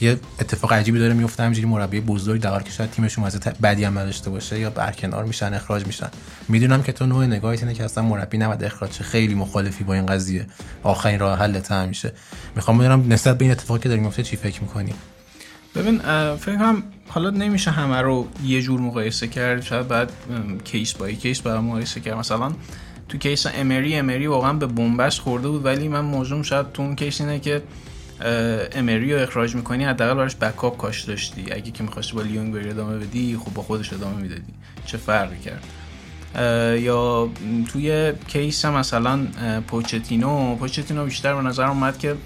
یه 0.00 0.20
اتفاق 0.40 0.72
عجیبی 0.72 0.98
داره 0.98 1.14
میفته 1.14 1.42
همینجوری 1.42 1.66
مربی 1.66 2.00
بزرگ 2.00 2.40
در 2.40 2.62
که 2.62 2.70
شاید 2.70 2.90
تیمشون 2.90 3.24
وضع 3.24 3.40
بدی 3.40 3.84
هم 3.84 3.98
نداشته 3.98 4.30
باشه 4.30 4.58
یا 4.58 4.70
برکنار 4.70 5.24
میشن 5.24 5.54
اخراج 5.54 5.86
میشن. 5.86 6.08
می‌دونم 6.48 6.82
که 6.82 6.92
تو 6.92 7.06
نوع 7.06 7.26
نگاهت 7.26 7.62
اینه 7.62 7.74
که 7.74 7.84
اصلا 7.84 8.04
مربی 8.04 8.38
نباید 8.38 8.64
اخراج 8.64 8.90
خیلی 8.90 9.34
مخالفی 9.34 9.84
با 9.84 9.94
این 9.94 10.06
قضیه. 10.06 10.46
آخرین 10.82 11.18
راه 11.18 11.38
حل 11.38 11.60
همیشه 11.70 12.12
می‌خوام 12.56 12.78
بدونم 12.78 13.12
نسبت 13.12 13.38
به 13.38 13.44
این 13.44 13.52
اتفاقی 13.52 13.80
که 13.80 13.88
داره 13.88 14.00
میفته 14.00 14.22
چی 14.22 14.36
فکر 14.36 14.62
می‌کنی؟ 14.62 14.94
ببین 15.74 15.98
فکر 16.36 16.56
کنم 16.56 16.82
حالا 17.08 17.30
نمیشه 17.30 17.70
همه 17.70 18.00
رو 18.00 18.28
یه 18.44 18.62
جور 18.62 18.80
مقایسه 18.80 19.28
کرد 19.28 19.62
شاید 19.62 19.88
بعد 19.88 20.12
case 20.64 20.92
by 20.92 21.10
case 21.10 21.40
باید 21.40 21.56
مقایسه 21.56 22.00
کرد. 22.00 22.14
مثلا 22.14 22.52
تو 23.08 23.18
case 23.18 23.46
امری 23.54 23.94
امری 23.94 24.26
واقعا 24.26 24.52
به 24.52 24.66
بنبست 24.66 25.20
خورده 25.20 25.48
بود 25.48 25.64
ولی 25.64 25.88
من 25.88 26.00
موضوع 26.00 26.42
شاید 26.42 26.72
تو 26.72 26.82
اون 26.82 26.96
case 26.96 27.20
اینه 27.20 27.40
که 27.40 27.62
امری 28.72 29.14
رو 29.14 29.22
اخراج 29.22 29.54
می‌کنی 29.54 29.84
حداقل 29.84 30.14
براش 30.14 30.36
بکاپ 30.36 30.76
کاش 30.76 31.02
داشتی. 31.02 31.52
اگه 31.52 31.70
که 31.70 31.82
می‌خواستی 31.82 32.16
با 32.16 32.22
لیونگ 32.22 32.54
بری 32.54 32.70
ادامه 32.70 32.98
بدی 32.98 33.36
خب 33.44 33.54
با 33.54 33.62
خودش 33.62 33.92
ادامه 33.92 34.16
می‌دادی. 34.16 34.52
چه 34.86 34.98
فرقی 34.98 35.38
کرد؟ 35.38 35.64
یا 36.80 37.28
توی 37.72 38.12
کیس 38.28 38.64
مثلا 38.64 39.26
پوچتینو 39.66 40.56
پوچتینو 40.56 41.04
بیشتر 41.04 41.34
به 41.34 41.42
نظر 41.42 41.66
اومد 41.66 41.98
که 41.98 42.16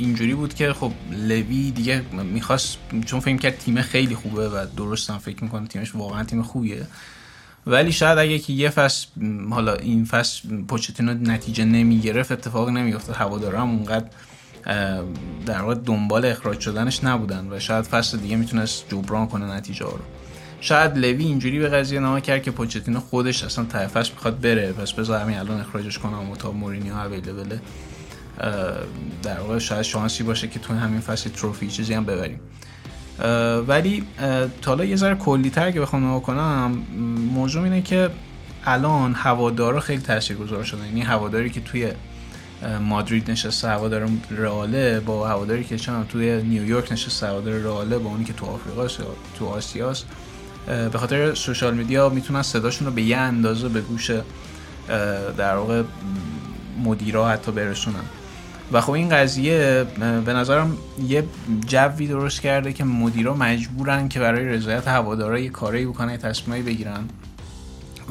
اینجوری 0.00 0.34
بود 0.34 0.54
که 0.54 0.72
خب 0.72 0.92
لوی 1.12 1.70
دیگه 1.70 2.02
می‌خواست 2.12 2.78
چون 3.06 3.20
فکر 3.20 3.36
کرد 3.36 3.58
تیم 3.58 3.82
خیلی 3.82 4.14
خوبه 4.14 4.48
و 4.48 4.66
درستم 4.76 5.18
فکر 5.18 5.44
می‌کنه 5.44 5.66
تیمش 5.66 5.94
واقعا 5.94 6.24
تیم 6.24 6.42
خوبیه. 6.42 6.86
ولی 7.66 7.92
شاید 7.92 8.18
اگه 8.18 8.38
که 8.38 8.52
یه 8.52 8.70
فصل 8.70 9.06
حالا 9.50 9.74
این 9.74 10.04
فصل 10.04 10.62
پوچتینو 10.62 11.14
نتیجه 11.14 11.64
نمی‌گرفت 11.64 12.32
اتفاق 12.32 12.68
نمیافتاد. 12.68 13.16
هوادارا 13.16 13.62
اونقدر 13.62 14.06
در 15.46 15.62
واقع 15.62 15.74
دنبال 15.74 16.24
اخراج 16.24 16.60
شدنش 16.60 17.04
نبودن 17.04 17.48
و 17.50 17.58
شاید 17.58 17.84
فصل 17.84 18.18
دیگه 18.18 18.36
می‌تونست 18.36 18.84
جبران 18.90 19.26
کنه 19.26 19.54
نتیجه 19.54 19.84
رو. 19.84 19.98
شاید 20.60 20.98
لوی 20.98 21.24
اینجوری 21.24 21.58
به 21.58 21.68
قضیه 21.68 22.00
نما 22.00 22.20
کرد 22.20 22.42
که 22.42 22.50
پوچتینو 22.50 23.00
خودش 23.00 23.44
اصلا 23.44 23.64
طرفش 23.64 24.10
می‌خواد 24.10 24.40
بره. 24.40 24.72
پس 24.72 24.92
بذار 24.92 25.20
همین 25.20 25.38
الان 25.38 25.60
اخراجش 25.60 25.98
کنم 25.98 26.30
و 26.30 26.36
تا 26.36 26.52
مورینیو 26.52 26.94
اویلیبله 26.94 27.60
در 29.22 29.40
واقع 29.40 29.58
شاید 29.58 29.82
شانسی 29.82 30.22
باشه 30.22 30.48
که 30.48 30.58
تو 30.58 30.74
همین 30.74 31.00
فصل 31.00 31.30
تروفی 31.30 31.68
چیزی 31.68 31.94
هم 31.94 32.04
ببریم. 32.04 32.40
ولی 33.66 34.04
تا 34.62 34.70
حالا 34.70 34.84
یه 34.84 34.96
ذره 34.96 35.14
کلی 35.14 35.50
تر 35.50 35.70
که 35.70 35.80
بخوام 35.80 36.04
نگاه 36.04 36.22
کنم 36.22 36.70
موضوع 37.34 37.62
اینه 37.62 37.82
که 37.82 38.10
الان 38.64 39.14
هوادارا 39.14 39.80
خیلی 39.80 40.02
تاثیرگذار 40.02 40.64
شدن. 40.64 40.84
یعنی 40.84 41.00
هواداری 41.00 41.50
که 41.50 41.60
توی 41.60 41.92
مادرید 42.80 43.30
نشسته 43.30 43.68
هوادار 43.68 44.08
رئاله 44.30 45.00
با 45.00 45.28
هواداری 45.28 45.64
که 45.64 45.76
چون 45.76 46.06
توی 46.06 46.42
نیویورک 46.42 46.92
نشسته 46.92 47.26
هوادار 47.26 47.54
رئاله 47.54 47.98
با 47.98 48.10
اونی 48.10 48.24
که 48.24 48.32
تو 48.32 48.46
آفریقاست 48.46 49.00
یا 49.00 49.06
تو 49.38 49.46
آسیاست 49.46 50.06
به 50.66 50.98
خاطر 50.98 51.34
سوشال 51.34 51.74
میدیا 51.74 52.08
می‌تونن 52.08 52.42
صداشون 52.42 52.86
رو 52.86 52.92
به 52.92 53.02
یه 53.02 53.16
اندازه 53.16 53.68
به 53.68 53.80
گوش 53.80 54.10
در 55.36 55.56
واقع 55.56 55.82
مدیرا 56.84 57.28
حتی 57.28 57.52
برسونن. 57.52 58.04
و 58.72 58.80
خب 58.80 58.90
این 58.90 59.08
قضیه 59.08 59.86
به 60.24 60.32
نظرم 60.32 60.76
یه 61.08 61.24
جوی 61.66 62.06
درست 62.06 62.40
کرده 62.40 62.72
که 62.72 62.84
مدیرا 62.84 63.34
مجبورن 63.34 64.08
که 64.08 64.20
برای 64.20 64.44
رضایت 64.44 64.88
هوادارا 64.88 65.38
یه 65.38 65.48
کاری 65.48 65.86
بکنن 65.86 66.16
تصمیمایی 66.16 66.62
بگیرن 66.62 67.04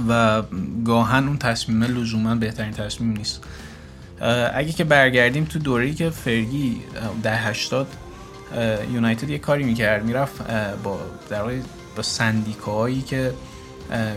و 0.10 0.42
گاهن 0.86 1.28
اون 1.28 1.38
تصمیم 1.38 1.84
لزوما 1.84 2.36
بهترین 2.36 2.72
تصمیم 2.72 3.12
نیست. 3.12 3.44
اگه 4.54 4.72
که 4.72 4.84
برگردیم 4.84 5.46
تو 5.46 5.60
دوره‌ای 5.60 5.94
که 5.94 6.10
فرگی 6.10 6.82
ده 7.24 7.36
هشتاد 7.36 7.88
یونایتد 8.94 9.30
یه 9.30 9.38
کاری 9.38 9.64
می‌کرد 9.64 10.06
می‌رفت 10.06 10.42
با 10.84 11.00
در 11.30 11.44
با 11.96 12.04
سندیکاهایی 12.04 13.02
که 13.02 13.34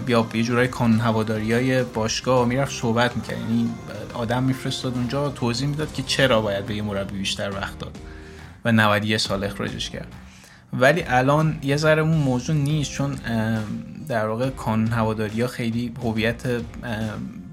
بیا 0.06 0.26
یه 0.34 0.42
جورای 0.42 0.68
کانون 0.68 1.00
هواداری 1.00 1.52
های 1.52 1.82
باشگاه 1.82 2.48
می‌رفت 2.48 2.72
صحبت 2.80 3.16
می‌کرد. 3.16 3.38
یعنی 3.38 3.70
آدم 4.14 4.42
میفرستاد 4.42 4.94
اونجا 4.94 5.28
توضیح 5.28 5.68
می‌داد 5.68 5.92
که 5.92 6.02
چرا 6.02 6.40
باید 6.40 6.66
به 6.66 6.74
یه 6.74 6.82
مربی 6.82 7.18
بیشتر 7.18 7.50
وقت 7.50 7.78
داد 7.78 7.98
و 8.64 8.72
91 8.72 9.16
سال 9.16 9.44
اخراجش 9.44 9.90
کرد. 9.90 10.08
ولی 10.72 11.04
الان 11.06 11.58
یه 11.62 11.76
ذره 11.76 12.02
اون 12.02 12.16
موضوع 12.16 12.56
نیست 12.56 12.90
چون 12.90 13.14
در 14.08 14.26
واقع 14.26 14.50
کانون 14.50 14.88
هواداری 14.88 15.40
ها 15.40 15.46
خیلی 15.46 15.92
هویت 16.02 16.42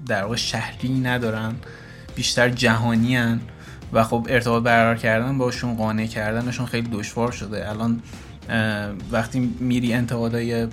در 0.06 0.22
واقع 0.22 0.36
شهری 0.36 1.00
ندارن 1.00 1.54
بیشتر 2.14 2.48
جهانی 2.48 3.16
هن 3.16 3.40
و 3.92 4.04
خب 4.04 4.26
ارتباط 4.30 4.62
برقرار 4.62 4.96
کردن 4.96 5.38
باشون 5.38 5.76
قانع 5.76 6.06
کردنشون 6.06 6.66
خیلی 6.66 6.88
دشوار 6.92 7.32
شده. 7.32 7.70
الان 7.70 8.00
وقتی 9.10 9.40
میری 9.60 9.92
انتقادای 9.92 10.66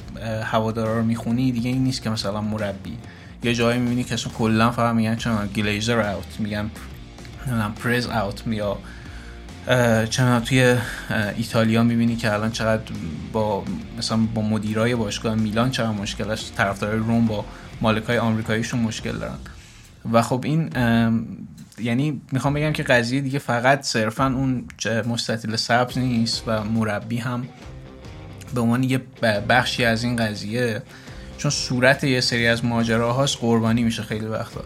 هوادارا 0.43 0.97
رو 0.97 1.05
می‌خونی 1.05 1.51
دیگه 1.51 1.69
این 1.69 1.83
نیست 1.83 2.01
که 2.01 2.09
مثلا 2.09 2.41
مربی. 2.41 2.97
یه 3.43 3.53
جایی 3.53 3.79
می‌بینی 3.79 4.03
که 4.03 4.13
اصلا 4.13 4.33
کلا 4.33 4.71
فقط 4.71 4.95
میگن 4.95 5.15
چون 5.15 5.47
گلیزر 5.47 5.99
اوت 5.99 6.39
میگن 6.39 6.69
پرز 7.83 8.07
اوت 8.07 8.47
یا 8.47 8.77
چون 10.05 10.39
توی 10.39 10.75
ایتالیا 11.37 11.83
می‌بینی 11.83 12.15
که 12.15 12.33
الان 12.33 12.51
چقدر 12.51 12.81
با 13.33 13.63
مثلا 13.97 14.17
با 14.17 14.41
مدیرای 14.41 14.95
باشگاه 14.95 15.35
میلان 15.35 15.71
چقدر 15.71 15.91
مشکل 15.91 16.31
است. 16.31 16.55
طرفدارای 16.55 16.97
روم 16.97 17.25
با 17.25 17.45
مالکای 17.81 18.17
آمریکاییشون 18.17 18.79
مشکل 18.79 19.17
دارن. 19.17 19.37
و 20.11 20.21
خب 20.21 20.41
این 20.43 20.69
یعنی 21.79 22.21
می‌خوام 22.31 22.53
بگم 22.53 22.73
که 22.73 22.83
قضیه 22.83 23.21
دیگه 23.21 23.39
فقط 23.39 23.81
صرفا 23.81 24.25
اون 24.25 24.65
مستطیل 25.07 25.55
سبز 25.55 25.97
نیست 25.97 26.43
و 26.47 26.63
مربی 26.63 27.17
هم 27.17 27.47
به 28.55 28.61
عنوان 28.61 28.83
یه 28.83 29.01
بخشی 29.49 29.85
از 29.85 30.03
این 30.03 30.15
قضیه 30.15 30.81
چون 31.37 31.51
صورت 31.51 32.03
یه 32.03 32.21
سری 32.21 32.47
از 32.47 32.65
ماجراهاست 32.65 33.37
قربانی 33.41 33.83
میشه 33.83 34.03
خیلی 34.03 34.25
وقتا. 34.25 34.63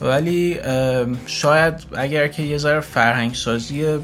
ولی 0.00 0.58
شاید 1.26 1.74
اگر 1.96 2.28
که 2.28 2.42
یه 2.42 2.58
ذره 2.58 2.80
فرهنگ 2.80 3.34
سازی 3.34 3.98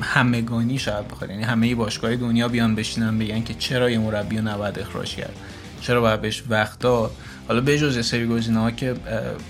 همگانی 0.00 0.78
شاید 0.78 1.08
بخواد. 1.08 1.30
یعنی 1.30 1.42
همه 1.42 1.74
باشگاه 1.74 2.16
دنیا 2.16 2.48
بیان 2.48 2.74
بشینن 2.74 3.18
بگن 3.18 3.42
که 3.42 3.54
چرا 3.54 3.90
یه 3.90 3.98
مربی 3.98 4.36
رو 4.36 4.48
نباید 4.48 4.78
اخراج 4.78 5.14
کرد؟ 5.14 5.36
چرا 5.80 6.00
باید 6.00 6.20
بهش 6.20 6.42
وقت 6.48 6.78
داد 6.78 7.10
حالا 7.50 7.60
به 7.60 7.78
جز 7.78 8.06
سری 8.06 8.26
گزینه 8.26 8.60
ها 8.60 8.70
که 8.70 8.94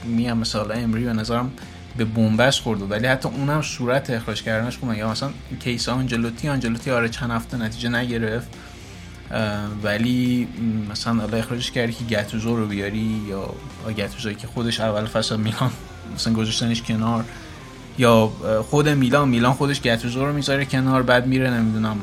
میام 0.05 0.38
مثلا 0.38 0.74
امری 0.74 1.05
به 1.05 1.12
نظرم 1.12 1.53
به 1.96 2.05
بنبست 2.05 2.61
خورده 2.61 2.84
ولی 2.84 3.07
حتی 3.07 3.28
اونم 3.28 3.62
صورت 3.62 4.11
اخراج 4.11 4.42
کردنش 4.42 4.78
کنه 4.78 4.98
یا 4.98 5.11
مثلا 5.11 5.30
کیس 5.61 5.88
آنجلوتی 5.88 6.48
آنجلوتی 6.48 6.90
آره 6.90 7.09
چند 7.09 7.30
هفته 7.30 7.57
نتیجه 7.57 7.88
نگرفت 7.88 8.48
ولی 9.82 10.48
مثلا 10.90 11.14
حالا 11.14 11.36
اخراجش 11.36 11.70
کردی 11.70 11.92
که 11.92 12.05
گتوزو 12.05 12.57
رو 12.57 12.66
بیاری 12.66 13.20
یا 13.28 13.55
گتوزوی 13.92 14.34
که 14.34 14.46
خودش 14.46 14.80
اول 14.80 15.05
فصل 15.05 15.36
میلان 15.36 15.70
مثلا 16.14 16.32
گذاشتنش 16.32 16.82
کنار 16.82 17.24
یا 17.98 18.32
خود 18.70 18.88
میلان 18.88 19.28
میلان 19.28 19.53
خودش 19.53 19.80
گتوزو 19.80 20.26
رو 20.26 20.32
می‌ذاره 20.32 20.64
کنار 20.64 21.03
بعد 21.03 21.26
میره 21.26 21.51
نمی‌دونم 21.51 21.96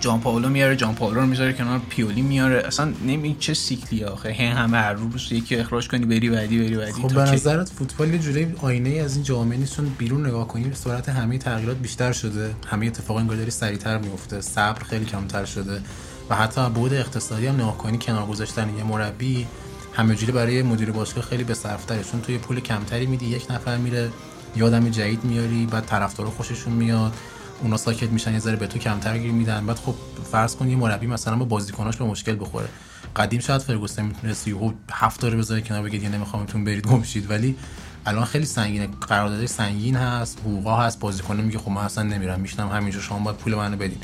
جان 0.00 0.20
پاولو 0.20 0.48
میاره 0.48 0.76
جان 0.76 0.94
پاولو 0.94 1.20
رو 1.20 1.26
می‌ذاره 1.26 1.52
کنار 1.52 1.80
پیولی 1.88 2.22
میاره. 2.22 2.62
اصلا 2.66 2.92
نمی 3.06 3.36
چه 3.40 3.54
سیکلی 3.54 4.04
آخه. 4.04 4.28
هی 4.28 4.46
همه 4.46 4.76
هر 4.76 4.92
روز 4.92 5.32
یکی 5.32 5.56
اخراج 5.56 5.88
کنی 5.88 6.06
بری 6.06 6.30
بعدی 6.30 6.58
بری 6.58 6.76
بعدی. 6.76 6.92
خب 6.92 7.14
به 7.14 7.20
نظرت 7.20 7.68
فوتبال 7.68 8.14
یه 8.14 8.18
جوری 8.18 8.54
آینه 8.62 8.90
از 8.90 9.14
این 9.14 9.24
جامعه 9.24 9.58
نیستون 9.58 9.88
بیرون 9.98 10.26
نگاه 10.26 10.48
کنی 10.48 10.74
سرعت 10.74 11.08
همه 11.08 11.38
تغییرات 11.38 11.76
بیشتر 11.76 12.12
شده. 12.12 12.54
همه 12.66 12.86
اتفاقا 12.86 13.20
انگار 13.20 13.36
داری 13.36 13.50
سریعتر 13.50 13.98
میفته 13.98 14.40
صبر 14.40 14.82
خیلی 14.82 15.04
کمتر 15.04 15.44
شده. 15.44 15.80
و 16.30 16.34
حتی 16.36 16.70
بود 16.70 16.94
اقتصادی 16.94 17.46
هم 17.46 17.54
نگاه 17.54 17.78
کنی 17.78 17.98
کنار 17.98 18.26
گذاشتن 18.26 18.76
یه 18.78 18.84
مربی 18.84 19.46
همه 19.92 20.14
جوری 20.14 20.32
برای 20.32 20.62
مدیر 20.62 20.90
باشگاه 20.90 21.24
خیلی 21.24 21.44
به 21.44 21.54
صرفتره 21.54 22.04
چون 22.12 22.20
توی 22.20 22.38
پول 22.38 22.60
کمتری 22.60 23.06
میدی 23.06 23.26
یک 23.26 23.50
نفر 23.50 23.76
میره 23.76 24.10
یادم 24.56 24.88
جدید 24.88 25.24
میاری 25.24 25.66
بعد 25.66 25.86
طرفدارا 25.86 26.30
خوششون 26.30 26.72
میاد. 26.72 27.12
اونا 27.62 27.76
ساکت 27.76 28.10
میشن 28.10 28.32
یه 28.32 28.38
ذره 28.38 28.56
به 28.56 28.66
تو 28.66 28.78
کمتر 28.78 29.18
گیر 29.18 29.32
میدن. 29.32 29.66
بعد 29.66 29.76
خب 29.76 29.94
فرض 30.32 30.56
کن 30.56 30.68
یه 30.68 30.76
مربی 30.76 31.06
مثلا 31.06 31.36
با 31.36 31.44
بازیکناش 31.44 31.96
به 31.96 32.04
مشکل 32.04 32.36
بخوره. 32.40 32.68
قدیم 33.16 33.40
شاید 33.40 33.62
فرگوسن 33.62 34.02
می‌تونست 34.02 34.48
یهو 34.48 34.72
هفت 34.92 35.20
داره 35.20 35.36
بذاره 35.36 35.60
کنار 35.60 35.82
بگید 35.82 36.02
یه 36.02 36.08
نمیخوامتون 36.08 36.64
برید 36.64 36.86
گم 36.86 37.02
ولی 37.28 37.56
الان 38.06 38.24
خیلی 38.24 38.46
سنگینه 38.46 38.88
قراردادش 39.08 39.48
سنگین 39.48 39.96
هست 39.96 40.38
حقوقا 40.38 40.76
هست. 40.76 41.00
بازیکن 41.00 41.36
میگه 41.36 41.58
خب 41.58 41.70
من 41.70 41.82
اصلا 41.82 42.04
نمیرم 42.04 42.40
میشنم 42.40 42.68
همینجا 42.68 43.00
شما 43.00 43.18
باید 43.18 43.36
پول 43.36 43.54
منو 43.54 43.76
بدین. 43.76 43.98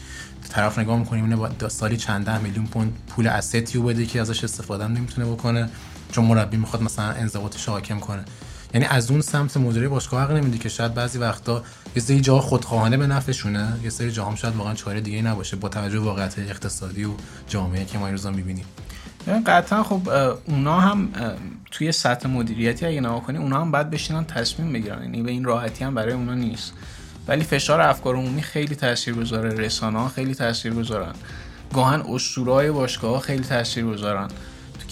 طرف 0.48 0.78
نگاه 0.78 0.98
می‌کنیم 0.98 1.24
اینه 1.24 1.68
سالی 1.68 1.96
چند 1.96 2.26
ده 2.26 2.38
میلیون 2.38 2.66
پوند 2.66 2.98
پول 3.08 3.26
اسیتیو 3.26 3.82
بده 3.82 4.06
که 4.06 4.20
ازش 4.20 4.44
استفاده 4.44 4.88
نمی‌تونه 4.88 5.26
بکنه. 5.26 5.70
چون 6.12 6.24
مربی 6.24 6.56
می‌خواد 6.56 6.82
مثلا 6.82 7.10
انضباطش 7.10 7.68
حاکم 7.68 7.98
کنه. 7.98 8.24
یعنی 8.74 8.86
از 8.86 9.10
اون 9.10 9.20
سمت 9.20 9.56
مدیره 9.56 9.88
باشگاه 9.88 10.22
حق 10.22 10.30
نمیده 10.30 10.58
که 10.58 10.68
شاید 10.68 10.94
بعضی 10.94 11.18
وقتا 11.18 11.62
یه 11.96 12.02
سری 12.02 12.20
جا 12.20 12.38
خودخواهانه 12.38 12.96
به 12.96 13.06
نفعشونه. 13.06 13.72
یه 13.84 13.90
سری 13.90 14.10
جاها 14.10 14.36
شاید 14.36 14.56
واقعا 14.56 14.74
چاره 14.74 15.00
دیگه 15.00 15.22
نباشه 15.22 15.56
با 15.56 15.68
توجه 15.68 15.98
به 15.98 16.04
واقعیت 16.04 16.38
اقتصادی 16.38 17.04
و 17.04 17.10
جامعه 17.48 17.84
که 17.84 17.98
ما 17.98 18.06
این 18.06 18.14
روزا 18.14 18.30
می‌بینیم. 18.30 18.64
قطعا 19.46 19.82
خب 19.82 20.08
اونا 20.48 20.80
هم 20.80 21.08
توی 21.70 21.92
سطح 21.92 22.28
مدیریتی 22.28 22.86
اگه 22.86 23.00
نگاه 23.00 23.22
کنی 23.22 23.38
اونا 23.38 23.60
هم 23.60 23.70
باید 23.70 23.90
بشینن 23.90 24.24
تصمیم 24.24 24.72
بگیرن. 24.72 25.02
یعنی 25.02 25.22
به 25.22 25.30
این 25.30 25.44
راحتی 25.44 25.84
هم 25.84 25.94
برای 25.94 26.12
اونا 26.12 26.34
نیست. 26.34 26.72
ولی 27.28 27.44
فشار 27.44 27.80
افکار 27.80 28.16
عمومی 28.16 28.42
خیلی 28.42 28.74
تاثیرگذاره. 28.74 29.54
رسانه 29.54 29.98
ها 29.98 30.08
خیلی 30.08 30.34
تاثیرگذارن. 30.34 31.12
گاهاً 31.74 32.00
اسطوره‌های 32.00 32.70
باشگاه 32.70 33.20
خیلی 33.20 33.44
تاثیرگذارن. 33.44 34.28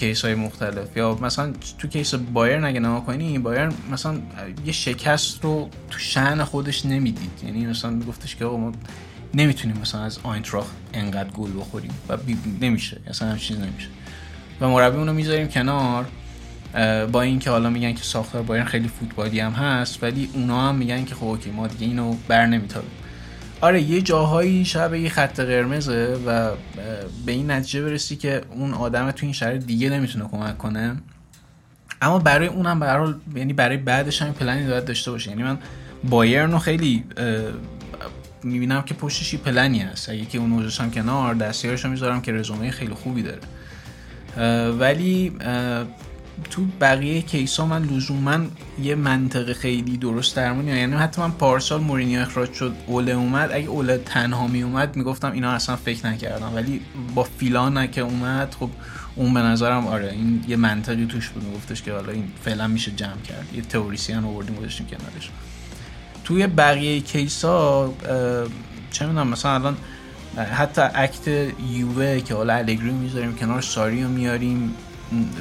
case 0.01 0.25
های 0.25 0.35
مختلف. 0.35 0.97
یا 0.97 1.19
مثلا 1.23 1.53
تو 1.79 1.89
case 1.89 2.15
بایر 2.15 2.65
اگه 2.65 2.81
نگاه 2.81 3.01
کنی 3.01 3.39
بایر 3.39 3.69
مثلا 3.93 4.19
یه 4.67 4.73
شکست 4.73 5.45
رو 5.45 5.71
تو 5.91 5.99
شأن 5.99 6.45
خودش 6.45 6.87
نمی‌دید. 6.87 7.31
یعنی 7.45 7.67
مثلا 7.67 7.91
میگفتش 7.91 8.37
که 8.37 8.45
آقا 8.45 8.57
ما 8.57 8.73
نمی‌تونیم 9.35 9.79
مثلا 9.83 10.03
از 10.03 10.19
آینتراخ 10.23 10.67
انقدر 10.93 11.31
گل 11.31 11.51
بخوریم 11.61 11.91
و 12.09 12.17
نمیشه. 12.61 13.01
اصلا 13.07 13.29
هم 13.29 13.39
چیز 13.39 13.59
نمیشه. 13.59 13.89
و 14.61 14.69
مربی 14.69 14.97
اونو 14.97 15.13
می‌ذاریم 15.13 15.49
کنار 15.49 16.07
با 17.13 17.23
اینکه 17.23 17.51
حالا 17.51 17.71
میگن 17.71 17.93
که 17.93 18.03
ساختار 18.03 18.43
بایرن 18.43 18.65
خیلی 18.65 18.89
فوتبالی 18.89 19.41
هم 19.41 19.53
هست 19.53 20.03
ولی 20.03 20.31
اونا 20.35 20.69
هم 20.69 20.75
میگن 20.75 21.05
که 21.05 21.15
خب 21.15 21.25
OK 21.25 21.51
ما 21.51 21.67
دیگه 21.67 21.87
اینو 21.87 22.17
بر 22.29 22.47
نمیتابیم. 22.47 22.91
آره 23.61 23.83
یه 23.83 24.01
جاهایی 24.01 24.65
شب 24.65 24.95
یه 24.95 25.09
خط 25.09 25.41
قرمزه 25.41 26.19
و 26.27 26.51
به 27.27 27.33
این 27.33 27.51
نتیجه 27.51 27.83
برسی 27.83 28.17
که 28.17 28.41
اون 28.51 28.75
آدم 28.75 29.11
تو 29.11 29.27
این 29.27 29.33
شرایط 29.33 29.65
دیگه 29.65 29.91
نمی‌تونه 29.91 30.29
کمک 30.29 30.59
کنه. 30.59 30.97
اما 32.03 32.19
برای 32.19 32.49
اونم 32.49 32.81
برای 32.81 33.15
یعنی 33.35 33.53
برای 33.53 33.77
بعدش 33.77 34.23
هم 34.23 34.33
پلنی 34.33 34.69
باید 34.69 34.85
داشته 34.85 35.11
باشه. 35.11 35.31
یعنی 35.31 35.43
من 35.43 35.59
بایرن 36.05 36.53
رو 36.53 36.59
خیلی 36.59 37.05
می‌بینم 38.43 38.83
که 38.83 38.95
پشتش 38.95 39.35
یه 39.35 39.41
پلنی 39.41 39.79
هست. 39.79 40.09
اگه 40.09 40.25
که 40.25 40.39
اون 40.39 40.71
هم 40.81 40.91
کنار 40.91 41.35
دستیارش 41.35 41.85
رو 41.85 41.91
می‌ذارم 41.91 42.21
که 42.21 42.33
رزومه 42.33 42.71
خیلی 42.71 42.95
خوبی 42.95 43.23
داره. 43.23 43.41
ولی 44.71 45.33
تو 46.51 46.65
بقیه 46.81 47.23
کیسا 47.23 47.67
من 47.67 47.83
لزوما 47.83 48.39
یه 48.83 48.95
منطقه 48.95 49.55
خیلی 49.55 49.97
درست 49.97 50.37
درمون 50.37 50.69
یعنی 50.69 50.95
حتی 50.97 51.21
من 51.21 51.31
پارسال 51.31 51.81
مورینیو 51.81 52.21
اخراج 52.21 52.53
شد 52.53 52.77
اوله 52.87 53.13
اومد. 53.13 53.51
اگه 53.53 53.69
اوله 53.69 53.99
تنها 53.99 54.47
می 54.47 54.63
اومد 54.63 54.97
می‌گفتم 54.97 55.33
اینا 55.33 55.51
اصلا 55.51 55.77
فکر 55.77 56.07
نکردم. 56.07 56.55
ولی 56.55 56.81
با 57.15 57.25
فیلان 57.25 57.91
که 57.91 58.01
اومد 58.01 58.57
خب 58.61 58.71
اون 59.17 59.35
به 59.35 59.41
نظرم 59.41 59.87
آره 59.87 60.13
این 60.13 60.45
یه 60.49 60.57
منطقی 60.57 61.07
توش 61.07 61.29
بود. 61.29 61.45
میگفتش 61.45 61.83
که 61.83 61.93
حالا 61.93 62.13
این 62.13 62.25
فعلا 62.45 62.69
میشه 62.69 62.91
جمع 62.91 63.21
کرد. 63.29 63.47
یه 63.55 63.63
تئوریسین 63.63 64.25
آوردیم 64.25 64.57
گذاشتیم 64.57 64.87
کنارش. 64.87 65.31
توی 66.25 66.47
بقیه 66.47 67.01
کیسا 67.01 67.93
چه 68.91 69.07
می‌دونم 69.07 69.29
مثلا 69.29 69.55
الان 69.55 69.77
حتی 70.53 70.83
اکت 70.95 71.29
یووه 71.73 72.21
که 72.21 72.35
حالا 72.35 72.55
الگری 72.55 72.91
می‌ذاریم 72.91 73.37
کنار 73.37 73.61
ساری 73.61 74.05
میاریم. 74.05 74.75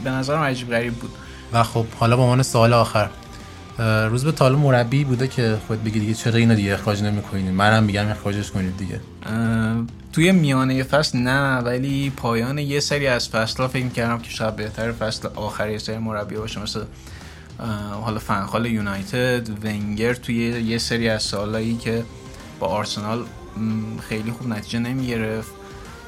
به 0.04 0.10
نظرم 0.10 0.42
عجیب 0.42 0.70
غریب 0.70 0.94
بود. 0.94 1.12
و 1.54 1.64
خب 1.64 1.86
حالا 2.00 2.18
با 2.18 2.24
عنوان 2.24 2.44
سوال 2.44 2.74
آخر 2.74 3.10
روز 4.10 4.26
به 4.26 4.32
تالا 4.32 4.58
مربی 4.58 5.04
بوده 5.04 5.28
که 5.28 5.58
خود 5.68 5.84
بگی 5.84 6.00
دیگه 6.00 6.14
چرا 6.14 6.36
اینو 6.36 6.56
دیگه 6.56 6.74
اخراج 6.74 7.04
نمی‌کنید 7.04 7.52
منم 7.52 7.84
میگم 7.84 8.08
اخراجش 8.08 8.52
کنید 8.52 8.78
دیگه. 8.78 9.00
توی 10.14 10.32
میانه 10.32 10.84
فصل 10.84 11.18
نه 11.18 11.58
ولی 11.58 12.10
پایان 12.10 12.58
یه 12.58 12.80
سری 12.80 13.08
از 13.08 13.30
فصل 13.30 13.64
ها 13.64 13.68
فکر 13.68 13.88
کردم 13.88 14.20
که 14.20 14.30
شاید 14.30 14.56
بهتر 14.56 14.92
فصل 14.92 15.28
آخر 15.36 15.70
یه 15.70 15.78
سری 15.78 15.98
مربی 15.98 16.36
باشه 16.36 16.62
مثل 16.62 16.84
حالا 18.04 18.20
فنخال 18.20 18.66
یونایتد 18.66 19.50
ونگر 19.64 20.14
توی 20.14 20.36
یه 20.36 20.78
سری 20.78 21.10
از 21.10 21.24
سالایی 21.24 21.78
که 21.78 22.04
با 22.60 22.68
آرسنال 22.68 23.24
خیلی 24.10 24.32
خوب 24.32 24.48
نتیجه 24.48 24.80
نمی‌گرفت. 24.80 25.52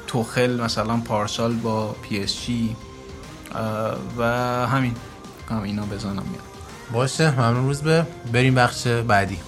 توخل 0.06 0.60
مثلا 0.60 0.96
پارسال 0.96 1.52
با 1.52 1.96
پی 2.02 2.22
اس 2.22 2.46
جی. 2.46 2.76
و 4.18 4.22
همین. 4.66 4.94
کنم 5.48 5.62
اینا 5.62 5.82
بزنم 5.82 6.12
میاد. 6.12 6.44
باشه 6.92 7.30
ممنون 7.30 7.66
روز 7.66 7.82
به. 7.82 8.06
بریم 8.32 8.54
بخش 8.54 8.86
بعدی. 8.86 9.38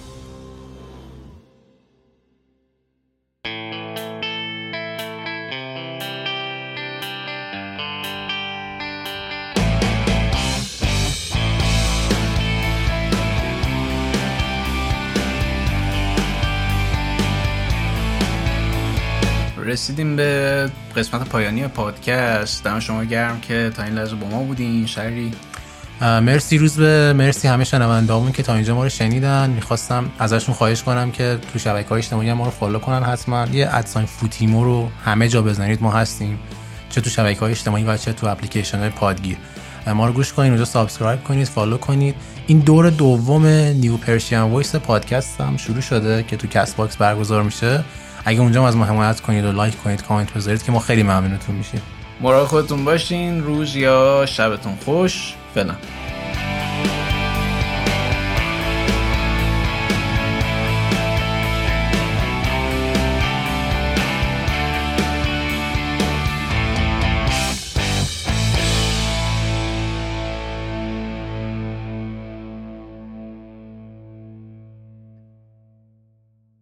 رسیدیم 19.85 20.15
به 20.15 20.71
قسمت 20.95 21.29
پایانی 21.29 21.67
پادکست. 21.67 22.63
دم 22.63 22.79
شما 22.79 23.03
گرم 23.03 23.41
که 23.41 23.71
تا 23.75 23.83
این 23.83 23.93
لحظه 23.93 24.15
با 24.15 24.27
ما 24.27 24.43
بودین. 24.43 24.85
شری. 24.85 25.31
مرسی 26.01 26.57
روزبه 26.57 27.13
مرسی 27.13 27.47
همه 27.47 27.63
شنوندهامون 27.63 28.31
که 28.31 28.43
تا 28.43 28.55
اینجا 28.55 28.75
ما 28.75 28.83
رو 28.83 28.89
شنیدن. 28.89 29.49
می‌خواستم 29.49 30.11
ازشون 30.19 30.55
خواهش 30.55 30.83
کنم 30.83 31.11
که 31.11 31.37
تو 31.53 31.59
شبکه 31.59 31.89
های 31.89 31.97
اجتماعی 31.97 32.33
ما 32.33 32.45
رو 32.45 32.51
follow 32.51 32.79
کنن 32.79 33.03
حتما. 33.03 33.47
یه 33.51 33.69
at 33.71 33.82
sign 33.82 34.05
فوتیمو 34.05 34.63
رو 34.63 34.89
همه 35.05 35.27
جا 35.27 35.41
بزنید. 35.41 35.81
ما 35.81 35.91
هستیم. 35.91 36.39
چه 36.89 37.01
تو 37.01 37.09
شبکه 37.09 37.39
های 37.39 37.51
اجتماعی 37.51 37.83
و 37.83 37.97
چه 37.97 38.13
تو 38.13 38.27
اپلیکیشن 38.27 38.79
های 38.79 38.89
پادگیر 38.89 39.37
ما 39.87 40.07
رو 40.07 40.13
گوش 40.13 40.33
کنید 40.33 40.49
اونجا 40.49 40.65
subscribe 40.65 41.23
کنید 41.23 41.47
follow 41.47 41.77
کنید. 41.77 42.15
این 42.47 42.59
دور 42.59 42.89
دوم 42.89 43.45
New 43.45 43.97
Persian 43.97 44.39
Voice 44.39 44.75
Podcast 44.75 45.41
هم 45.41 45.57
شروع 45.57 45.81
شده 45.81 46.23
که 46.23 46.37
تو 46.37 46.47
کست 46.47 46.75
باکس 46.75 46.97
برگزار 46.97 47.43
میشه. 47.43 47.83
اگه 48.25 48.41
اونجا 48.41 48.67
از 48.67 48.77
ما 48.77 48.85
حمایت 48.85 49.19
کنید 49.19 49.45
و 49.45 49.51
لایک 49.51 49.83
کنید 49.83 50.03
کامنت 50.03 50.33
بذارید 50.33 50.63
که 50.63 50.71
ما 50.71 50.79
خیلی 50.79 51.03
ممنونتون 51.03 51.55
میشیم. 51.55 51.81
مراقب 52.21 52.47
خودتون 52.47 52.85
باشین 52.85 53.43
روز 53.43 53.75
یا 53.75 54.25
شبتون 54.25 54.75
خوش. 54.85 55.33
فعلا. 55.55 55.75